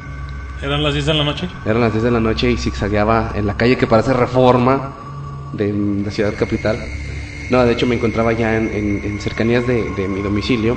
¿Eran 0.61 0.83
las 0.83 0.95
10 0.95 1.07
de 1.07 1.15
la 1.15 1.23
noche? 1.23 1.49
Eran 1.65 1.81
las 1.81 1.93
10 1.93 2.03
de 2.03 2.11
la 2.11 2.19
noche 2.19 2.51
y 2.51 2.57
zigzagueaba 2.57 3.31
en 3.37 3.47
la 3.47 3.57
calle 3.57 3.77
que 3.77 3.87
parece 3.87 4.13
reforma 4.15 4.91
de 5.53 5.73
la 6.05 6.11
ciudad 6.11 6.35
capital. 6.37 6.77
No, 7.51 7.65
de 7.65 7.73
hecho 7.73 7.87
me 7.87 7.95
encontraba 7.95 8.33
ya 8.33 8.57
en, 8.57 9.21
cercanías 9.21 9.65
de, 9.65 9.91
de, 9.95 10.09
mi 10.09 10.23
domicilio 10.23 10.77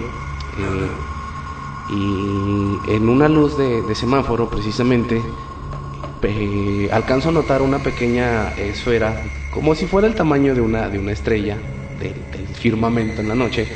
y 1.90 2.80
en 2.88 3.10
una 3.10 3.30
luz 3.30 3.58
de, 3.58 3.94
semáforo 3.96 4.50
precisamente 4.50 5.22
alcanzo 6.92 7.30
a 7.30 7.32
notar 7.32 7.62
una 7.62 7.84
pequeña 7.84 8.50
esfera 8.58 9.22
como 9.52 9.76
si 9.76 9.86
fuera 9.86 10.08
el 10.08 10.16
tamaño 10.16 10.56
de 10.56 10.62
una, 10.62 10.90
de 10.90 10.98
una 10.98 11.12
estrella 11.12 11.58
del, 12.00 12.16
firmamento 12.56 13.22
en 13.22 13.28
la 13.28 13.36
noche 13.36 13.68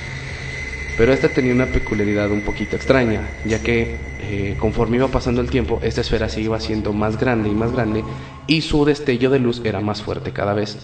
pero 0.97 1.13
esta 1.13 1.29
tenía 1.29 1.53
una 1.53 1.67
peculiaridad 1.67 2.31
un 2.31 2.41
poquito 2.41 2.75
extraña 2.75 3.29
ya 3.45 3.61
que 3.61 3.97
eh, 4.19 4.55
conforme 4.59 4.97
iba 4.97 5.07
pasando 5.09 5.41
el 5.41 5.49
tiempo 5.51 5.79
esta 5.83 6.01
esfera 6.01 6.27
se 6.27 6.41
iba 6.41 6.57
haciendo 6.57 6.91
más 6.91 7.19
grande 7.19 7.49
y 7.49 7.53
más 7.53 7.71
grande 7.71 8.03
y 8.47 8.61
su 8.61 8.83
destello 8.83 9.29
de 9.29 9.37
luz 9.37 9.61
era 9.63 9.79
más 9.79 10.01
fuerte 10.01 10.31
cada 10.31 10.55
vez 10.55 10.79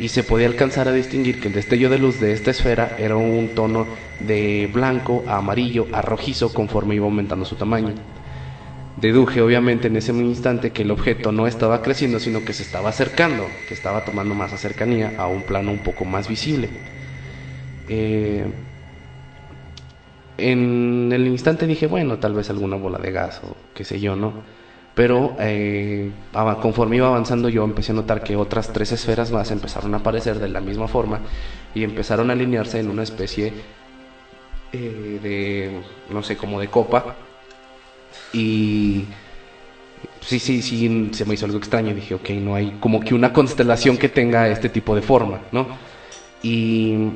y 0.00 0.08
se 0.08 0.24
podía 0.24 0.46
alcanzar 0.46 0.88
a 0.88 0.92
distinguir 0.92 1.38
que 1.40 1.48
el 1.48 1.54
destello 1.54 1.90
de 1.90 1.98
luz 1.98 2.20
de 2.20 2.32
esta 2.32 2.50
esfera 2.50 2.96
era 2.98 3.16
un 3.16 3.54
tono 3.54 3.86
de 4.18 4.66
blanco 4.72 5.24
a 5.28 5.36
amarillo 5.36 5.88
a 5.92 6.00
rojizo 6.00 6.54
conforme 6.54 6.94
iba 6.94 7.04
aumentando 7.04 7.44
su 7.44 7.54
tamaño. 7.56 7.92
Deduje 8.96 9.42
obviamente 9.42 9.88
en 9.88 9.96
ese 9.96 10.12
instante 10.12 10.72
que 10.72 10.82
el 10.82 10.90
objeto 10.90 11.32
no 11.32 11.46
estaba 11.46 11.82
creciendo 11.82 12.18
sino 12.18 12.46
que 12.46 12.54
se 12.54 12.62
estaba 12.62 12.88
acercando, 12.88 13.46
que 13.68 13.74
estaba 13.74 14.02
tomando 14.06 14.34
más 14.34 14.58
cercanía 14.58 15.12
a 15.18 15.26
un 15.26 15.42
plano 15.42 15.70
un 15.70 15.80
poco 15.80 16.06
más 16.06 16.28
visible. 16.28 16.70
Eh, 17.86 18.46
en 20.38 21.10
el 21.12 21.26
instante 21.26 21.66
dije, 21.66 21.86
bueno, 21.86 22.18
tal 22.18 22.32
vez 22.32 22.48
alguna 22.48 22.76
bola 22.76 22.98
de 22.98 23.12
gas 23.12 23.42
o 23.44 23.54
qué 23.74 23.84
sé 23.84 24.00
yo, 24.00 24.16
¿no? 24.16 24.32
Pero 25.00 25.34
eh, 25.40 26.10
conforme 26.60 26.96
iba 26.96 27.06
avanzando 27.06 27.48
yo 27.48 27.64
empecé 27.64 27.92
a 27.92 27.94
notar 27.94 28.22
que 28.22 28.36
otras 28.36 28.70
tres 28.70 28.92
esferas 28.92 29.32
más 29.32 29.50
empezaron 29.50 29.94
a 29.94 29.96
aparecer 29.96 30.38
de 30.38 30.50
la 30.50 30.60
misma 30.60 30.88
forma 30.88 31.20
y 31.74 31.84
empezaron 31.84 32.28
a 32.28 32.34
alinearse 32.34 32.80
en 32.80 32.90
una 32.90 33.02
especie 33.02 33.50
eh, 34.74 35.18
de, 35.22 35.80
no 36.12 36.22
sé, 36.22 36.36
como 36.36 36.60
de 36.60 36.68
copa. 36.68 37.16
Y 38.34 39.06
sí, 40.20 40.38
sí, 40.38 40.60
sí, 40.60 41.08
se 41.12 41.24
me 41.24 41.32
hizo 41.32 41.46
algo 41.46 41.56
extraño. 41.56 41.94
Dije, 41.94 42.16
ok, 42.16 42.28
no 42.32 42.54
hay 42.54 42.76
como 42.78 43.00
que 43.00 43.14
una 43.14 43.32
constelación 43.32 43.96
que 43.96 44.10
tenga 44.10 44.48
este 44.48 44.68
tipo 44.68 44.94
de 44.94 45.00
forma, 45.00 45.40
¿no? 45.50 45.66
Y 46.42 47.08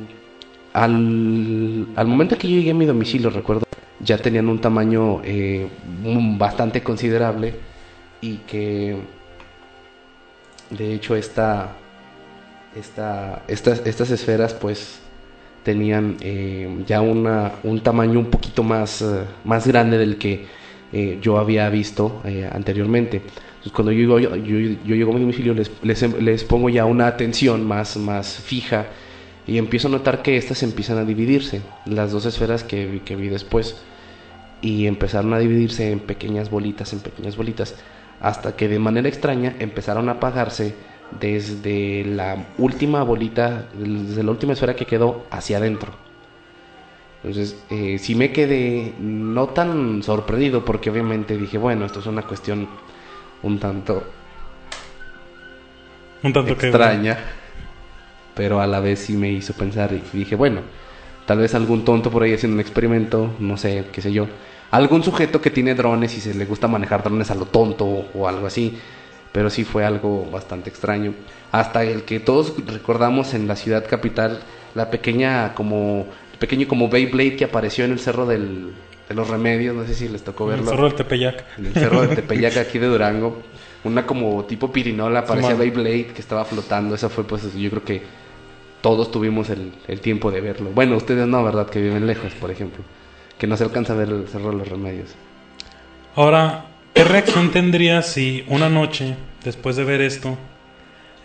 al, 0.72 1.88
al 1.96 2.06
momento 2.06 2.38
que 2.38 2.48
yo 2.48 2.56
llegué 2.56 2.70
a 2.70 2.74
mi 2.74 2.86
domicilio, 2.86 3.28
recuerdo, 3.28 3.66
ya 4.00 4.16
tenían 4.16 4.48
un 4.48 4.58
tamaño 4.58 5.20
eh, 5.22 5.68
bastante 6.38 6.82
considerable 6.82 7.73
y 8.24 8.38
que 8.46 8.96
de 10.70 10.94
hecho 10.94 11.14
esta, 11.14 11.72
esta, 12.74 13.42
estas, 13.46 13.82
estas 13.84 14.10
esferas 14.10 14.54
pues 14.54 15.00
tenían 15.62 16.16
eh, 16.20 16.84
ya 16.86 17.02
una, 17.02 17.52
un 17.62 17.80
tamaño 17.80 18.18
un 18.18 18.30
poquito 18.30 18.62
más, 18.62 19.02
eh, 19.02 19.24
más 19.44 19.66
grande 19.66 19.98
del 19.98 20.16
que 20.16 20.46
eh, 20.92 21.18
yo 21.20 21.38
había 21.38 21.68
visto 21.68 22.22
anteriormente. 22.52 23.18
Entonces 23.18 23.72
cuando 23.72 23.92
yo 23.92 24.18
yo, 24.18 24.36
yo, 24.36 24.94
llego 24.94 25.10
a 25.10 25.14
mi 25.14 25.20
domicilio 25.20 25.54
les, 25.54 25.70
les, 25.82 26.44
pongo 26.44 26.70
ya 26.70 26.86
una 26.86 27.06
atención 27.06 27.66
más, 27.66 27.96
más 27.96 28.36
fija 28.36 28.86
y 29.46 29.58
empiezo 29.58 29.88
a 29.88 29.90
notar 29.90 30.22
que 30.22 30.38
estas 30.38 30.62
empiezan 30.62 30.96
a 30.96 31.04
dividirse, 31.04 31.60
las 31.84 32.12
dos 32.12 32.24
esferas 32.24 32.64
que, 32.64 33.02
que 33.04 33.16
vi 33.16 33.28
después, 33.28 33.82
y 34.62 34.86
empezaron 34.86 35.34
a 35.34 35.38
dividirse 35.38 35.90
en 35.90 36.00
pequeñas 36.00 36.48
bolitas, 36.48 36.94
en 36.94 37.00
pequeñas 37.00 37.36
bolitas 37.36 37.74
hasta 38.20 38.56
que 38.56 38.68
de 38.68 38.78
manera 38.78 39.08
extraña 39.08 39.54
empezaron 39.58 40.08
a 40.08 40.12
apagarse 40.12 40.74
desde 41.20 42.04
la 42.04 42.46
última 42.58 43.02
bolita, 43.02 43.66
desde 43.74 44.22
la 44.22 44.30
última 44.30 44.54
esfera 44.54 44.74
que 44.74 44.86
quedó 44.86 45.26
hacia 45.30 45.58
adentro. 45.58 45.92
Entonces, 47.22 47.56
eh, 47.70 47.98
sí 47.98 48.14
me 48.14 48.32
quedé 48.32 48.92
no 49.00 49.48
tan 49.48 50.02
sorprendido 50.02 50.64
porque 50.64 50.90
obviamente 50.90 51.38
dije, 51.38 51.56
bueno, 51.56 51.86
esto 51.86 52.00
es 52.00 52.06
una 52.06 52.22
cuestión 52.22 52.68
un 53.42 53.58
tanto, 53.58 54.04
un 56.22 56.32
tanto 56.32 56.52
extraña, 56.52 57.18
pero 58.34 58.60
a 58.60 58.66
la 58.66 58.80
vez 58.80 58.98
sí 59.00 59.16
me 59.16 59.30
hizo 59.30 59.54
pensar 59.54 59.92
y 59.92 60.02
dije, 60.18 60.34
bueno, 60.34 60.60
tal 61.26 61.38
vez 61.38 61.54
algún 61.54 61.84
tonto 61.84 62.10
por 62.10 62.22
ahí 62.22 62.34
haciendo 62.34 62.56
un 62.56 62.60
experimento, 62.60 63.30
no 63.38 63.56
sé, 63.56 63.86
qué 63.90 64.02
sé 64.02 64.12
yo, 64.12 64.26
algún 64.74 65.04
sujeto 65.04 65.40
que 65.40 65.50
tiene 65.50 65.76
drones 65.76 66.16
y 66.16 66.20
se 66.20 66.34
le 66.34 66.46
gusta 66.46 66.66
manejar 66.66 67.04
drones 67.04 67.30
a 67.30 67.36
lo 67.36 67.44
tonto 67.44 67.84
o, 68.12 68.26
algo 68.26 68.48
así. 68.48 68.76
Pero 69.30 69.48
sí 69.48 69.64
fue 69.64 69.84
algo 69.84 70.28
bastante 70.32 70.68
extraño. 70.68 71.14
Hasta 71.52 71.84
el 71.84 72.02
que 72.02 72.18
todos 72.18 72.54
recordamos 72.66 73.34
en 73.34 73.46
la 73.46 73.54
ciudad 73.54 73.86
capital, 73.88 74.40
la 74.74 74.90
pequeña 74.90 75.54
como 75.54 76.06
pequeño 76.40 76.66
como 76.66 76.88
Beyblade 76.88 77.36
que 77.36 77.44
apareció 77.44 77.84
en 77.84 77.92
el 77.92 78.00
cerro 78.00 78.26
del, 78.26 78.72
de 79.08 79.14
los 79.14 79.28
remedios, 79.28 79.76
no 79.76 79.86
sé 79.86 79.94
si 79.94 80.08
les 80.08 80.24
tocó 80.24 80.46
verlo. 80.46 80.64
En 80.64 80.68
el 80.68 80.74
cerro 80.74 80.88
del 80.88 80.94
Tepeyac. 80.94 81.44
En 81.58 81.66
el 81.66 81.74
cerro 81.74 82.00
del 82.02 82.16
Tepeyac 82.16 82.56
aquí 82.56 82.78
de 82.80 82.88
Durango. 82.88 83.42
Una 83.84 84.04
como 84.04 84.44
tipo 84.44 84.72
pirinola, 84.72 85.24
parecía 85.24 85.54
Beyblade 85.54 86.06
que 86.06 86.20
estaba 86.20 86.44
flotando. 86.44 86.96
Esa 86.96 87.08
fue 87.08 87.22
pues 87.22 87.54
yo 87.54 87.70
creo 87.70 87.84
que 87.84 88.02
todos 88.80 89.12
tuvimos 89.12 89.50
el, 89.50 89.72
el 89.86 90.00
tiempo 90.00 90.32
de 90.32 90.40
verlo. 90.40 90.70
Bueno, 90.74 90.96
ustedes 90.96 91.28
no, 91.28 91.44
¿verdad? 91.44 91.68
Que 91.68 91.80
viven 91.80 92.06
lejos, 92.08 92.32
por 92.34 92.50
ejemplo 92.50 92.82
que 93.38 93.46
no 93.46 93.56
se 93.56 93.64
alcanza 93.64 93.92
a 93.92 93.96
ver 93.96 94.08
el 94.08 94.28
Cerro 94.28 94.50
de 94.50 94.56
los 94.56 94.68
Remedios. 94.68 95.14
Ahora, 96.14 96.66
¿qué 96.92 97.04
reacción 97.04 97.50
tendrías 97.50 98.06
si 98.06 98.44
una 98.48 98.68
noche, 98.68 99.16
después 99.42 99.76
de 99.76 99.84
ver 99.84 100.00
esto, 100.00 100.36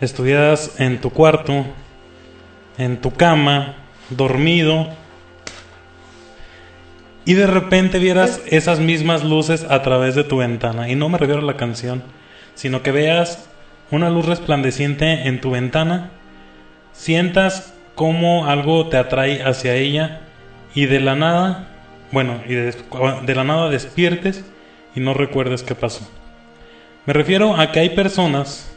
estuvieras 0.00 0.80
en 0.80 1.00
tu 1.00 1.10
cuarto, 1.10 1.64
en 2.78 3.00
tu 3.00 3.12
cama, 3.12 3.76
dormido, 4.10 4.88
y 7.24 7.34
de 7.34 7.46
repente 7.46 7.98
vieras 7.98 8.40
esas 8.46 8.80
mismas 8.80 9.22
luces 9.22 9.64
a 9.68 9.82
través 9.82 10.14
de 10.14 10.24
tu 10.24 10.38
ventana? 10.38 10.88
Y 10.88 10.96
no 10.96 11.08
me 11.08 11.18
refiero 11.18 11.42
a 11.42 11.44
la 11.44 11.56
canción, 11.56 12.02
sino 12.54 12.82
que 12.82 12.90
veas 12.90 13.48
una 13.90 14.10
luz 14.10 14.26
resplandeciente 14.26 15.28
en 15.28 15.40
tu 15.40 15.50
ventana, 15.50 16.10
sientas 16.92 17.74
como 17.94 18.46
algo 18.46 18.88
te 18.88 18.96
atrae 18.96 19.42
hacia 19.42 19.74
ella 19.74 20.20
y 20.74 20.86
de 20.86 21.00
la 21.00 21.16
nada, 21.16 21.69
bueno, 22.12 22.42
y 22.46 22.54
de, 22.54 22.74
de 23.24 23.34
la 23.34 23.44
nada 23.44 23.68
despiertes 23.68 24.44
y 24.94 25.00
no 25.00 25.14
recuerdes 25.14 25.62
qué 25.62 25.74
pasó. 25.74 26.08
Me 27.06 27.12
refiero 27.12 27.56
a 27.56 27.72
que 27.72 27.80
hay 27.80 27.90
personas 27.90 28.70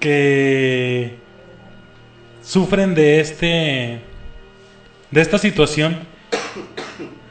que 0.00 1.16
sufren 2.42 2.94
de 2.94 3.20
este 3.20 4.00
de 5.10 5.20
esta 5.20 5.38
situación 5.38 5.98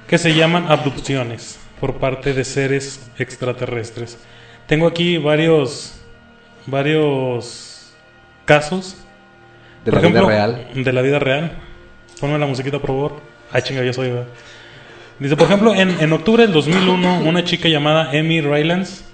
que 0.07 0.17
se 0.17 0.33
llaman 0.33 0.69
abducciones 0.69 1.59
por 1.79 1.95
parte 1.95 2.33
de 2.33 2.43
seres 2.43 3.09
extraterrestres. 3.17 4.17
Tengo 4.67 4.87
aquí 4.87 5.17
varios 5.17 6.01
varios 6.65 7.93
casos 8.45 8.97
De 9.83 9.91
por 9.91 10.01
la 10.01 10.07
vida 10.09 10.21
real. 10.21 10.67
De 10.73 10.93
la 10.93 11.01
vida 11.01 11.19
real. 11.19 11.51
Ponme 12.19 12.39
la 12.39 12.45
musiquita, 12.45 12.79
por 12.79 12.87
favor. 12.87 13.34
Ay, 13.55 13.61
chinga, 13.61 13.83
yo 13.83 13.93
soy. 13.93 14.09
¿verdad? 14.09 14.25
Dice, 15.19 15.37
por 15.37 15.47
ejemplo, 15.47 15.73
en, 15.73 15.95
en 16.01 16.11
octubre 16.11 16.43
del 16.43 16.51
2001, 16.51 17.19
una 17.21 17.43
chica 17.45 17.69
llamada 17.69 18.09
Amy 18.09 18.41
Rylance, 18.41 19.05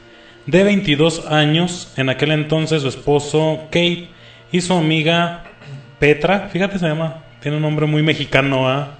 de 0.47 0.63
22 0.63 1.27
años, 1.31 1.93
en 1.95 2.09
aquel 2.09 2.31
entonces 2.31 2.81
su 2.81 2.87
esposo 2.87 3.65
Kate 3.65 4.07
y 4.51 4.61
su 4.61 4.73
amiga 4.73 5.43
Petra, 5.99 6.49
fíjate, 6.51 6.79
se 6.79 6.87
llama, 6.87 7.17
tiene 7.39 7.57
un 7.57 7.61
nombre 7.63 7.85
muy 7.85 8.01
mexicano, 8.01 8.67
¿ah? 8.67 8.95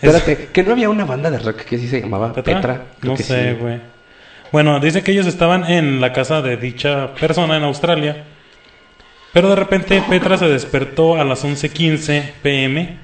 Es- 0.00 0.14
Espérate, 0.14 0.48
que 0.52 0.62
no 0.62 0.72
había 0.72 0.88
una 0.88 1.04
banda 1.04 1.30
de 1.30 1.38
rock 1.40 1.62
que 1.62 1.78
sí 1.78 1.88
se 1.88 2.00
llamaba 2.00 2.32
¿Petra? 2.32 2.84
No 3.02 3.16
sé, 3.16 3.50
sí. 3.54 3.56
güey. 3.60 3.80
Bueno, 4.52 4.78
dice 4.78 5.02
que 5.02 5.10
ellos 5.10 5.26
estaban 5.26 5.68
en 5.68 6.00
la 6.00 6.12
casa 6.12 6.40
de 6.42 6.56
dicha 6.56 7.12
persona 7.14 7.56
en 7.56 7.64
Australia. 7.64 8.22
Pero 9.32 9.48
de 9.48 9.56
repente 9.56 10.00
Petra 10.08 10.38
se 10.38 10.46
despertó 10.46 11.16
a 11.20 11.24
las 11.24 11.44
11:15 11.44 12.22
pm 12.42 12.96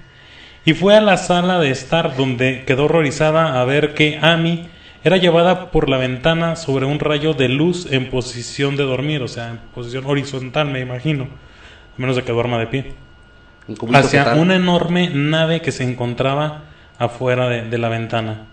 y 0.65 0.75
fue 0.75 0.97
a 0.97 1.01
la 1.01 1.17
sala 1.17 1.59
de 1.59 1.71
estar 1.71 2.17
donde 2.17 2.65
quedó 2.67 2.85
horrorizada 2.85 3.61
a 3.61 3.65
ver 3.65 3.95
que 3.95 4.19
Amy 4.21 4.69
era 5.03 5.17
llevada 5.17 5.71
por 5.71 5.89
la 5.89 5.97
ventana 5.97 6.57
sobre 6.57 6.85
un 6.85 6.99
rayo 6.99 7.33
de 7.33 7.49
luz 7.49 7.87
en 7.91 8.11
posición 8.11 8.77
de 8.77 8.85
dormir, 8.85 9.23
o 9.23 9.29
sea, 9.29 9.49
en 9.51 9.59
posición 9.75 10.05
horizontal, 10.07 10.69
me 10.69 10.81
imagino, 10.81 11.25
a 11.25 12.01
menos 12.01 12.17
de 12.17 12.23
que 12.23 12.33
duerma 12.33 12.59
de 12.59 12.67
pie 12.67 12.95
hacia 13.93 14.35
una 14.35 14.57
enorme 14.57 15.11
nave 15.11 15.61
que 15.61 15.73
se 15.73 15.85
encontraba 15.85 16.65
afuera 16.99 17.49
de, 17.49 17.63
de 17.63 17.79
la 17.79 17.89
ventana. 17.89 18.47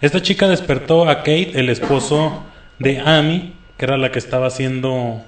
Esta 0.00 0.22
chica 0.22 0.48
despertó 0.48 1.08
a 1.08 1.18
Kate, 1.18 1.52
el 1.54 1.68
esposo 1.70 2.44
de 2.78 3.00
Amy, 3.00 3.54
que 3.76 3.84
era 3.84 3.96
la 3.96 4.10
que 4.10 4.18
estaba 4.18 4.50
siendo 4.50 5.22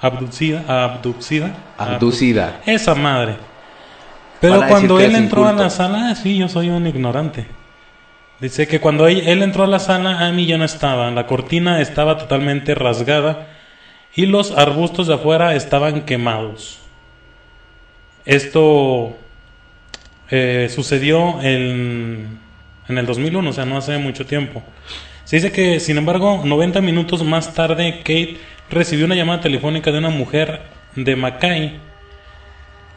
abducida. 0.00 0.64
Abducida. 0.68 1.56
Abducida. 1.78 2.60
Esa 2.66 2.94
madre. 2.94 3.36
Pero 4.40 4.66
cuando 4.68 5.00
él 5.00 5.14
entró 5.14 5.46
a 5.46 5.52
la 5.52 5.70
sala, 5.70 6.14
sí, 6.14 6.36
yo 6.38 6.48
soy 6.48 6.68
un 6.68 6.86
ignorante. 6.86 7.46
Dice 8.40 8.66
que 8.66 8.80
cuando 8.80 9.08
él, 9.08 9.22
él 9.26 9.42
entró 9.42 9.64
a 9.64 9.66
la 9.66 9.78
sala, 9.78 10.26
Amy 10.26 10.46
ya 10.46 10.58
no 10.58 10.64
estaba. 10.64 11.10
La 11.10 11.26
cortina 11.26 11.80
estaba 11.80 12.18
totalmente 12.18 12.74
rasgada 12.74 13.48
y 14.14 14.26
los 14.26 14.50
arbustos 14.52 15.06
de 15.06 15.14
afuera 15.14 15.54
estaban 15.54 16.02
quemados. 16.02 16.80
Esto 18.24 19.16
eh, 20.30 20.68
sucedió 20.74 21.40
en, 21.42 22.38
en 22.88 22.98
el 22.98 23.06
2001, 23.06 23.48
o 23.48 23.52
sea, 23.52 23.64
no 23.64 23.76
hace 23.76 23.96
mucho 23.98 24.26
tiempo. 24.26 24.62
Se 25.24 25.36
dice 25.36 25.52
que, 25.52 25.80
sin 25.80 25.98
embargo, 25.98 26.42
90 26.44 26.80
minutos 26.80 27.24
más 27.24 27.54
tarde, 27.54 27.98
Kate 27.98 28.38
recibió 28.70 29.06
una 29.06 29.14
llamada 29.14 29.40
telefónica 29.40 29.92
de 29.92 29.98
una 29.98 30.10
mujer 30.10 30.62
de 30.94 31.14
Mackay, 31.14 31.80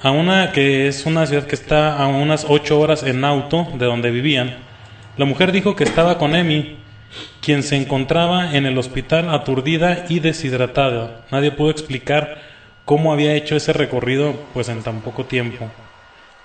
a 0.01 0.11
una 0.11 0.51
que 0.51 0.87
es 0.87 1.05
una 1.05 1.25
ciudad 1.25 1.45
que 1.45 1.55
está 1.55 1.97
a 1.97 2.07
unas 2.07 2.45
8 2.47 2.79
horas 2.79 3.03
en 3.03 3.25
auto 3.25 3.67
de 3.75 3.85
donde 3.85 4.11
vivían. 4.11 4.57
La 5.17 5.25
mujer 5.25 5.51
dijo 5.51 5.75
que 5.75 5.83
estaba 5.83 6.17
con 6.17 6.35
Emi, 6.35 6.77
quien 7.41 7.63
se 7.63 7.75
encontraba 7.75 8.55
en 8.55 8.65
el 8.65 8.77
hospital 8.77 9.29
aturdida 9.29 10.05
y 10.07 10.19
deshidratada. 10.19 11.25
Nadie 11.31 11.51
pudo 11.51 11.71
explicar 11.71 12.37
cómo 12.85 13.11
había 13.11 13.35
hecho 13.35 13.55
ese 13.55 13.73
recorrido 13.73 14.35
pues 14.53 14.69
en 14.69 14.83
tan 14.83 15.01
poco 15.01 15.25
tiempo. 15.25 15.69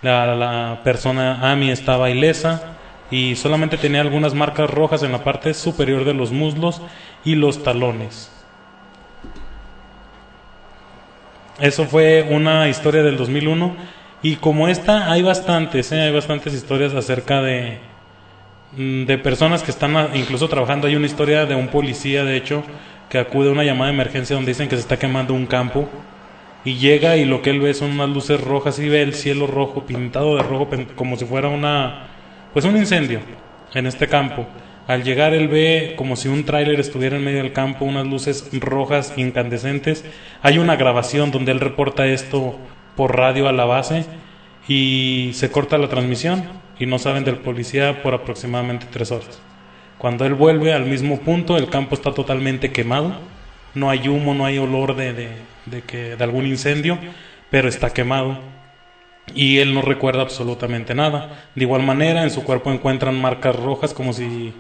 La, 0.03 0.35
la 0.35 0.81
persona 0.83 1.51
Amy 1.51 1.71
estaba 1.71 2.11
ilesa 2.11 2.75
y 3.11 3.37
solamente 3.37 3.77
tenía 3.77 4.01
algunas 4.01 4.35
marcas 4.35 4.69
rojas 4.69 5.03
en 5.05 5.13
la 5.13 5.23
parte 5.23 5.55
superior 5.55 6.05
de 6.05 6.15
los 6.15 6.33
muslos 6.33 6.83
y 7.25 7.37
los 7.37 7.63
talones. 7.63 8.33
Eso 11.61 11.85
fue 11.85 12.27
una 12.29 12.69
historia 12.69 13.03
del 13.03 13.17
2001 13.17 13.77
y 14.23 14.37
como 14.37 14.69
esta 14.69 15.13
hay 15.13 15.23
bastantes, 15.23 15.93
¿eh? 15.93 16.01
hay 16.01 16.13
bastantes 16.13 16.53
historias 16.53 16.95
acerca 16.95 17.43
de 17.43 17.79
mm, 18.77 19.05
de 19.05 19.19
personas 19.19 19.63
que 19.63 19.71
están 19.71 19.95
incluso 20.15 20.49
trabajando. 20.49 20.89
Hay 20.89 20.97
una 20.97 21.07
historia 21.07 21.47
de 21.47 21.55
un 21.55 21.69
policía, 21.69 22.25
de 22.25 22.37
hecho, 22.37 22.65
que 23.09 23.19
acude 23.19 23.51
a 23.51 23.53
una 23.53 23.65
llamada 23.65 23.91
de 23.91 23.95
emergencia 23.95 24.35
donde 24.35 24.51
dicen 24.51 24.69
que 24.69 24.77
se 24.77 24.83
está 24.83 24.99
quemando 24.99 25.35
un 25.35 25.47
campo 25.47 25.89
y 26.65 26.77
llega 26.77 27.17
y 27.17 27.25
lo 27.25 27.43
que 27.43 27.51
él 27.51 27.61
ve 27.61 27.75
son 27.75 27.93
unas 27.93 28.09
luces 28.09 28.41
rojas 28.41 28.79
y 28.79 28.89
ve 28.89 29.03
el 29.03 29.15
cielo 29.15 29.47
rojo 29.47 29.85
pintado 29.85 30.37
de 30.37 30.43
rojo 30.43 30.69
como 30.97 31.17
si 31.17 31.25
fuera 31.25 31.49
una 31.49 32.09
pues 32.53 32.65
un 32.65 32.77
incendio 32.77 33.21
en 33.75 33.87
este 33.87 34.09
campo. 34.09 34.47
Al 34.87 35.03
llegar 35.03 35.33
él 35.33 35.49
ve 35.49 35.95
como 35.97 36.15
si 36.15 36.29
un 36.29 36.45
tráiler 36.45 36.79
estuviera 36.79 37.17
en 37.17 37.25
medio 37.25 37.43
del 37.43 37.53
campo, 37.53 37.87
unas 37.87 38.07
luces 38.07 38.49
rojas 38.53 39.15
incandescentes. 39.17 40.05
Hay 40.43 40.59
una 40.59 40.77
grabación 40.77 41.31
donde 41.31 41.53
él 41.53 41.61
reporta 41.61 42.07
esto 42.07 42.59
por 42.95 43.17
radio 43.17 43.49
a 43.49 43.53
la 43.53 43.65
base 43.65 44.05
y 44.69 45.31
se 45.35 45.51
corta 45.51 45.79
la 45.79 45.89
transmisión 45.89 46.45
y 46.79 46.87
no 46.87 46.99
saben 46.99 47.25
del 47.25 47.39
policía 47.39 48.03
por 48.03 48.13
aproximadamente 48.13 48.87
tres 48.91 49.11
horas. 49.11 49.41
Cuando 49.97 50.27
él 50.27 50.35
vuelve 50.35 50.75
al 50.75 50.85
mismo 50.85 51.21
punto, 51.21 51.57
el 51.57 51.71
campo 51.71 51.95
está 51.95 52.13
totalmente 52.13 52.71
quemado, 52.71 53.15
no 53.75 53.89
hay 53.89 54.09
humo, 54.09 54.35
no 54.35 54.45
hay 54.45 54.59
olor 54.59 54.97
de, 54.97 55.15
de, 55.15 55.29
de 55.65 55.83
que, 55.83 56.17
de 56.17 56.25
algún 56.25 56.47
incendio, 56.47 56.99
pero 57.51 57.69
está 57.69 57.91
quemado 57.91 58.39
y 59.35 59.59
él 59.59 59.73
no 59.73 59.81
recuerda 59.81 60.21
absolutamente 60.23 60.95
nada. 60.95 61.47
De 61.55 61.65
igual 61.65 61.83
manera, 61.83 62.23
en 62.23 62.31
su 62.31 62.45
cuerpo 62.45 62.71
encuentran 62.71 63.19
marcas 63.19 63.57
rojas 63.57 63.95
como 63.95 64.13
si 64.13 64.53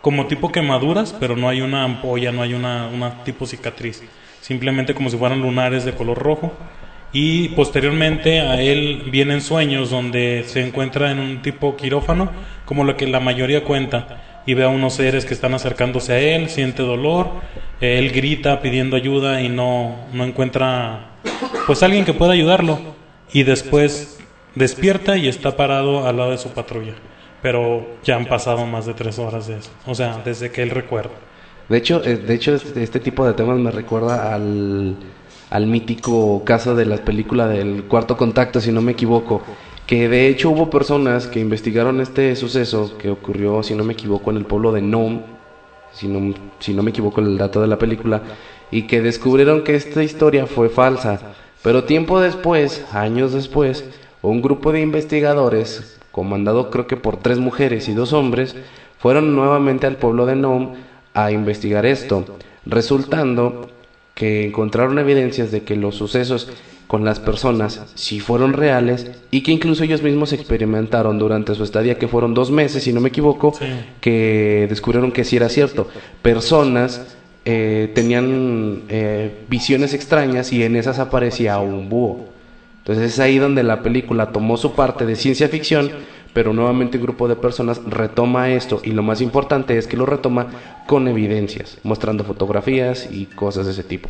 como 0.00 0.26
tipo 0.26 0.52
quemaduras, 0.52 1.14
pero 1.18 1.36
no 1.36 1.48
hay 1.48 1.60
una 1.60 1.84
ampolla, 1.84 2.32
no 2.32 2.42
hay 2.42 2.54
una, 2.54 3.22
tipo 3.24 3.46
cicatriz, 3.46 4.02
simplemente 4.40 4.94
como 4.94 5.10
si 5.10 5.16
fueran 5.16 5.40
lunares 5.40 5.84
de 5.84 5.92
color 5.92 6.18
rojo. 6.18 6.52
Y 7.10 7.48
posteriormente 7.50 8.40
a 8.40 8.60
él 8.60 9.04
vienen 9.10 9.40
sueños 9.40 9.90
donde 9.90 10.44
se 10.46 10.66
encuentra 10.66 11.10
en 11.10 11.18
un 11.18 11.40
tipo 11.40 11.74
quirófano, 11.76 12.30
como 12.66 12.84
lo 12.84 12.96
que 12.96 13.06
la 13.06 13.18
mayoría 13.18 13.64
cuenta, 13.64 14.42
y 14.44 14.54
ve 14.54 14.64
a 14.64 14.68
unos 14.68 14.94
seres 14.94 15.24
que 15.24 15.34
están 15.34 15.54
acercándose 15.54 16.12
a 16.12 16.18
él, 16.18 16.50
siente 16.50 16.82
dolor, 16.82 17.30
eh, 17.80 17.98
él 17.98 18.12
grita 18.12 18.60
pidiendo 18.60 18.96
ayuda 18.96 19.40
y 19.40 19.48
no, 19.48 19.96
no 20.12 20.24
encuentra 20.24 21.08
pues 21.66 21.82
alguien 21.82 22.04
que 22.04 22.14
pueda 22.14 22.32
ayudarlo 22.32 22.78
y 23.32 23.42
después 23.42 24.18
despierta 24.54 25.16
y 25.16 25.28
está 25.28 25.56
parado 25.56 26.06
al 26.06 26.16
lado 26.16 26.30
de 26.30 26.38
su 26.38 26.50
patrulla. 26.50 26.94
Pero 27.42 27.86
ya 28.04 28.16
han 28.16 28.26
pasado 28.26 28.66
más 28.66 28.86
de 28.86 28.94
tres 28.94 29.18
horas 29.18 29.46
de 29.46 29.58
eso. 29.58 29.70
O 29.86 29.94
sea, 29.94 30.20
desde 30.24 30.50
que 30.50 30.62
él 30.62 30.70
recuerda. 30.70 31.10
De 31.68 31.76
hecho, 31.76 32.02
eh, 32.04 32.16
de 32.16 32.34
hecho 32.34 32.54
este, 32.54 32.98
tipo 32.98 33.26
de 33.26 33.34
temas 33.34 33.58
me 33.58 33.70
recuerda 33.70 34.34
al, 34.34 34.96
al 35.50 35.66
mítico 35.66 36.42
caso 36.44 36.74
de 36.74 36.86
la 36.86 36.96
película 36.96 37.46
del 37.46 37.84
cuarto 37.84 38.16
contacto, 38.16 38.60
si 38.60 38.72
no 38.72 38.80
me 38.80 38.92
equivoco, 38.92 39.42
que 39.86 40.08
de 40.08 40.28
hecho 40.28 40.50
hubo 40.50 40.70
personas 40.70 41.26
que 41.26 41.40
investigaron 41.40 42.00
este 42.00 42.34
suceso 42.36 42.96
que 42.96 43.10
ocurrió, 43.10 43.62
si 43.62 43.74
no 43.74 43.84
me 43.84 43.92
equivoco, 43.92 44.30
en 44.30 44.38
el 44.38 44.46
pueblo 44.46 44.72
de 44.72 44.80
Nome, 44.80 45.22
si 45.92 46.08
no, 46.08 46.34
si 46.58 46.72
no 46.72 46.82
me 46.82 46.90
equivoco 46.90 47.20
el 47.20 47.36
dato 47.36 47.60
de 47.60 47.66
la 47.66 47.78
película, 47.78 48.22
y 48.70 48.82
que 48.86 49.02
descubrieron 49.02 49.62
que 49.62 49.74
esta 49.74 50.02
historia 50.02 50.46
fue 50.46 50.68
falsa. 50.68 51.20
Pero 51.62 51.84
tiempo 51.84 52.20
después, 52.20 52.84
años 52.92 53.32
después, 53.32 53.84
un 54.22 54.42
grupo 54.42 54.72
de 54.72 54.80
investigadores, 54.80 55.97
comandado 56.18 56.68
creo 56.68 56.88
que 56.88 56.96
por 56.96 57.18
tres 57.18 57.38
mujeres 57.38 57.88
y 57.88 57.94
dos 57.94 58.12
hombres, 58.12 58.56
fueron 58.98 59.36
nuevamente 59.36 59.86
al 59.86 59.98
pueblo 59.98 60.26
de 60.26 60.34
Nome 60.34 60.70
a 61.14 61.30
investigar 61.30 61.86
esto, 61.86 62.24
resultando 62.66 63.70
que 64.16 64.44
encontraron 64.48 64.98
evidencias 64.98 65.52
de 65.52 65.62
que 65.62 65.76
los 65.76 65.94
sucesos 65.94 66.50
con 66.88 67.04
las 67.04 67.20
personas 67.20 67.92
sí 67.94 68.18
fueron 68.18 68.52
reales 68.52 69.12
y 69.30 69.42
que 69.42 69.52
incluso 69.52 69.84
ellos 69.84 70.02
mismos 70.02 70.32
experimentaron 70.32 71.20
durante 71.20 71.54
su 71.54 71.62
estadía, 71.62 71.98
que 71.98 72.08
fueron 72.08 72.34
dos 72.34 72.50
meses, 72.50 72.82
si 72.82 72.92
no 72.92 73.00
me 73.00 73.10
equivoco, 73.10 73.52
Sí. 73.56 73.66
que 74.00 74.66
descubrieron 74.68 75.12
que 75.12 75.22
sí 75.22 75.36
era 75.36 75.48
cierto. 75.48 75.86
Personas 76.22 77.14
eh, 77.44 77.92
tenían 77.94 78.82
eh, 78.88 79.44
visiones 79.48 79.94
extrañas 79.94 80.52
y 80.52 80.64
en 80.64 80.74
esas 80.74 80.98
aparecía 80.98 81.60
un 81.60 81.88
búho. 81.88 82.26
Entonces 82.88 83.12
es 83.12 83.18
ahí 83.20 83.36
donde 83.36 83.62
la 83.62 83.82
película 83.82 84.32
tomó 84.32 84.56
su 84.56 84.72
parte 84.72 85.04
de 85.04 85.14
ciencia 85.14 85.48
ficción, 85.48 85.90
pero 86.32 86.54
nuevamente 86.54 86.96
un 86.96 87.02
grupo 87.02 87.28
de 87.28 87.36
personas 87.36 87.82
retoma 87.86 88.48
esto 88.50 88.80
y 88.82 88.92
lo 88.92 89.02
más 89.02 89.20
importante 89.20 89.76
es 89.76 89.86
que 89.86 89.98
lo 89.98 90.06
retoma 90.06 90.46
con 90.86 91.06
evidencias, 91.06 91.76
mostrando 91.82 92.24
fotografías 92.24 93.06
y 93.12 93.26
cosas 93.26 93.66
de 93.66 93.72
ese 93.72 93.84
tipo. 93.84 94.08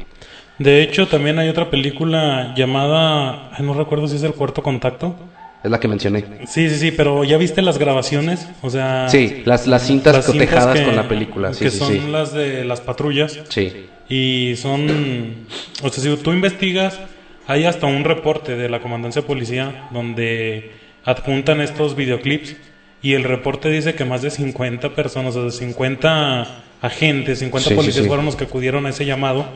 De 0.61 0.81
hecho, 0.83 1.09
también 1.09 1.41
hay 1.41 1.49
otra 1.49 1.71
película 1.71 2.55
llamada, 2.57 3.51
no 3.59 3.75
recuerdo 3.75 4.07
si 4.07 4.15
es 4.15 4.23
El 4.23 4.35
Cuarto 4.35 4.63
Contacto. 4.63 5.17
Es 5.65 5.71
la 5.73 5.81
que 5.81 5.89
mencioné. 5.89 6.25
Sí, 6.47 6.69
sí, 6.71 6.77
sí, 6.77 6.91
pero 6.93 7.25
¿ya 7.25 7.37
viste 7.37 7.63
las 7.63 7.79
grabaciones? 7.79 8.47
O 8.63 8.71
sea... 8.71 9.09
Sí, 9.09 9.43
las, 9.45 9.67
las 9.67 9.83
cintas 9.85 10.15
las 10.15 10.25
cintas 10.27 10.47
cotejadas 10.49 10.79
que- 10.79 10.85
con 10.85 10.95
la 10.95 11.09
película. 11.09 11.53
Sí, 11.53 11.65
que 11.65 11.71
sí, 11.73 11.79
son 11.79 11.89
sí. 11.89 12.03
las 12.13 12.33
de 12.33 12.65
las 12.65 12.81
patrullas. 12.81 13.41
Sí. 13.49 13.87
Y 14.09 14.55
son, 14.57 15.35
o 15.83 15.89
sea, 15.91 16.03
si 16.03 16.17
tú 16.23 16.31
investigas, 16.33 17.01
hay 17.49 17.65
hasta 17.65 17.87
un 17.87 18.05
reporte 18.05 18.57
de 18.57 18.69
la 18.69 18.81
comandancia 18.81 19.23
de 19.23 19.27
policía 19.27 19.89
donde 19.91 20.71
adjuntan 21.05 21.61
estos 21.61 21.97
videoclips 21.97 22.57
y 23.03 23.15
el 23.15 23.25
reporte 23.25 23.71
dice 23.71 23.95
que 23.95 24.05
más 24.05 24.23
de 24.23 24.31
50 24.31 24.91
personas, 24.95 25.35
o 25.35 25.51
sea, 25.51 25.59
50 25.67 26.47
agentes, 26.83 27.39
50 27.41 27.65
Sí, 27.65 27.71
sí, 27.71 27.75
policías 27.77 28.03
sí. 28.05 28.09
fueron 28.09 28.27
los 28.27 28.37
que 28.37 28.45
acudieron 28.45 28.87
a 28.87 28.91
ese 28.91 29.05
llamado. 29.07 29.47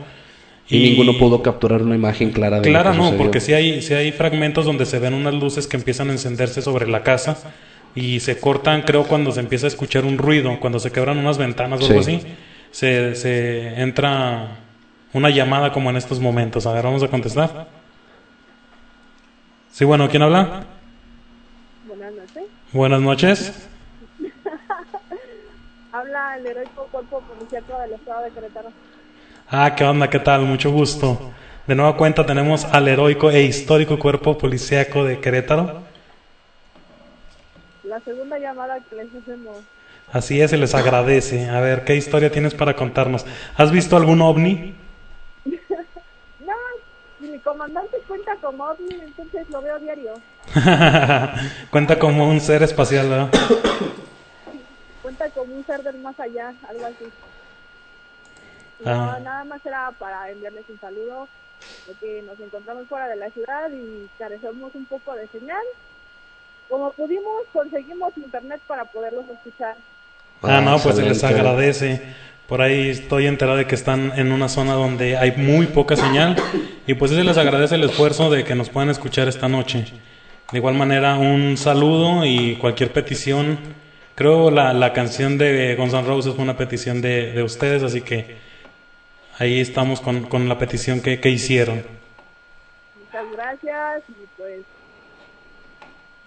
Y, 0.69 0.79
ninguno 0.81 1.17
pudo 1.19 1.43
capturar 1.43 1.81
una 1.83 1.93
imagen 1.93 2.31
clara 2.31 2.61
de 2.61 2.69
Clara 2.69 2.93
no, 2.93 3.03
sucedió. 3.03 3.17
porque 3.17 3.39
sí 3.41 3.53
hay, 3.53 3.81
sí 3.81 3.93
hay 3.93 4.11
fragmentos 4.11 4.65
donde 4.65 4.85
se 4.85 4.97
ven 4.97 5.13
unas 5.13 5.33
luces 5.33 5.67
que 5.67 5.75
empiezan 5.77 6.09
a 6.09 6.13
encenderse 6.13 6.61
sobre 6.61 6.87
la 6.87 7.03
casa 7.03 7.37
y 7.95 8.21
se 8.21 8.39
cortan, 8.39 8.81
creo, 8.83 9.03
cuando 9.03 9.31
se 9.33 9.41
empieza 9.41 9.67
a 9.67 9.69
escuchar 9.69 10.05
un 10.05 10.17
ruido, 10.17 10.57
cuando 10.59 10.79
se 10.79 10.91
quebran 10.91 11.17
unas 11.19 11.37
ventanas 11.37 11.81
o 11.81 11.85
algo 11.85 12.01
Sí. 12.01 12.15
así, 12.15 12.27
se, 12.71 13.13
se 13.15 13.81
entra 13.81 14.57
una 15.11 15.29
llamada 15.29 15.71
como 15.73 15.89
en 15.91 15.97
estos 15.97 16.19
momentos. 16.19 16.65
A 16.65 16.71
ver, 16.73 16.85
vamos 16.85 17.03
a 17.03 17.07
contestar. 17.09 17.67
Sí, 19.73 19.85
bueno, 19.85 20.07
¿quién 20.07 20.21
habla? 20.21 20.65
Buenas 21.87 22.13
noches. 22.13 22.43
Buenas 22.71 23.01
noches. 23.01 23.67
Habla 25.91 26.37
el 26.37 26.45
heroico 26.45 26.87
cuerpo 26.91 27.21
policíaco 27.21 27.79
del 27.79 27.93
estado 27.93 28.23
de 28.23 28.29
Querétaro. 28.29 28.71
Ah, 29.49 29.73
¿qué 29.75 29.83
onda? 29.83 30.11
¿Qué 30.11 30.19
tal? 30.19 30.41
Mucho 30.41 30.69
gusto. 30.69 31.31
De 31.65 31.73
nueva 31.73 31.97
cuenta 31.97 32.23
tenemos 32.23 32.65
al 32.65 32.87
heroico 32.87 33.31
e 33.31 33.41
histórico 33.41 33.97
cuerpo 33.97 34.37
policíaco 34.37 35.05
de 35.05 35.19
Querétaro. 35.19 35.81
La 37.83 37.99
segunda 38.01 38.37
llamada 38.37 38.79
que 38.79 38.95
les 38.95 39.07
hacemos. 39.07 39.57
Así 40.11 40.39
es, 40.39 40.51
se 40.51 40.57
les 40.57 40.75
agradece. 40.75 41.49
A 41.49 41.59
ver, 41.61 41.83
¿qué 41.83 41.95
historia 41.95 42.31
tienes 42.31 42.53
para 42.53 42.75
contarnos? 42.75 43.25
¿Has 43.57 43.71
visto 43.71 43.97
algún 43.97 44.21
ovni? 44.21 44.75
Comandante 47.53 47.97
cuenta 48.07 48.35
como 48.41 48.63
ovni, 48.63 48.99
entonces 48.99 49.47
lo 49.51 49.61
veo 49.61 49.77
diario. 49.77 50.19
Cuenta 51.69 51.99
como 51.99 52.27
un 52.27 52.41
ser 52.41 52.63
espacial, 52.63 53.07
¿verdad? 53.09 53.29
Cuenta 55.03 55.29
como 55.29 55.53
un 55.53 55.63
ser 55.67 55.83
del 55.83 55.99
más 55.99 56.19
allá, 56.19 56.51
algo 56.67 56.83
así. 56.87 57.05
No, 58.79 58.91
Ah. 58.91 59.19
nada 59.21 59.43
más 59.43 59.63
era 59.67 59.91
para 59.99 60.31
enviarles 60.31 60.65
un 60.67 60.79
saludo, 60.79 61.29
porque 61.85 62.23
nos 62.23 62.39
encontramos 62.39 62.87
fuera 62.87 63.07
de 63.07 63.17
la 63.17 63.29
ciudad 63.29 63.69
y 63.71 64.09
carecemos 64.17 64.73
un 64.73 64.85
poco 64.87 65.13
de 65.13 65.27
señal. 65.27 65.63
Como 66.67 66.91
pudimos, 66.93 67.43
conseguimos 67.53 68.17
internet 68.17 68.61
para 68.65 68.83
poderlos 68.85 69.25
escuchar. 69.29 69.77
Ah, 70.41 70.59
no, 70.59 70.77
pues 70.79 70.95
se 70.95 71.03
les 71.03 71.23
agradece. 71.23 72.15
Por 72.53 72.61
ahí 72.61 72.89
estoy 72.89 73.25
enterado 73.25 73.57
de 73.57 73.65
que 73.65 73.73
están 73.73 74.11
en 74.15 74.31
una 74.31 74.47
zona 74.47 74.73
donde 74.73 75.17
hay 75.17 75.31
muy 75.31 75.65
poca 75.65 75.95
señal 75.95 76.35
y 76.85 76.93
pues 76.93 77.09
se 77.09 77.23
les 77.23 77.35
agradece 77.39 77.73
el 77.73 77.83
esfuerzo 77.83 78.29
de 78.29 78.43
que 78.43 78.53
nos 78.53 78.69
puedan 78.69 78.91
escuchar 78.91 79.27
esta 79.27 79.47
noche. 79.47 79.85
De 80.51 80.59
igual 80.59 80.75
manera, 80.75 81.15
un 81.15 81.57
saludo 81.57 82.23
y 82.27 82.57
cualquier 82.57 82.93
petición. 82.93 83.57
Creo 84.13 84.51
la, 84.51 84.71
la 84.71 84.93
canción 84.93 85.39
de 85.39 85.75
Guns 85.75 85.95
N' 85.95 86.03
Roses 86.05 86.35
fue 86.35 86.43
una 86.43 86.55
petición 86.55 87.01
de, 87.01 87.31
de 87.31 87.41
ustedes, 87.41 87.81
así 87.81 88.01
que 88.01 88.37
ahí 89.39 89.59
estamos 89.59 89.99
con, 89.99 90.21
con 90.25 90.47
la 90.47 90.59
petición 90.59 91.01
que, 91.01 91.19
que 91.19 91.31
hicieron. 91.31 91.83
Muchas 93.03 93.31
gracias 93.31 94.03
y 94.09 94.27
pues 94.37 94.61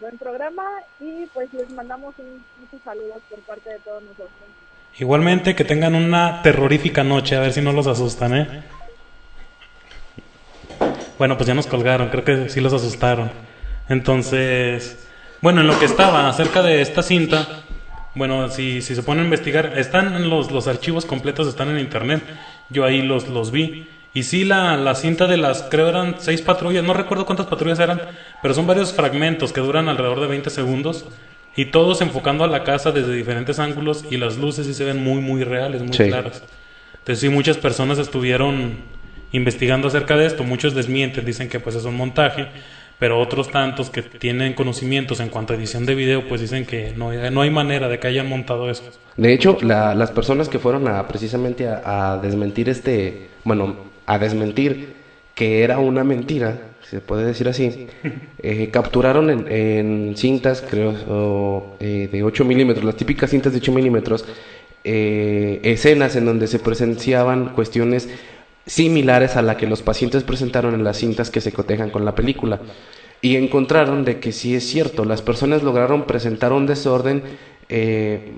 buen 0.00 0.18
programa 0.18 0.64
y 0.98 1.26
pues 1.26 1.54
les 1.54 1.70
mandamos 1.70 2.16
un, 2.18 2.44
muchos 2.58 2.80
saludos 2.84 3.22
por 3.30 3.38
parte 3.42 3.70
de 3.70 3.78
todos 3.78 4.02
nosotros. 4.02 4.65
Igualmente 4.98 5.54
que 5.54 5.64
tengan 5.64 5.94
una 5.94 6.40
terrorífica 6.40 7.04
noche, 7.04 7.36
a 7.36 7.40
ver 7.40 7.52
si 7.52 7.60
no 7.60 7.72
los 7.72 7.86
asustan, 7.86 8.34
¿eh? 8.34 8.62
Bueno, 11.18 11.36
pues 11.36 11.46
ya 11.46 11.54
nos 11.54 11.66
colgaron, 11.66 12.08
creo 12.08 12.24
que 12.24 12.48
sí 12.48 12.60
los 12.60 12.72
asustaron. 12.72 13.30
Entonces, 13.90 15.06
bueno, 15.42 15.60
en 15.60 15.66
lo 15.66 15.78
que 15.78 15.84
estaba 15.84 16.28
acerca 16.28 16.62
de 16.62 16.80
esta 16.80 17.02
cinta, 17.02 17.46
bueno, 18.14 18.48
si, 18.48 18.80
si 18.80 18.94
se 18.94 19.02
pone 19.02 19.20
a 19.20 19.24
investigar, 19.24 19.74
están 19.76 20.30
los, 20.30 20.50
los 20.50 20.66
archivos 20.66 21.04
completos, 21.04 21.46
están 21.46 21.68
en 21.68 21.78
internet. 21.78 22.22
Yo 22.70 22.84
ahí 22.86 23.02
los, 23.02 23.28
los 23.28 23.50
vi. 23.50 23.86
Y 24.14 24.22
sí, 24.22 24.44
la, 24.44 24.78
la 24.78 24.94
cinta 24.94 25.26
de 25.26 25.36
las, 25.36 25.62
creo 25.64 25.90
eran 25.90 26.16
seis 26.20 26.40
patrullas, 26.40 26.82
no 26.84 26.94
recuerdo 26.94 27.26
cuántas 27.26 27.46
patrullas 27.46 27.78
eran, 27.80 28.00
pero 28.40 28.54
son 28.54 28.66
varios 28.66 28.94
fragmentos 28.94 29.52
que 29.52 29.60
duran 29.60 29.90
alrededor 29.90 30.20
de 30.20 30.26
20 30.26 30.48
segundos. 30.48 31.04
Y 31.56 31.66
todos 31.66 32.00
enfocando 32.02 32.44
a 32.44 32.48
la 32.48 32.64
casa 32.64 32.92
desde 32.92 33.12
diferentes 33.14 33.58
ángulos 33.58 34.04
y 34.10 34.18
las 34.18 34.36
luces 34.36 34.66
sí 34.66 34.74
se 34.74 34.84
ven 34.84 35.02
muy, 35.02 35.20
muy 35.20 35.42
reales, 35.42 35.82
muy 35.82 35.92
Sí. 35.94 36.04
claras. 36.04 36.42
Entonces 36.98 37.20
sí, 37.20 37.28
muchas 37.28 37.56
personas 37.56 37.98
estuvieron 37.98 38.76
investigando 39.32 39.88
acerca 39.88 40.16
de 40.16 40.26
esto, 40.26 40.44
muchos 40.44 40.74
desmienten, 40.74 41.24
dicen 41.24 41.48
que 41.48 41.58
pues 41.60 41.74
es 41.76 41.84
un 41.84 41.96
montaje, 41.96 42.46
pero 42.98 43.20
otros 43.20 43.50
tantos 43.50 43.90
que 43.90 44.02
tienen 44.02 44.54
conocimientos 44.54 45.20
en 45.20 45.28
cuanto 45.28 45.52
a 45.52 45.56
edición 45.56 45.84
de 45.86 45.94
video, 45.94 46.26
pues 46.28 46.40
dicen 46.40 46.64
que 46.64 46.92
no, 46.96 47.12
no 47.30 47.40
hay 47.42 47.50
manera 47.50 47.88
de 47.88 47.98
que 47.98 48.06
hayan 48.08 48.28
montado 48.28 48.70
eso. 48.70 48.84
De 49.16 49.32
hecho, 49.32 49.58
la- 49.62 49.94
las 49.94 50.10
personas 50.10 50.48
que 50.48 50.58
fueron 50.58 50.88
a 50.88 51.06
precisamente 51.08 51.68
a, 51.68 52.12
a 52.14 52.18
desmentir 52.18 52.68
este, 52.68 53.28
bueno, 53.44 53.76
a 54.06 54.18
desmentir 54.18 54.94
que 55.34 55.62
era 55.62 55.78
una 55.78 56.04
mentira, 56.04 56.58
si 56.88 56.96
se 56.96 57.00
puede 57.00 57.24
decir 57.24 57.48
así, 57.48 57.88
eh, 58.42 58.70
capturaron 58.70 59.28
en, 59.30 59.50
en 59.50 60.16
cintas, 60.16 60.62
creo, 60.62 61.74
eh, 61.80 62.08
de 62.10 62.22
8 62.22 62.44
milímetros, 62.44 62.84
las 62.84 62.96
típicas 62.96 63.30
cintas 63.30 63.52
de 63.52 63.58
8 63.58 63.72
milímetros, 63.72 64.24
eh, 64.84 65.58
escenas 65.64 66.14
en 66.14 66.26
donde 66.26 66.46
se 66.46 66.60
presenciaban 66.60 67.54
cuestiones 67.54 68.08
similares 68.66 69.34
a 69.36 69.42
la 69.42 69.56
que 69.56 69.66
los 69.66 69.82
pacientes 69.82 70.22
presentaron 70.22 70.74
en 70.74 70.84
las 70.84 70.98
cintas 70.98 71.30
que 71.30 71.40
se 71.40 71.52
cotejan 71.52 71.90
con 71.90 72.04
la 72.04 72.14
película. 72.14 72.60
Y 73.20 73.34
encontraron 73.34 74.04
de 74.04 74.20
que 74.20 74.30
sí 74.30 74.54
es 74.54 74.64
cierto, 74.68 75.04
las 75.04 75.22
personas 75.22 75.64
lograron 75.64 76.06
presentar 76.06 76.52
un 76.52 76.66
desorden 76.66 77.22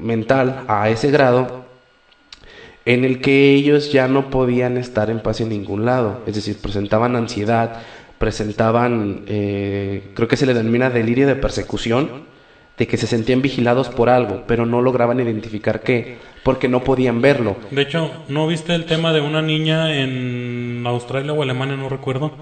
mental 0.01 0.65
a 0.69 0.89
ese 0.89 1.11
grado 1.11 1.67
en 2.89 3.05
el 3.05 3.21
que 3.21 3.53
ellos 3.53 3.93
ya 3.93 4.09
no 4.09 4.31
podían 4.31 4.79
estar 4.79 5.11
en 5.11 5.21
paz 5.21 5.43
en 5.43 5.51
ningún 5.51 5.85
lado. 5.85 6.23
Es 6.27 6.37
decir, 6.37 6.57
presentaban 6.57 7.17
ansiedad, 7.17 7.83
presentaban, 8.19 9.23
eh, 9.27 10.11
creo 10.15 10.29
que 10.29 10.37
se 10.37 10.47
le 10.47 10.55
denomina 10.55 10.91
delirio 10.91 11.27
de 11.27 11.37
persecución, 11.37 12.27
de 12.77 12.87
que 12.87 12.97
se 12.97 13.07
sentían 13.07 13.43
vigilados 13.43 13.89
por 13.89 14.09
algo, 14.09 14.45
pero 14.47 14.65
no 14.65 14.81
lograban 14.81 15.19
identificar 15.21 15.83
qué, 15.83 16.19
porque 16.45 16.69
no 16.69 16.85
podían 16.85 17.21
verlo. 17.21 17.57
De 17.71 17.83
hecho, 17.83 18.11
¿no 18.29 18.47
viste 18.47 18.75
el 18.75 18.85
tema 18.85 19.13
de 19.13 19.21
una 19.21 19.43
niña 19.43 19.97
en 19.97 20.85
Australia 20.87 21.33
o 21.33 21.43
Alemania, 21.43 21.77
no 21.77 21.89
recuerdo, 21.89 22.33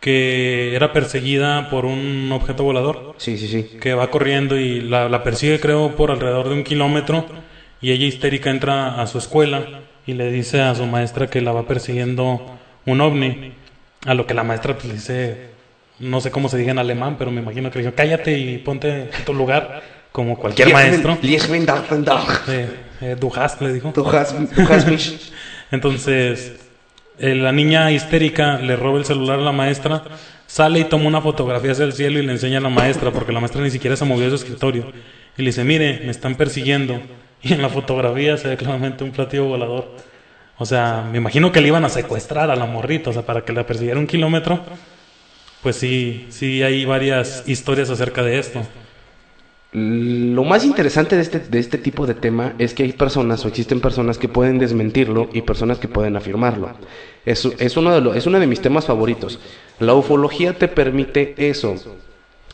que 0.00 0.74
era 0.74 0.92
perseguida 0.92 1.68
por 1.68 1.84
un 1.84 2.30
objeto 2.32 2.64
volador? 2.64 3.14
Sí, 3.18 3.36
sí, 3.36 3.48
sí. 3.48 3.78
que 3.78 3.94
va 3.94 4.10
corriendo 4.10 4.56
y 4.56 4.80
la, 4.80 5.08
la 5.08 5.22
persigue 5.22 5.60
creo 5.60 5.96
por 5.96 6.10
alrededor 6.10 6.48
de 6.48 6.54
un 6.54 6.64
kilómetro 6.64 7.26
y 7.80 7.92
ella 7.92 8.06
histérica 8.06 8.50
entra 8.50 9.00
a 9.00 9.06
su 9.06 9.18
escuela 9.18 9.80
y 10.06 10.14
le 10.14 10.30
dice 10.30 10.62
a 10.62 10.74
su 10.74 10.86
maestra 10.86 11.28
que 11.28 11.40
la 11.42 11.52
va 11.52 11.66
persiguiendo 11.66 12.58
un 12.86 13.00
ovni 13.00 13.52
a 14.04 14.14
lo 14.14 14.26
que 14.26 14.34
la 14.34 14.44
maestra 14.44 14.74
pues, 14.74 14.86
le 14.86 14.94
dice 14.94 15.54
no 15.98 16.20
sé 16.20 16.30
cómo 16.30 16.48
se 16.48 16.58
diga 16.58 16.72
en 16.72 16.78
alemán 16.78 17.16
pero 17.18 17.30
me 17.30 17.40
imagino 17.40 17.70
que 17.70 17.78
le 17.78 17.84
dijo 17.84 17.96
cállate 17.96 18.38
y 18.38 18.58
ponte 18.58 19.10
en 19.16 19.24
tu 19.24 19.34
lugar 19.34 19.82
como 20.12 20.36
cualquier 20.38 20.72
maestro 20.72 21.18
eh, 22.48 22.68
eh, 23.00 23.16
du 23.18 23.30
hast 23.34 23.60
le 23.60 23.72
dijo 23.72 23.92
Du 23.92 24.08
hast, 24.08 24.32
du 24.32 24.72
hast 24.72 24.88
mich. 24.88 25.32
entonces, 25.70 26.54
eh, 27.18 27.34
la 27.34 27.52
niña 27.52 27.92
histérica 27.92 28.58
le 28.58 28.76
roba 28.76 28.98
el 28.98 29.04
celular 29.04 29.38
a 29.38 29.42
la 29.42 29.52
maestra, 29.52 30.02
sale 30.46 30.80
y 30.80 30.84
toma 30.84 31.06
una 31.06 31.20
fotografía 31.20 31.72
hacia 31.72 31.84
el 31.84 31.92
cielo 31.92 32.18
y 32.18 32.26
le 32.26 32.32
enseña 32.32 32.58
a 32.58 32.60
la 32.60 32.70
maestra, 32.70 33.10
porque 33.10 33.32
la 33.32 33.40
maestra 33.40 33.62
ni 33.62 33.70
siquiera 33.70 33.96
se 33.96 34.04
movió 34.04 34.24
de 34.24 34.30
su 34.30 34.44
escritorio. 34.44 34.92
Y 35.36 35.42
le 35.42 35.46
dice, 35.46 35.64
mire, 35.64 36.00
me 36.04 36.10
están 36.10 36.34
persiguiendo. 36.36 37.00
Y 37.42 37.52
en 37.52 37.60
la 37.60 37.68
fotografía 37.68 38.36
se 38.36 38.48
ve 38.48 38.56
claramente 38.56 39.04
un 39.04 39.10
platillo 39.10 39.44
volador. 39.44 39.96
O 40.58 40.66
sea, 40.66 41.08
me 41.10 41.18
imagino 41.18 41.50
que 41.50 41.60
le 41.60 41.68
iban 41.68 41.84
a 41.84 41.88
secuestrar 41.88 42.50
a 42.50 42.56
la 42.56 42.66
morrita, 42.66 43.10
o 43.10 43.12
sea, 43.12 43.22
para 43.22 43.44
que 43.44 43.52
la 43.52 43.66
persiguiera 43.66 43.98
un 43.98 44.06
kilómetro. 44.06 44.60
Pues 45.62 45.76
sí, 45.76 46.26
sí 46.28 46.62
hay 46.62 46.84
varias 46.84 47.42
historias 47.46 47.90
acerca 47.90 48.22
de 48.22 48.38
esto. 48.38 48.62
Lo 49.72 50.44
más 50.44 50.64
interesante 50.64 51.16
de 51.16 51.22
este, 51.22 51.40
de 51.40 51.58
este 51.58 51.78
tipo 51.78 52.06
de 52.06 52.14
tema 52.14 52.54
es 52.58 52.74
que 52.74 52.84
hay 52.84 52.92
personas 52.92 53.44
o 53.44 53.48
existen 53.48 53.80
personas 53.80 54.18
que 54.18 54.28
pueden 54.28 54.58
desmentirlo 54.58 55.28
y 55.32 55.42
personas 55.42 55.78
que 55.78 55.88
pueden 55.88 56.16
afirmarlo. 56.16 56.70
Es, 57.24 57.44
es, 57.58 57.76
uno, 57.76 57.92
de 57.92 58.00
lo, 58.00 58.14
es 58.14 58.26
uno 58.26 58.38
de 58.38 58.46
mis 58.46 58.60
temas 58.60 58.84
favoritos. 58.84 59.40
La 59.80 59.94
ufología 59.94 60.52
te 60.52 60.68
permite 60.68 61.34
eso. 61.38 61.74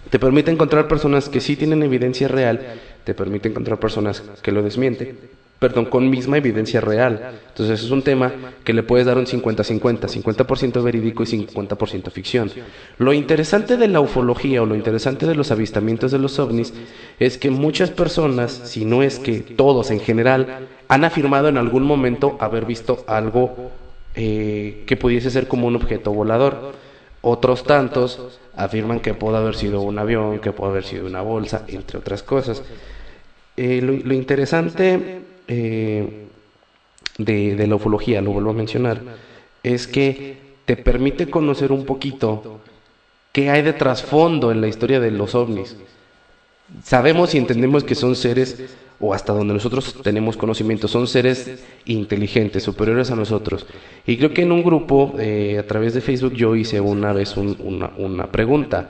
Te 0.09 0.19
permite 0.19 0.51
encontrar 0.51 0.89
personas 0.89 1.29
que 1.29 1.41
sí 1.41 1.57
tienen 1.57 1.83
evidencia 1.83 2.27
real, 2.29 2.81
te 3.05 3.13
permite 3.13 3.51
encontrar 3.51 3.79
personas 3.79 4.23
que 4.43 4.53
lo 4.53 4.63
desmienten 4.63 5.19
perdón, 5.61 5.85
con 5.85 6.09
misma 6.09 6.39
evidencia 6.39 6.81
real. 6.81 7.39
Entonces 7.49 7.85
es 7.85 7.91
un 7.91 8.01
tema 8.01 8.33
que 8.65 8.73
le 8.73 8.83
puedes 8.83 9.07
dar 9.07 9.19
un 9.19 9.27
50-50, 9.27 10.09
50%, 10.09 10.83
verídico 10.83 11.23
y 11.23 11.27
50% 11.27 12.11
ficción. 12.11 12.51
Lo 12.97 13.13
interesante 13.13 13.77
de 13.77 13.87
la 13.87 14.01
ufología 14.01 14.63
o 14.63 14.67
lo 14.67 14.75
interesante 14.75 15.27
de 15.27 15.35
los 15.35 15.51
avistamientos 15.51 16.13
de 16.13 16.19
los 16.19 16.39
ovnis 16.39 16.73
es 17.19 17.37
que 17.37 17.51
muchas 17.51 17.91
personas, 17.91 18.51
si 18.51 18.87
no 18.87 19.03
es 19.03 19.19
que 19.19 19.41
todos 19.41 19.91
en 19.91 20.01
general, 20.01 20.67
han 20.89 21.05
afirmado 21.05 21.49
en 21.49 21.59
algún 21.59 21.83
momento 21.83 22.39
haber 22.41 22.65
visto 22.65 23.05
algo 23.07 23.71
eh, 24.15 24.85
que 24.87 24.97
pudiese 24.97 25.31
ser 25.31 25.47
como 25.47 25.67
un 25.67 25.77
objeto 25.77 26.11
volador. 26.11 26.73
Otros 27.21 27.65
tantos 27.65 28.41
afirman 28.57 29.01
que 29.01 29.13
puede 29.13 29.37
haber 29.37 29.55
sido 29.55 29.83
un 29.83 29.99
avión, 29.99 30.39
que 30.39 30.53
puede 30.53 30.71
haber 30.71 30.85
sido 30.85 31.05
una 31.05 31.21
bolsa, 31.21 31.67
entre 31.69 31.99
otras 31.99 32.23
cosas. 32.23 32.63
Eh, 33.59 33.83
lo 33.83 34.15
interesante 34.15 35.21
eh, 35.51 36.27
de, 37.19 37.67
la 37.67 37.75
ufología, 37.75 38.23
lo 38.23 38.31
vuelvo 38.31 38.51
a 38.51 38.55
mencionar, 38.55 39.03
es 39.65 39.89
que 39.89 40.37
te 40.65 40.77
permite 40.77 41.29
conocer 41.29 41.73
un 41.73 41.85
poquito 41.85 42.61
qué 43.33 43.51
hay 43.51 43.63
de 43.63 43.73
trasfondo 43.73 44.53
en 44.53 44.61
la 44.61 44.69
historia 44.69 45.01
de 45.01 45.11
los 45.11 45.35
ovnis. 45.35 45.77
Sabemos 46.85 47.35
y 47.35 47.39
entendemos 47.39 47.83
que 47.83 47.97
son 47.97 48.15
seres, 48.15 48.63
o 49.01 49.13
hasta 49.13 49.33
donde 49.33 49.53
nosotros 49.53 49.97
tenemos 50.05 50.37
conocimiento, 50.37 50.87
son 50.87 51.09
seres 51.09 51.59
inteligentes, 51.85 52.63
superiores 52.63 53.11
a 53.11 53.17
nosotros. 53.17 53.67
Y 54.07 54.19
creo 54.19 54.33
que 54.33 54.43
en 54.43 54.53
un 54.53 54.63
grupo, 54.63 55.17
eh, 55.19 55.59
a 55.59 55.67
través 55.67 55.95
de 55.95 56.01
Facebook, 56.01 56.35
yo 56.35 56.55
hice 56.55 56.81
una 56.81 57.13
vez 57.13 57.37
una, 57.37 57.91
una, 57.99 58.31
pregunta. 58.31 58.89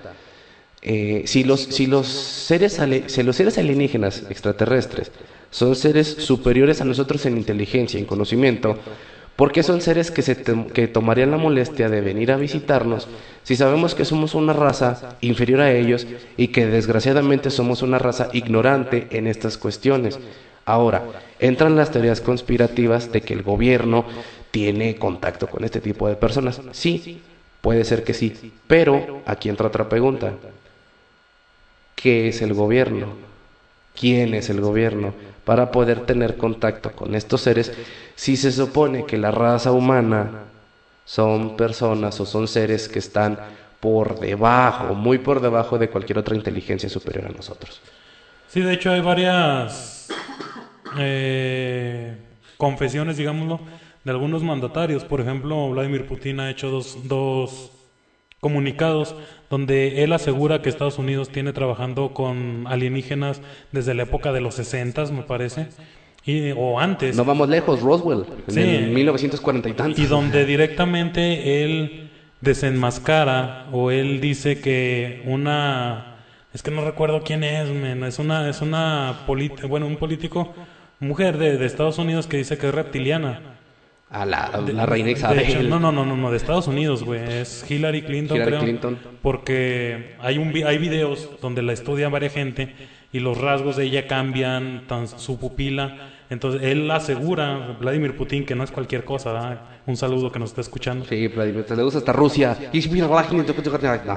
Eh, 0.82 1.22
si, 1.24 1.42
los, 1.44 1.62
si 1.62 1.86
los 1.86 2.06
seres 2.06 2.78
alienígenas 2.78 4.26
extraterrestres 4.28 5.11
son 5.51 5.74
seres 5.74 6.09
superiores 6.09 6.80
a 6.80 6.84
nosotros 6.84 7.26
en 7.26 7.36
inteligencia, 7.36 7.98
en 7.98 8.07
conocimiento, 8.07 8.78
porque 9.36 9.62
son 9.62 9.80
seres 9.80 10.11
que, 10.11 10.22
se 10.22 10.36
que 10.74 10.86
tomarían 10.86 11.30
la 11.30 11.38
molestia 11.38 11.88
de 11.88 12.01
venir 12.03 12.30
a 12.30 12.36
visitarnos 12.36 13.09
si 13.42 13.57
sabemos 13.57 13.94
que 13.94 14.05
somos 14.05 14.34
una 14.34 14.53
raza 14.53 15.16
inferior 15.22 15.61
a 15.61 15.72
ellos 15.72 16.07
y 16.36 16.48
que 16.48 16.66
desgraciadamente 16.66 17.51
somos 17.51 17.82
una 17.82 17.98
raza 17.98 18.28
ignorante 18.32 19.09
en 19.11 19.26
estas 19.26 19.57
cuestiones. 19.57 20.18
Ahora, 20.66 21.05
entran 21.38 21.74
las 21.74 21.90
teorías 21.90 22.20
conspirativas 22.20 23.11
de 23.12 23.22
que 23.22 23.32
el 23.32 23.42
gobierno 23.42 24.05
tiene 24.51 24.96
contacto 24.96 25.46
con 25.46 25.64
este 25.64 25.80
tipo 25.80 26.07
de 26.07 26.16
personas. 26.16 26.61
Sí, 26.72 27.22
puede 27.61 27.84
ser 27.84 28.05
que 28.05 28.14
sí, 28.14 28.53
pero 28.66 29.22
aquí 29.26 29.48
entra 29.48 29.68
otra 29.68 29.88
pregunta. 29.88 30.34
¿Qué 31.94 32.28
es 32.28 32.42
el 32.42 32.55
gobierno? 32.55 33.09
¿Quién 33.98 34.34
es 34.34 34.51
el 34.51 34.61
gobierno? 34.61 35.12
Para 35.45 35.70
poder 35.70 36.01
tener 36.01 36.36
contacto 36.36 36.93
con 36.93 37.14
estos 37.14 37.41
seres 37.41 37.72
si 38.14 38.36
se 38.36 38.53
supone 38.53 39.07
que 39.07 39.16
la 39.16 39.30
raza 39.30 39.72
humana 39.72 40.45
son 41.05 41.57
personas 41.57 42.20
o 42.20 42.26
son 42.26 42.47
seres 42.47 42.88
que 42.88 42.99
están 42.99 43.38
por 43.80 44.20
debajo, 44.20 44.95
muy 44.95 45.18
por 45.18 45.41
debajo 45.41 45.78
de 45.78 45.88
cualquier 45.88 46.18
otra 46.18 46.36
inteligencia 46.36 46.88
superior 46.88 47.26
a 47.26 47.30
nosotros. 47.30 47.80
Sí, 48.49 48.61
de 48.61 48.74
hecho 48.74 48.91
hay 48.91 49.01
varias 49.01 50.09
eh, 50.99 52.16
confesiones, 52.57 53.16
digámoslo, 53.16 53.61
de 54.05 54.11
algunos 54.11 54.43
mandatarios. 54.43 55.05
Por 55.05 55.20
ejemplo, 55.20 55.70
Vladimir 55.70 56.07
Putin 56.07 56.41
ha 56.41 56.51
hecho 56.51 56.68
dos, 56.68 57.09
dos 57.09 57.70
comunicados 58.41 59.14
donde 59.51 60.03
él 60.03 60.12
asegura 60.12 60.62
que 60.62 60.68
Estados 60.68 60.99
Unidos 60.99 61.28
tiene 61.28 61.53
trabajando 61.53 62.14
con 62.14 62.64
alienígenas 62.66 63.43
desde 63.72 63.95
la 63.95 64.05
época 64.05 64.32
de 64.32 64.41
los 64.41 64.55
60, 64.55 65.07
me 65.07 65.22
parece, 65.22 65.68
y, 66.24 66.53
o 66.53 66.80
antes. 66.80 67.16
No 67.16 67.24
vamos 67.24 67.49
lejos, 67.49 67.80
Roswell, 67.82 68.24
en 68.49 68.95
1940 68.95 69.68
y 69.68 69.72
tantos. 69.72 69.99
Y 69.99 70.07
donde 70.07 70.45
directamente 70.45 71.64
él 71.64 72.11
desenmascara 72.41 73.68
o 73.72 73.91
él 73.91 74.20
dice 74.20 74.61
que 74.61 75.22
una 75.26 76.16
es 76.55 76.62
que 76.62 76.70
no 76.70 76.82
recuerdo 76.84 77.22
quién 77.22 77.45
es, 77.45 77.68
es 77.68 78.18
una 78.18 78.49
es 78.49 78.62
una 78.62 79.26
bueno, 79.68 79.86
un 79.86 79.97
político 79.97 80.55
mujer 80.99 81.36
de, 81.36 81.59
de 81.59 81.66
Estados 81.66 81.99
Unidos 81.99 82.26
que 82.26 82.38
dice 82.38 82.57
que 82.57 82.68
es 82.68 82.74
reptiliana 82.74 83.59
a 84.11 84.26
la, 84.26 84.62
la 84.72 84.86
reina 84.86 85.11
Isabel. 85.11 85.68
no, 85.68 85.78
no, 85.78 85.92
no, 85.92 86.04
no, 86.04 86.30
de 86.30 86.36
Estados 86.36 86.66
Unidos, 86.66 87.04
güey. 87.04 87.20
Es 87.20 87.64
Hillary 87.70 88.02
Clinton, 88.02 88.36
Hillary 88.38 88.58
Clinton. 88.58 88.98
Porque 89.22 90.16
hay, 90.20 90.36
un, 90.38 90.52
hay 90.66 90.78
videos 90.78 91.30
donde 91.40 91.62
la 91.62 91.72
estudia 91.72 92.08
varias 92.08 92.32
gente 92.32 92.74
y 93.12 93.20
los 93.20 93.38
rasgos 93.38 93.76
de 93.76 93.84
ella 93.84 94.08
cambian, 94.08 94.84
tan, 94.88 95.06
su 95.06 95.38
pupila. 95.38 96.11
Entonces, 96.28 96.62
él 96.62 96.90
asegura, 96.90 97.76
Vladimir 97.80 98.16
Putin, 98.16 98.44
que 98.44 98.54
no 98.54 98.64
es 98.64 98.72
cualquier 98.72 99.04
cosa. 99.04 99.62
Un 99.86 99.96
saludo 99.96 100.30
que 100.30 100.38
nos 100.40 100.50
está 100.50 100.61
escuchando. 100.61 101.04
Sí, 101.04 101.28
Vladimir, 101.28 101.64
te 101.64 101.76
le 101.76 101.82
gusta 101.82 102.00
hasta 102.00 102.12
Rusia. 102.12 102.56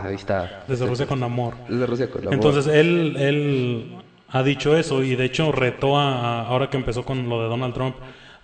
Ahí 0.04 0.16
está. 0.16 0.64
Desde 0.68 0.86
Rusia 0.88 1.06
con 1.06 1.22
amor. 1.22 1.56
Desde 1.70 1.86
Rusia 1.86 2.10
con 2.10 2.22
amor. 2.22 2.34
Entonces, 2.34 2.66
él, 2.68 3.16
él 3.18 3.96
ha 4.30 4.42
dicho 4.42 4.76
eso 4.76 5.04
y 5.04 5.16
de 5.16 5.26
hecho 5.26 5.52
retó 5.52 5.98
a, 5.98 6.42
ahora 6.48 6.70
que 6.72 6.78
empezó 6.78 7.04
con 7.04 7.30
lo 7.30 7.44
de 7.44 7.50
Donald 7.50 7.76
Trump, 7.76 7.96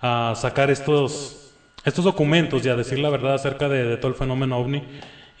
a 0.02 0.34
sacar 0.36 0.70
estos 0.70 1.39
estos 1.84 2.04
documentos 2.04 2.64
y 2.64 2.68
a 2.68 2.76
decir 2.76 2.98
la 2.98 3.10
verdad 3.10 3.34
acerca 3.34 3.68
de, 3.68 3.96
todo 3.96 4.10
el 4.10 4.16
fenómeno 4.16 4.58
ovni 4.58 4.82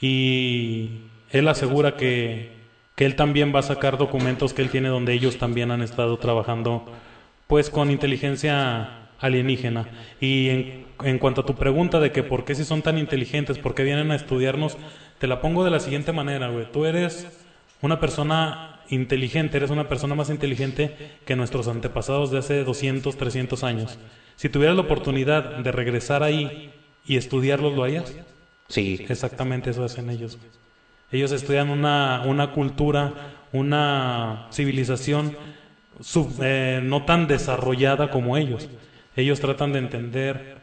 y 0.00 0.90
él 1.30 1.48
asegura 1.48 1.96
que, 1.96 2.52
que, 2.94 3.04
él 3.04 3.16
también 3.16 3.54
va 3.54 3.60
a 3.60 3.62
sacar 3.62 3.98
documentos 3.98 4.54
que 4.54 4.62
él 4.62 4.70
tiene 4.70 4.88
donde 4.88 5.12
ellos 5.12 5.38
también 5.38 5.70
han 5.70 5.82
estado 5.82 6.16
trabajando 6.18 6.86
pues 7.46 7.70
con 7.70 7.90
inteligencia 7.90 9.08
alienígena 9.18 9.88
y 10.20 10.48
en, 10.48 10.86
en 11.04 11.18
cuanto 11.18 11.42
a 11.42 11.46
tu 11.46 11.54
pregunta 11.54 12.00
de 12.00 12.12
que 12.12 12.22
por 12.22 12.44
qué 12.44 12.54
si 12.54 12.64
son 12.64 12.82
tan 12.82 12.98
inteligentes, 12.98 13.58
por 13.58 13.74
qué 13.74 13.84
vienen 13.84 14.10
a 14.10 14.16
estudiarnos, 14.16 14.76
te 15.18 15.26
la 15.26 15.40
pongo 15.40 15.64
de 15.64 15.70
la 15.70 15.80
siguiente 15.80 16.12
manera, 16.12 16.48
güey. 16.48 16.70
Tú 16.72 16.86
eres 16.86 17.28
una 17.82 18.00
persona 18.00 18.80
inteligente, 18.88 19.56
eres 19.56 19.70
una 19.70 19.88
persona 19.88 20.14
más 20.14 20.30
inteligente 20.30 20.96
que 21.24 21.36
nuestros 21.36 21.68
antepasados 21.68 22.30
de 22.30 22.38
hace 22.38 22.64
200, 22.64 23.16
300 23.16 23.64
años. 23.64 23.98
Si 24.40 24.48
tuvieras 24.48 24.74
la 24.74 24.80
oportunidad 24.80 25.58
de 25.58 25.70
regresar 25.70 26.22
ahí 26.22 26.72
y 27.04 27.18
estudiarlos, 27.18 27.74
¿lo 27.74 27.82
harías? 27.84 28.16
Sí. 28.68 29.04
Exactamente 29.06 29.68
eso 29.68 29.84
hacen 29.84 30.08
ellos. 30.08 30.38
Ellos 31.12 31.30
estudian 31.32 31.68
una, 31.68 32.22
una 32.24 32.46
cultura, 32.46 33.12
una 33.52 34.46
civilización 34.50 35.36
eh, 36.40 36.80
no 36.82 37.04
tan 37.04 37.26
desarrollada 37.26 38.08
como 38.08 38.38
ellos. 38.38 38.70
Ellos 39.14 39.40
tratan 39.40 39.72
de 39.72 39.80
entender 39.80 40.56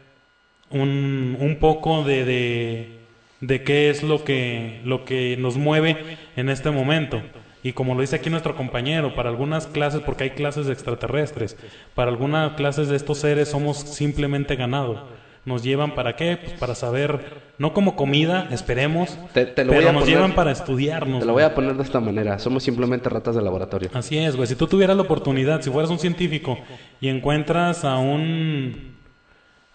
un, 0.70 1.36
un 1.38 1.54
poco 1.60 2.02
de, 2.02 2.24
de, 2.24 2.98
de, 3.40 3.62
qué 3.62 3.90
es 3.90 4.02
lo 4.02 4.24
que, 4.24 4.80
lo 4.82 5.04
que 5.04 5.36
nos 5.38 5.56
mueve 5.56 6.18
en 6.34 6.48
este 6.48 6.72
momento. 6.72 7.22
Y 7.68 7.74
como 7.74 7.94
lo 7.94 8.00
dice 8.00 8.16
aquí 8.16 8.30
nuestro 8.30 8.56
compañero, 8.56 9.14
para 9.14 9.28
algunas 9.28 9.66
clases, 9.66 10.00
porque 10.00 10.24
hay 10.24 10.30
clases 10.30 10.64
de 10.64 10.72
extraterrestres, 10.72 11.54
para 11.94 12.10
algunas 12.10 12.54
clases 12.54 12.88
de 12.88 12.96
estos 12.96 13.18
seres 13.18 13.50
somos 13.50 13.76
simplemente 13.76 14.56
ganado. 14.56 15.06
Nos 15.44 15.62
llevan 15.62 15.94
para 15.94 16.16
qué? 16.16 16.38
Pues 16.38 16.54
para 16.54 16.74
saber, 16.74 17.42
no 17.58 17.74
como 17.74 17.94
comida, 17.94 18.48
esperemos, 18.52 19.18
pero 19.34 19.92
nos 19.92 20.06
llevan 20.06 20.34
para 20.34 20.50
estudiarnos. 20.50 21.20
Te 21.20 21.26
lo 21.26 21.34
voy 21.34 21.42
a 21.42 21.54
poner 21.54 21.74
de 21.74 21.82
esta 21.82 22.00
manera, 22.00 22.38
somos 22.38 22.62
simplemente 22.62 23.10
ratas 23.10 23.34
de 23.34 23.42
laboratorio. 23.42 23.90
Así 23.92 24.16
es, 24.16 24.34
güey. 24.34 24.48
Si 24.48 24.56
tú 24.56 24.66
tuvieras 24.66 24.96
la 24.96 25.02
oportunidad, 25.02 25.60
si 25.60 25.68
fueras 25.68 25.90
un 25.90 25.98
científico 25.98 26.58
y 27.02 27.08
encuentras 27.08 27.84
a 27.84 27.98
un 27.98 28.96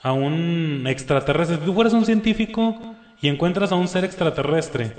a 0.01 0.13
un 0.13 0.85
extraterrestre, 0.87 1.57
si 1.57 1.63
tú 1.63 1.75
fueras 1.75 1.93
un 1.93 2.07
científico 2.07 2.95
y 3.21 3.27
encuentras 3.27 3.71
a 3.71 3.75
un 3.75 3.87
ser 3.87 4.03
extraterrestre, 4.03 4.95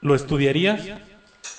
¿lo 0.00 0.14
estudiarías? 0.14 0.88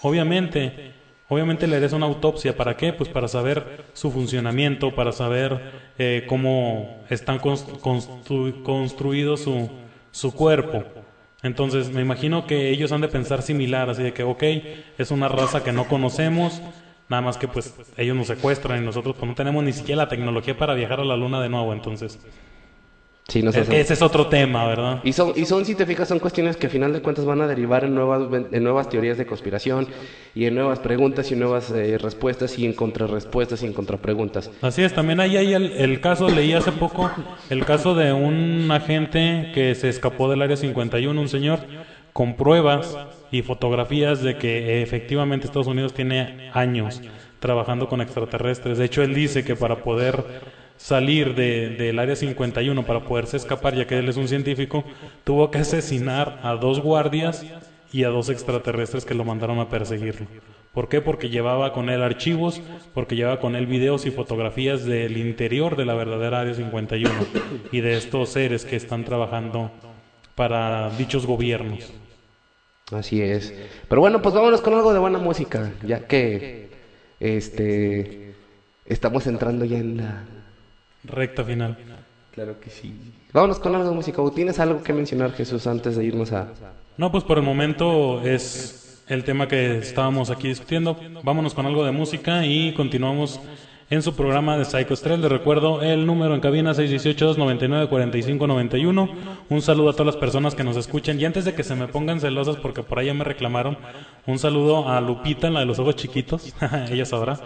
Obviamente, 0.02 0.94
obviamente 1.28 1.68
le 1.68 1.76
harías 1.76 1.94
una 1.94 2.06
autopsia. 2.06 2.56
¿Para 2.56 2.76
qué? 2.76 2.94
Pues 2.94 3.10
para 3.10 3.28
saber 3.28 3.86
su 3.94 4.12
funcionamiento, 4.12 4.94
para 4.96 5.12
saber 5.12 5.60
eh, 5.98 6.26
cómo 6.28 7.04
están 7.10 7.40
construido 7.40 9.38
su, 9.38 9.70
su 10.12 10.34
cuerpo. 10.34 10.84
Entonces, 11.42 11.90
me 11.90 12.02
imagino 12.02 12.46
que 12.46 12.70
ellos 12.70 12.92
han 12.92 13.02
de 13.02 13.08
pensar 13.08 13.42
similar, 13.42 13.90
así 13.90 14.04
de 14.04 14.14
que, 14.14 14.24
ok, 14.24 14.44
es 14.98 15.12
una 15.12 15.30
raza 15.30 15.64
que 15.64 15.72
no 15.72 15.88
conocemos, 15.88 16.62
nada 17.08 17.22
más 17.22 17.38
que 17.38 17.48
pues 17.48 17.74
ellos 17.96 18.16
nos 18.16 18.28
secuestran 18.28 18.82
y 18.82 18.86
nosotros 18.86 19.16
pues 19.18 19.28
no 19.28 19.36
tenemos 19.36 19.64
ni 19.64 19.72
siquiera 19.72 20.04
la 20.04 20.10
tecnología 20.10 20.58
para 20.58 20.74
viajar 20.74 21.00
a 21.00 21.06
la 21.06 21.16
luna 21.16 21.42
de 21.42 21.50
nuevo, 21.50 21.74
entonces... 21.74 22.20
Sí, 23.30 23.42
no 23.42 23.52
sé. 23.54 23.62
E- 23.62 23.80
Ese 23.80 23.94
es 23.94 24.02
otro 24.02 24.28
tema, 24.28 24.66
¿verdad? 24.68 25.00
Y 25.04 25.14
son, 25.14 25.32
y 25.36 25.46
son, 25.46 25.64
si 25.64 25.76
te 25.76 25.86
fijas, 25.86 26.08
son 26.10 26.20
cuestiones 26.20 26.58
que 26.58 26.68
a 26.68 26.70
final 26.70 26.92
de 26.92 27.02
cuentas 27.02 27.24
van 27.26 27.40
a 27.42 27.48
derivar 27.48 27.86
en 27.86 27.96
nuevas, 27.96 28.28
en 28.52 28.64
nuevas 28.64 28.90
teorías 28.90 29.18
de 29.18 29.26
conspiración 29.26 29.88
y 30.36 30.46
en 30.46 30.56
nuevas 30.56 30.80
preguntas 30.80 31.32
y 31.32 31.36
nuevas 31.36 31.70
eh, 31.72 31.98
respuestas 31.98 32.58
y 32.60 32.66
en 32.66 32.74
contrarrespuestas 32.74 33.62
y 33.64 33.68
en 33.68 33.74
contrapreguntas. 33.74 34.52
Así 34.62 34.82
es, 34.82 34.94
también 34.94 35.20
ahí 35.20 35.38
hay 35.38 35.54
el, 35.54 35.72
el 35.74 36.02
caso, 36.02 36.28
leí 36.30 36.54
hace 36.54 36.72
poco, 36.72 37.10
el 37.50 37.64
caso 37.66 37.96
de 37.96 38.12
un 38.14 38.68
agente 38.72 39.52
que 39.54 39.74
se 39.76 39.90
escapó 39.90 40.30
del 40.30 40.42
Área 40.42 40.58
51, 40.58 41.22
un 41.22 41.30
señor, 41.30 41.60
con 42.14 42.36
pruebas 42.36 42.98
y 43.32 43.44
fotografías 43.44 44.22
de 44.24 44.38
que 44.38 44.82
efectivamente 44.82 45.46
Estados 45.46 45.68
Unidos 45.68 45.94
tiene 45.94 46.50
años 46.52 47.02
trabajando 47.40 47.88
con 47.88 48.02
extraterrestres. 48.02 48.80
De 48.80 48.86
hecho, 48.86 49.04
él 49.04 49.14
dice 49.14 49.44
que 49.44 49.56
para 49.56 49.78
poder 49.78 50.26
salir 50.80 51.36
de- 51.36 51.70
del 51.72 52.00
Área 52.00 52.16
51, 52.16 52.86
para 52.86 53.02
poderse 53.02 53.36
escapar, 53.36 53.76
ya 53.76 53.86
que 53.86 54.00
él 54.00 54.08
es 54.08 54.16
un 54.16 54.30
científico, 54.30 54.86
tuvo 55.26 55.52
que 55.52 55.58
asesinar 55.60 56.40
a 56.42 56.56
dos 56.56 56.80
guardias 56.80 57.46
y 57.92 58.06
a 58.06 58.08
dos 58.10 58.30
extraterrestres 58.30 59.04
que 59.04 59.14
lo 59.14 59.26
mandaron 59.26 59.60
a 59.60 59.68
perseguirlo. 59.68 60.26
¿Por 60.74 60.88
qué? 60.88 61.02
Porque 61.02 61.30
llevaba 61.30 61.74
con 61.74 61.90
él 61.90 62.02
archivos, 62.02 62.62
porque 62.94 63.16
llevaba 63.18 63.42
con 63.42 63.56
él 63.58 63.66
videos 63.66 64.06
y 64.06 64.12
fotografías 64.12 64.86
del 64.86 65.18
interior 65.18 65.76
de 65.76 65.86
la 65.86 65.96
verdadera 65.96 66.40
Área 66.42 66.54
51 66.54 67.26
y 67.74 67.82
de 67.82 67.98
estos 67.98 68.30
seres 68.30 68.64
que 68.64 68.78
están 68.78 69.04
trabajando 69.04 69.72
para 70.36 70.90
dichos 70.92 71.26
gobiernos. 71.26 71.92
Así 72.92 73.22
es. 73.22 73.54
Pero 73.90 74.00
bueno, 74.00 74.22
pues 74.22 74.34
vámonos 74.34 74.62
con 74.62 74.74
algo 74.76 74.94
de 74.94 75.00
buena 75.00 75.18
música, 75.20 75.74
ya 75.86 76.08
que 76.08 76.70
este 77.20 78.34
estamos 78.86 79.28
entrando 79.28 79.66
ya 79.66 79.78
en 79.80 79.98
la 79.98 80.24
Recta 81.04 81.44
final. 81.44 81.78
Claro 82.34 82.60
que 82.60 82.70
sí. 82.70 82.94
Vámonos 83.34 83.60
con 83.60 83.76
algo 83.76 83.90
de 83.90 83.96
música. 83.96 84.22
¿O 84.22 84.32
tienes 84.32 84.60
algo 84.60 84.82
que 84.84 84.94
mencionar, 84.94 85.32
Jesús, 85.34 85.66
antes 85.68 85.96
de 85.98 86.06
irnos 86.06 86.32
a 86.32 86.48
No, 86.98 87.12
pues 87.12 87.24
por 87.24 87.38
el 87.38 87.44
momento 87.44 88.22
es 88.22 89.02
el 89.08 89.24
tema 89.24 89.48
que 89.48 89.78
estábamos 89.80 90.30
aquí 90.30 90.48
discutiendo. 90.50 90.98
Vámonos 91.24 91.54
con 91.54 91.66
algo 91.66 91.84
de 91.86 91.92
música 91.92 92.46
y 92.46 92.74
continuamos 92.74 93.40
en 93.90 94.02
su 94.04 94.14
programa 94.16 94.58
de 94.58 94.66
Psycho 94.66 94.94
Estrell. 94.94 95.22
Les 95.22 95.32
recuerdo 95.32 95.82
el 95.82 96.06
número 96.06 96.36
en 96.36 96.42
cabina 96.42 96.74
618-299-4591. 96.74 99.10
Un 99.50 99.62
saludo 99.62 99.90
a 99.90 99.94
todas 99.94 100.08
las 100.08 100.18
personas 100.18 100.54
que 100.56 100.64
nos 100.64 100.78
escuchan. 100.78 101.20
Y 101.20 101.26
antes 101.26 101.46
de 101.46 101.54
que 101.56 101.64
se 101.64 101.76
me 101.76 101.88
pongan 101.88 102.20
celosas, 102.20 102.58
porque 102.58 102.84
por 102.84 103.00
ahí 103.00 103.08
ya 103.08 103.14
me 103.14 103.24
reclamaron, 103.24 103.78
un 104.28 104.38
saludo 104.40 104.88
a 104.90 105.00
Lupita, 105.02 105.50
la 105.50 105.62
de 105.62 105.66
los 105.66 105.80
ojos 105.80 105.96
chiquitos. 105.96 106.54
Ella 106.90 107.06
sabrá. 107.06 107.40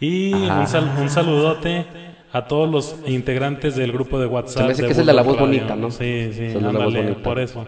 Y 0.00 0.32
un, 0.32 0.66
sal- 0.66 0.96
un 1.00 1.10
saludote 1.10 1.84
a 2.32 2.46
todos 2.46 2.70
los 2.70 2.96
integrantes 3.06 3.76
del 3.76 3.92
grupo 3.92 4.18
de 4.18 4.26
WhatsApp. 4.26 4.56
Se 4.56 4.62
me 4.64 4.72
hace 4.72 4.86
que 4.86 4.92
es 4.92 4.98
el 4.98 5.06
de 5.06 5.12
la 5.12 5.22
voz 5.22 5.36
Radio. 5.36 5.46
bonita, 5.46 5.76
¿no? 5.76 5.90
Sí, 5.90 6.30
sí, 6.32 6.44
Es 6.46 6.56
ándale, 6.56 7.14
por 7.14 7.38
eso. 7.38 7.64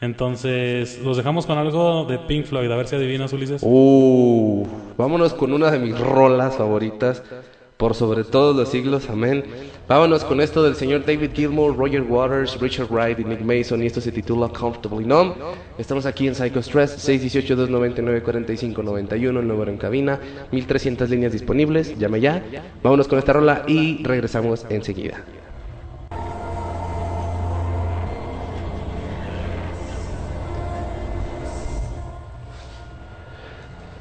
Entonces, 0.00 1.00
los 1.02 1.16
dejamos 1.16 1.46
con 1.46 1.56
algo 1.56 2.04
de 2.04 2.18
Pink 2.18 2.44
Floyd, 2.44 2.70
a 2.70 2.76
ver 2.76 2.86
si 2.86 2.96
adivinas, 2.96 3.32
Ulises. 3.32 3.62
Uh, 3.64 4.66
vámonos 4.98 5.32
con 5.32 5.52
una 5.54 5.70
de 5.70 5.78
mis 5.78 5.98
rolas 5.98 6.56
favoritas 6.56 7.22
por 7.76 7.94
sobre 7.94 8.24
todos 8.24 8.56
los 8.56 8.70
siglos, 8.70 9.10
amén. 9.10 9.44
Vámonos 9.86 10.24
con 10.24 10.40
esto 10.40 10.62
del 10.62 10.74
señor 10.74 11.04
David 11.04 11.32
Gilmour, 11.34 11.76
Roger 11.76 12.00
Waters, 12.02 12.58
Richard 12.60 12.88
Wright 12.90 13.20
y 13.20 13.24
Nick 13.24 13.42
Mason 13.42 13.82
y 13.82 13.86
esto 13.86 14.00
se 14.00 14.10
titula 14.10 14.48
Comfortably 14.48 15.04
Numb. 15.04 15.34
Estamos 15.78 16.06
aquí 16.06 16.26
en 16.26 16.34
Psycho 16.34 16.62
Stress, 16.62 17.06
618-299-4591, 17.08 19.40
el 19.40 19.46
número 19.46 19.70
en 19.70 19.76
cabina, 19.76 20.18
1300 20.52 21.10
líneas 21.10 21.32
disponibles, 21.32 21.98
llame 21.98 22.18
ya. 22.20 22.42
Vámonos 22.82 23.08
con 23.08 23.18
esta 23.18 23.34
rola 23.34 23.64
y 23.66 24.02
regresamos 24.02 24.64
enseguida. 24.70 25.22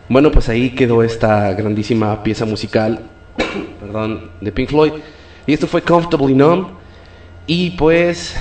Bueno, 0.07 0.31
pues 0.31 0.49
ahí 0.49 0.69
quedó 0.69 1.01
esta 1.03 1.51
grandísima 1.53 2.21
pieza 2.23 2.45
musical, 2.45 3.09
perdón, 3.79 4.31
de 4.41 4.51
Pink 4.51 4.69
Floyd. 4.69 4.93
Y 5.47 5.53
esto 5.53 5.67
fue 5.67 5.81
Comfortably 5.81 6.33
Numb. 6.33 6.67
Y 7.47 7.71
pues, 7.71 8.35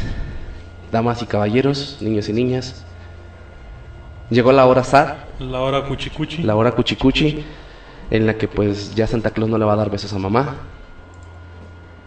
damas 0.91 1.21
y 1.23 1.27
caballeros, 1.27 1.99
niños 2.01 2.29
y 2.29 2.33
niñas, 2.33 2.85
llegó 4.31 4.51
la 4.53 4.65
hora 4.67 4.83
sad, 4.83 5.15
La 5.39 5.61
hora 5.61 5.85
cuchicuchi. 5.85 6.43
la 6.43 6.57
hora 6.57 6.73
cuchicuchi, 6.73 7.45
en 8.11 8.27
la 8.27 8.39
que 8.39 8.49
pues 8.49 8.95
ya 8.95 9.07
Santa 9.07 9.31
Claus 9.31 9.51
no 9.51 9.59
le 9.59 9.65
va 9.67 9.75
a 9.75 9.77
dar 9.77 9.91
besos 9.91 10.13
a 10.15 10.19
mamá. 10.19 10.57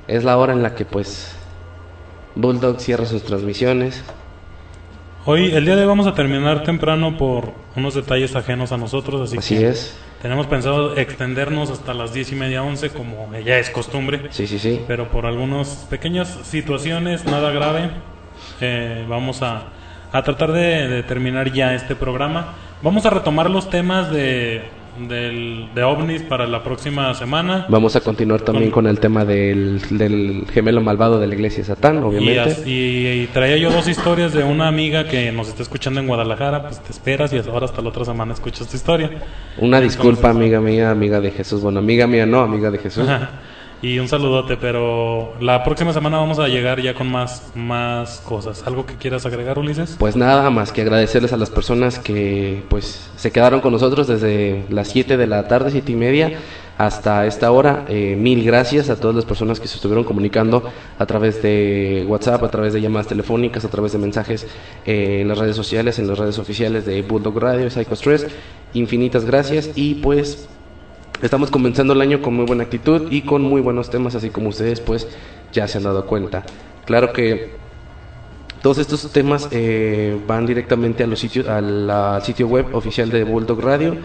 Es 0.08 0.24
la 0.24 0.38
hora 0.38 0.54
en 0.54 0.64
la 0.64 0.74
que 0.74 0.86
pues 0.86 1.36
Bulldog 2.36 2.80
cierra 2.80 3.06
sus 3.06 3.24
transmisiones. 3.24 4.04
Hoy, 5.26 5.52
el 5.52 5.66
día 5.66 5.76
de 5.76 5.82
hoy 5.82 5.88
vamos 5.88 6.08
a 6.08 6.14
terminar 6.16 6.64
temprano 6.64 7.18
por 7.18 7.52
unos 7.76 7.94
detalles 7.94 8.36
ajenos 8.36 8.72
a 8.72 8.78
nosotros, 8.78 9.22
así, 9.22 9.38
Así 9.38 9.58
que 9.58 9.68
es. 9.68 9.98
Tenemos 10.22 10.48
pensado 10.48 10.98
extendernos 10.98 11.70
hasta 11.70 11.94
las 11.94 12.14
diez 12.14 12.32
y 12.32 12.36
media, 12.36 12.64
once, 12.64 12.90
como 12.90 13.32
ya 13.40 13.60
es 13.60 13.70
costumbre. 13.70 14.28
Sí, 14.32 14.48
sí, 14.48 14.60
sí. 14.60 14.82
Pero 14.88 15.10
por 15.10 15.26
algunas 15.26 15.88
pequeñas 15.90 16.28
situaciones, 16.44 17.26
nada 17.26 17.52
grave, 17.52 17.92
eh, 18.62 19.06
vamos 19.08 19.42
a, 19.42 19.64
a 20.12 20.24
tratar 20.24 20.52
de, 20.52 20.88
de 20.88 21.04
terminar 21.04 21.52
ya 21.52 21.74
este 21.76 21.96
programa. 21.96 22.54
Vamos 22.82 23.06
a 23.06 23.10
retomar 23.10 23.50
los 23.50 23.70
temas 23.70 24.12
de, 24.12 24.64
del- 25.00 25.70
de 25.76 25.84
ovnis 25.84 26.22
para 26.24 26.48
la 26.48 26.64
próxima 26.64 27.14
semana. 27.14 27.66
Vamos 27.70 27.96
a 27.96 28.02
continuar 28.02 28.42
también 28.42 28.72
Con- 28.72 28.84
con 28.84 28.88
el 28.90 29.00
tema 29.00 29.26
del, 29.26 29.80
del 29.92 30.46
gemelo 30.54 30.82
malvado 30.82 31.20
de 31.20 31.28
la 31.28 31.36
iglesia 31.36 31.60
de 31.60 31.66
Satán, 31.66 32.04
obviamente. 32.04 32.56
y 32.66 33.28
traía 33.34 33.58
yo 33.58 33.72
dos 33.72 33.88
historias 33.88 34.34
de 34.34 34.44
una 34.44 34.68
amiga 34.68 35.08
que 35.08 35.32
nos 35.32 35.48
está 35.50 35.64
escuchando 35.64 36.00
en 36.00 36.08
Guadalajara, 36.08 36.64
pues 36.64 36.82
te 36.82 36.92
esperas 36.92 37.32
y 37.34 37.38
ahora 37.40 37.66
hasta 37.66 37.82
la 37.82 37.90
otra 37.90 38.06
semana 38.06 38.34
escuchas 38.34 38.68
tu 38.68 38.76
historia. 38.76 39.12
Una 39.60 39.80
disculpa, 39.82 40.30
amiga 40.30 40.60
mía, 40.62 40.90
amiga 40.92 41.20
de 41.22 41.32
Jesús. 41.32 41.62
Bueno, 41.62 41.80
amiga 41.80 42.08
mía, 42.08 42.26
no, 42.26 42.40
amiga 42.42 42.72
de 42.72 42.78
Jesús. 42.80 43.08
y 43.82 44.00
un 44.00 44.08
saludote, 44.08 44.58
pero 44.58 45.34
la 45.40 45.64
próxima 45.64 45.94
semana 45.94 46.18
vamos 46.18 46.40
a 46.40 46.48
llegar 46.48 46.82
ya 46.82 46.96
con 46.96 47.12
más, 47.12 47.52
más 47.54 48.22
cosas. 48.26 48.64
¿Algo 48.66 48.86
que 48.86 48.96
quieras 48.96 49.26
agregar, 49.26 49.60
Ulises? 49.60 49.96
Pues 50.00 50.16
nada 50.16 50.50
más 50.50 50.72
que 50.72 50.82
agradecerles 50.82 51.32
a 51.32 51.38
las 51.38 51.50
personas 51.50 52.00
que 52.00 52.64
pues 52.70 53.10
se 53.16 53.32
quedaron 53.32 53.62
con 53.62 53.72
nosotros 53.72 54.08
desde 54.08 54.66
las 54.70 54.88
7 54.88 55.18
de 55.18 55.28
la 55.28 55.48
tarde, 55.48 55.70
siete 55.72 55.92
y 55.92 55.96
media, 55.96 56.40
hasta 56.78 57.26
esta 57.28 57.52
hora. 57.52 57.86
Eh, 57.88 58.16
mil 58.18 58.44
gracias 58.44 58.90
a 58.90 59.00
todas 59.00 59.16
las 59.16 59.26
personas 59.26 59.60
que 59.60 59.68
se 59.68 59.76
estuvieron 59.76 60.04
comunicando 60.04 60.64
a 60.98 61.06
través 61.06 61.42
de 61.44 62.04
WhatsApp, 62.08 62.44
a 62.44 62.50
través 62.50 62.74
de 62.74 62.82
llamadas 62.82 63.08
telefónicas, 63.08 63.64
a 63.64 63.70
través 63.70 63.92
de 63.92 64.00
mensajes 64.00 64.48
eh, 64.86 65.20
en 65.22 65.28
las 65.28 65.38
redes 65.38 65.56
sociales, 65.56 66.00
en 66.00 66.08
las 66.08 66.18
redes 66.18 66.40
oficiales 66.40 66.86
de 66.86 67.04
Bulldog 67.04 67.38
Radio, 67.38 67.70
Psycho 67.70 67.96
Stress. 67.96 68.28
Infinitas 68.74 69.26
gracias 69.26 69.70
y 69.76 69.96
pues 69.96 70.48
Estamos 71.22 71.50
comenzando 71.50 71.94
el 71.94 72.02
año 72.02 72.22
con 72.22 72.36
muy 72.36 72.46
buena 72.46 72.64
actitud 72.64 73.12
y 73.12 73.24
con 73.24 73.42
muy 73.42 73.60
buenos 73.60 73.90
temas, 73.90 74.14
así 74.14 74.30
como 74.30 74.50
ustedes 74.50 74.80
pues 74.82 75.08
ya 75.52 75.68
se 75.68 75.80
han 75.80 75.84
dado 75.84 76.06
cuenta. 76.06 76.44
Claro 76.86 77.12
que 77.12 77.52
todos 78.62 78.78
estos 78.78 79.12
temas 79.12 79.48
eh, 79.52 80.16
van 80.28 80.46
directamente 80.46 81.04
a 81.04 81.08
los 81.08 81.20
sitios, 81.20 81.48
al, 81.48 81.90
al 81.90 82.22
sitio 82.22 82.48
web 82.48 82.68
oficial 82.76 83.10
de 83.10 83.24
Bulldog 83.24 83.62
Radio. 83.62 83.98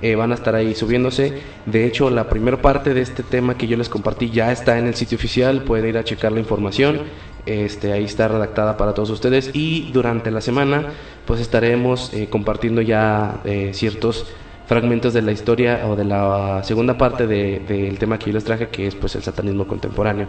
eh, 0.00 0.14
van 0.14 0.30
a 0.30 0.34
estar 0.34 0.54
ahí 0.54 0.74
subiéndose. 0.74 1.40
De 1.66 1.86
hecho, 1.86 2.10
la 2.10 2.28
primera 2.28 2.60
parte 2.60 2.94
de 2.94 3.00
este 3.00 3.22
tema 3.22 3.56
que 3.56 3.66
yo 3.66 3.76
les 3.76 3.88
compartí 3.88 4.30
ya 4.30 4.52
está 4.52 4.78
en 4.78 4.86
el 4.86 4.94
sitio 4.94 5.16
oficial. 5.16 5.62
Pueden 5.62 5.88
ir 5.88 5.98
a 5.98 6.04
checar 6.04 6.32
la 6.32 6.40
información. 6.40 7.00
Este, 7.46 7.92
ahí 7.92 8.04
está 8.04 8.28
redactada 8.28 8.76
para 8.76 8.94
todos 8.94 9.10
ustedes. 9.10 9.50
Y 9.54 9.90
durante 9.92 10.30
la 10.30 10.40
semana, 10.40 10.92
pues 11.26 11.40
estaremos 11.40 12.12
eh, 12.14 12.28
compartiendo 12.30 12.80
ya 12.80 13.40
ciertos 13.72 14.26
fragmentos 14.68 15.14
de 15.14 15.22
la 15.22 15.32
historia 15.32 15.80
o 15.88 15.96
de 15.96 16.04
la 16.04 16.62
segunda 16.62 16.96
parte 16.96 17.26
de- 17.26 17.60
del 17.66 17.98
tema 17.98 18.18
que 18.18 18.26
yo 18.26 18.34
les 18.34 18.44
traje, 18.44 18.68
que 18.68 18.86
es 18.86 18.94
pues 18.94 19.16
el 19.16 19.22
satanismo 19.22 19.66
contemporáneo. 19.66 20.28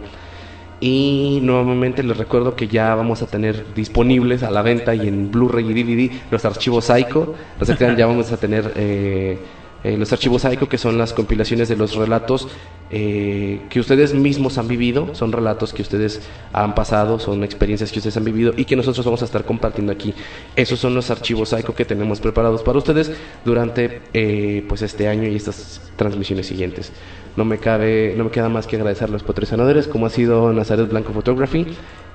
Y 0.82 1.40
nuevamente 1.42 2.02
les 2.02 2.16
recuerdo 2.16 2.56
que 2.56 2.66
ya 2.66 2.94
vamos 2.94 3.20
a 3.20 3.26
tener 3.26 3.74
disponibles 3.74 4.42
a 4.42 4.50
la 4.50 4.62
venta 4.62 4.94
y 4.94 5.08
en 5.08 5.30
Blu-ray 5.30 5.70
y 5.70 5.74
DVD 5.74 6.10
los 6.30 6.44
archivos 6.46 6.86
Psycho. 6.86 7.34
No 7.58 7.66
se 7.66 7.76
crean, 7.76 7.96
ya 7.96 8.06
vamos 8.06 8.32
a 8.32 8.38
tener 8.38 8.72
eh, 8.76 9.38
eh, 9.84 9.96
los 9.96 10.12
archivos 10.12 10.42
Psycho, 10.42 10.68
que 10.68 10.78
son 10.78 10.98
las 10.98 11.12
compilaciones 11.12 11.68
de 11.68 11.76
los 11.76 11.96
relatos 11.96 12.48
eh, 12.90 13.60
que 13.70 13.80
ustedes 13.80 14.14
mismos 14.14 14.58
han 14.58 14.68
vivido. 14.68 15.14
Son 15.14 15.32
relatos 15.32 15.72
que 15.72 15.82
ustedes 15.82 16.20
han 16.52 16.74
pasado, 16.74 17.18
son 17.18 17.44
experiencias 17.44 17.92
que 17.92 17.98
ustedes 18.00 18.16
han 18.16 18.24
vivido 18.24 18.52
y 18.56 18.64
que 18.64 18.76
nosotros 18.76 19.04
vamos 19.06 19.22
a 19.22 19.24
estar 19.26 19.44
compartiendo 19.44 19.92
aquí. 19.92 20.12
Esos 20.56 20.78
son 20.80 20.94
los 20.94 21.10
archivos 21.10 21.50
Psycho 21.50 21.74
que 21.74 21.84
tenemos 21.84 22.20
preparados 22.20 22.62
para 22.62 22.78
ustedes 22.78 23.12
durante 23.44 24.02
eh, 24.12 24.64
pues 24.68 24.82
este 24.82 25.08
año 25.08 25.28
y 25.28 25.36
estas 25.36 25.80
transmisiones 25.96 26.46
siguientes. 26.46 26.92
No 27.36 27.44
me 27.44 27.58
cabe, 27.58 28.14
no 28.16 28.24
me 28.24 28.30
queda 28.30 28.48
más 28.48 28.66
que 28.66 28.76
agradecer 28.76 29.08
a 29.08 29.12
los 29.12 29.22
patrocinadores, 29.22 29.86
como 29.86 30.06
ha 30.06 30.10
sido 30.10 30.52
Nazaret 30.52 30.88
Blanco 30.90 31.12
Photography. 31.12 31.64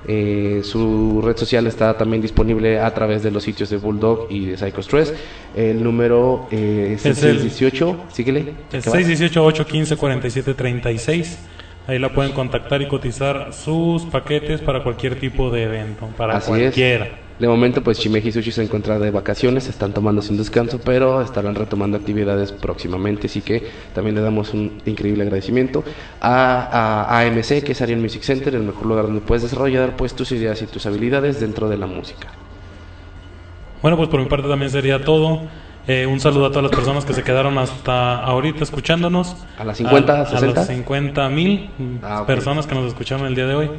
Eh, 0.08 0.60
su 0.62 1.20
red 1.24 1.36
social 1.36 1.66
está 1.66 1.96
también 1.96 2.22
disponible 2.22 2.78
a 2.78 2.92
través 2.94 3.22
de 3.24 3.30
los 3.32 3.42
sitios 3.42 3.70
de 3.70 3.78
Bulldog 3.78 4.26
y 4.30 4.46
de 4.46 4.56
Psycho 4.58 4.82
Stress. 4.82 5.14
El 5.56 5.82
número 5.82 6.46
eh, 6.52 6.92
es, 6.94 7.06
Es 7.06 7.22
el- 7.24 7.38
618, 7.56 8.04
síguele. 8.12 8.54
El 8.72 8.82
¿qué 8.82 8.90
va? 8.90 8.96
618-815-4736. 8.96 11.36
Ahí 11.88 11.98
la 12.00 12.12
pueden 12.12 12.32
contactar 12.32 12.82
y 12.82 12.88
cotizar 12.88 13.52
sus 13.52 14.04
paquetes 14.06 14.60
para 14.60 14.82
cualquier 14.82 15.20
tipo 15.20 15.50
de 15.50 15.62
evento, 15.64 16.08
para 16.16 16.36
Así 16.36 16.48
cualquiera. 16.48 17.04
es. 17.06 17.12
De 17.38 17.46
momento, 17.46 17.82
pues 17.82 17.98
Shimeji 17.98 18.32
Sushi 18.32 18.50
se 18.50 18.62
encuentra 18.62 18.98
de 18.98 19.10
vacaciones, 19.10 19.68
están 19.68 19.92
tomándose 19.92 20.32
un 20.32 20.38
descanso, 20.38 20.80
pero 20.82 21.20
estarán 21.20 21.54
retomando 21.54 21.98
actividades 21.98 22.50
próximamente, 22.50 23.26
así 23.26 23.42
que 23.42 23.62
también 23.94 24.16
le 24.16 24.22
damos 24.22 24.54
un 24.54 24.80
increíble 24.86 25.22
agradecimiento 25.22 25.84
a, 26.20 27.04
a 27.10 27.20
AMC, 27.20 27.62
que 27.62 27.72
es 27.72 27.82
Ariel 27.82 28.00
Music 28.00 28.22
Center, 28.22 28.54
el 28.54 28.62
mejor 28.62 28.86
lugar 28.86 29.04
donde 29.04 29.20
puedes 29.20 29.42
desarrollar 29.42 29.96
pues 29.96 30.14
tus 30.14 30.32
ideas 30.32 30.62
y 30.62 30.66
tus 30.66 30.86
habilidades 30.86 31.38
dentro 31.38 31.68
de 31.68 31.76
la 31.76 31.86
música. 31.86 32.28
Bueno, 33.82 33.98
pues 33.98 34.08
por 34.08 34.18
mi 34.18 34.26
parte 34.26 34.48
también 34.48 34.70
sería 34.70 35.04
todo. 35.04 35.42
Eh, 35.88 36.04
un 36.06 36.18
saludo 36.18 36.46
a 36.46 36.48
todas 36.50 36.64
las 36.64 36.72
personas 36.72 37.04
que 37.04 37.12
se 37.14 37.22
quedaron 37.22 37.56
hasta 37.58 38.16
ahorita 38.24 38.64
escuchándonos. 38.64 39.36
¿A 39.56 39.64
las 39.64 39.76
50, 39.76 40.20
a, 40.22 40.26
60? 40.26 40.46
A 40.50 40.54
las 40.54 40.66
50 40.66 41.28
mil 41.28 41.70
Ah, 42.02 42.22
ok. 42.22 42.26
personas 42.26 42.66
que 42.66 42.74
nos 42.74 42.86
escucharon 42.86 43.26
el 43.26 43.34
día 43.36 43.46
de 43.46 43.54
hoy. 43.54 43.70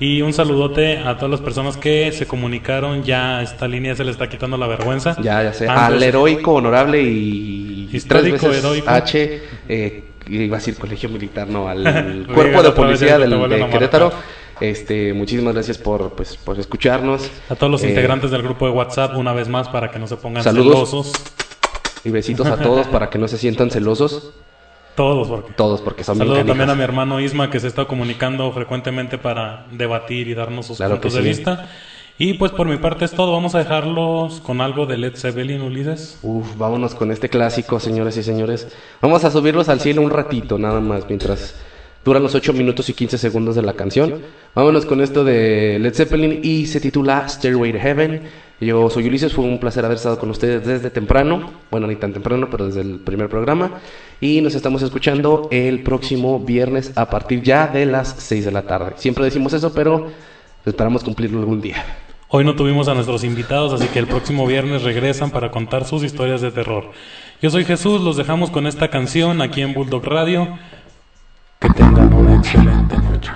Y 0.00 0.22
un 0.22 0.32
saludote 0.32 0.98
a 0.98 1.16
todas 1.16 1.30
las 1.30 1.40
personas 1.42 1.76
que 1.76 2.10
se 2.12 2.26
comunicaron. 2.26 3.04
Ya 3.04 3.42
esta 3.42 3.68
línea 3.68 3.94
se 3.94 4.02
le 4.04 4.10
está 4.12 4.28
quitando 4.28 4.56
la 4.56 4.66
vergüenza. 4.66 5.14
Ya, 5.20 5.42
ya 5.42 5.52
sé. 5.52 5.68
Antes- 5.68 5.84
Al 5.96 6.02
heroico, 6.02 6.54
honorable 6.54 7.02
y 7.02 7.88
Histórico, 7.92 8.38
tres 8.38 8.50
veces 8.50 8.64
heroico. 8.64 8.88
H, 8.90 9.42
eh, 9.68 10.04
iba 10.28 10.56
a 10.56 10.58
decir 10.58 10.76
colegio 10.76 11.10
militar, 11.10 11.48
no, 11.48 11.68
al 11.68 12.26
cuerpo 12.34 12.62
de 12.62 12.70
policía 12.72 13.18
del, 13.18 13.30
de 13.30 13.68
Querétaro. 13.68 14.10
Este, 14.60 15.12
muchísimas 15.12 15.54
gracias 15.54 15.76
por, 15.78 16.12
pues, 16.12 16.36
por 16.36 16.58
escucharnos. 16.58 17.30
A 17.50 17.54
todos 17.56 17.70
los 17.70 17.82
Eh, 17.84 17.88
integrantes 17.90 18.30
del 18.30 18.42
grupo 18.42 18.66
de 18.66 18.72
WhatsApp, 18.72 19.16
una 19.16 19.32
vez 19.32 19.48
más, 19.48 19.68
para 19.68 19.90
que 19.90 19.98
no 19.98 20.06
se 20.06 20.16
pongan 20.16 20.42
Saludos. 20.42 20.90
celosos. 20.90 21.12
Y 22.04 22.10
besitos 22.10 22.46
a 22.46 22.56
todos 22.56 22.86
para 22.88 23.10
que 23.10 23.18
no 23.18 23.28
se 23.28 23.38
sientan 23.38 23.70
celosos. 23.70 24.32
Todos, 24.94 25.28
porque. 25.28 25.52
Todos, 25.54 25.80
porque 25.80 26.04
son 26.04 26.18
Saludo 26.18 26.44
también 26.44 26.68
a 26.68 26.74
mi 26.74 26.82
hermano 26.82 27.20
Isma, 27.20 27.50
que 27.50 27.60
se 27.60 27.68
está 27.68 27.86
comunicando 27.86 28.50
frecuentemente 28.52 29.16
para 29.18 29.66
debatir 29.70 30.28
y 30.28 30.34
darnos 30.34 30.66
sus 30.66 30.76
Claro 30.76 30.94
puntos 30.94 31.14
de 31.14 31.22
sí. 31.22 31.28
vista. 31.28 31.68
Y 32.18 32.34
pues 32.34 32.52
por 32.52 32.68
mi 32.68 32.76
parte 32.76 33.04
es 33.06 33.12
todo. 33.12 33.32
Vamos 33.32 33.54
a 33.54 33.58
dejarlos 33.60 34.40
con 34.40 34.60
algo 34.60 34.84
de 34.84 34.98
Led 34.98 35.16
Zeppelin, 35.16 35.62
Ulises. 35.62 36.18
Uf, 36.22 36.56
vámonos 36.56 36.94
con 36.94 37.10
este 37.10 37.28
clásico, 37.30 37.80
señores 37.80 38.16
y 38.18 38.22
señores. 38.22 38.68
Vamos 39.00 39.24
a 39.24 39.30
subirlos 39.30 39.68
al 39.70 39.80
cielo 39.80 40.02
un 40.02 40.10
ratito, 40.10 40.58
nada 40.58 40.80
más, 40.80 41.06
mientras 41.08 41.54
duran 42.04 42.22
los 42.22 42.34
8 42.34 42.52
minutos 42.52 42.88
y 42.90 42.92
15 42.94 43.16
segundos 43.16 43.54
de 43.56 43.62
la 43.62 43.72
canción. 43.72 44.20
Vámonos 44.54 44.84
con 44.84 45.00
esto 45.00 45.24
de 45.24 45.78
Led 45.80 45.94
Zeppelin 45.94 46.40
y 46.42 46.66
se 46.66 46.80
titula 46.80 47.26
Stairway 47.28 47.72
to 47.72 47.78
Heaven. 47.78 48.22
Yo 48.62 48.88
soy 48.90 49.08
Ulises, 49.08 49.32
fue 49.32 49.44
un 49.44 49.58
placer 49.58 49.84
haber 49.84 49.96
estado 49.96 50.20
con 50.20 50.30
ustedes 50.30 50.64
desde 50.64 50.88
temprano. 50.88 51.50
Bueno, 51.68 51.88
ni 51.88 51.96
tan 51.96 52.12
temprano, 52.12 52.46
pero 52.48 52.66
desde 52.66 52.82
el 52.82 53.00
primer 53.00 53.28
programa. 53.28 53.80
Y 54.20 54.40
nos 54.40 54.54
estamos 54.54 54.82
escuchando 54.82 55.48
el 55.50 55.82
próximo 55.82 56.38
viernes 56.38 56.92
a 56.94 57.10
partir 57.10 57.42
ya 57.42 57.66
de 57.66 57.86
las 57.86 58.14
6 58.18 58.44
de 58.44 58.52
la 58.52 58.62
tarde. 58.62 58.92
Siempre 58.98 59.24
decimos 59.24 59.52
eso, 59.52 59.74
pero 59.74 60.12
esperamos 60.64 61.02
cumplirlo 61.02 61.40
algún 61.40 61.60
día. 61.60 61.84
Hoy 62.28 62.44
no 62.44 62.54
tuvimos 62.54 62.86
a 62.86 62.94
nuestros 62.94 63.24
invitados, 63.24 63.72
así 63.72 63.88
que 63.88 63.98
el 63.98 64.06
próximo 64.06 64.46
viernes 64.46 64.84
regresan 64.84 65.32
para 65.32 65.50
contar 65.50 65.84
sus 65.84 66.04
historias 66.04 66.40
de 66.40 66.52
terror. 66.52 66.92
Yo 67.42 67.50
soy 67.50 67.64
Jesús, 67.64 68.00
los 68.00 68.16
dejamos 68.16 68.52
con 68.52 68.68
esta 68.68 68.90
canción 68.90 69.42
aquí 69.42 69.62
en 69.62 69.74
Bulldog 69.74 70.04
Radio. 70.04 70.56
Que 71.58 71.68
tengan 71.70 72.14
una 72.14 72.36
excelente 72.36 72.96
noche. 72.96 73.32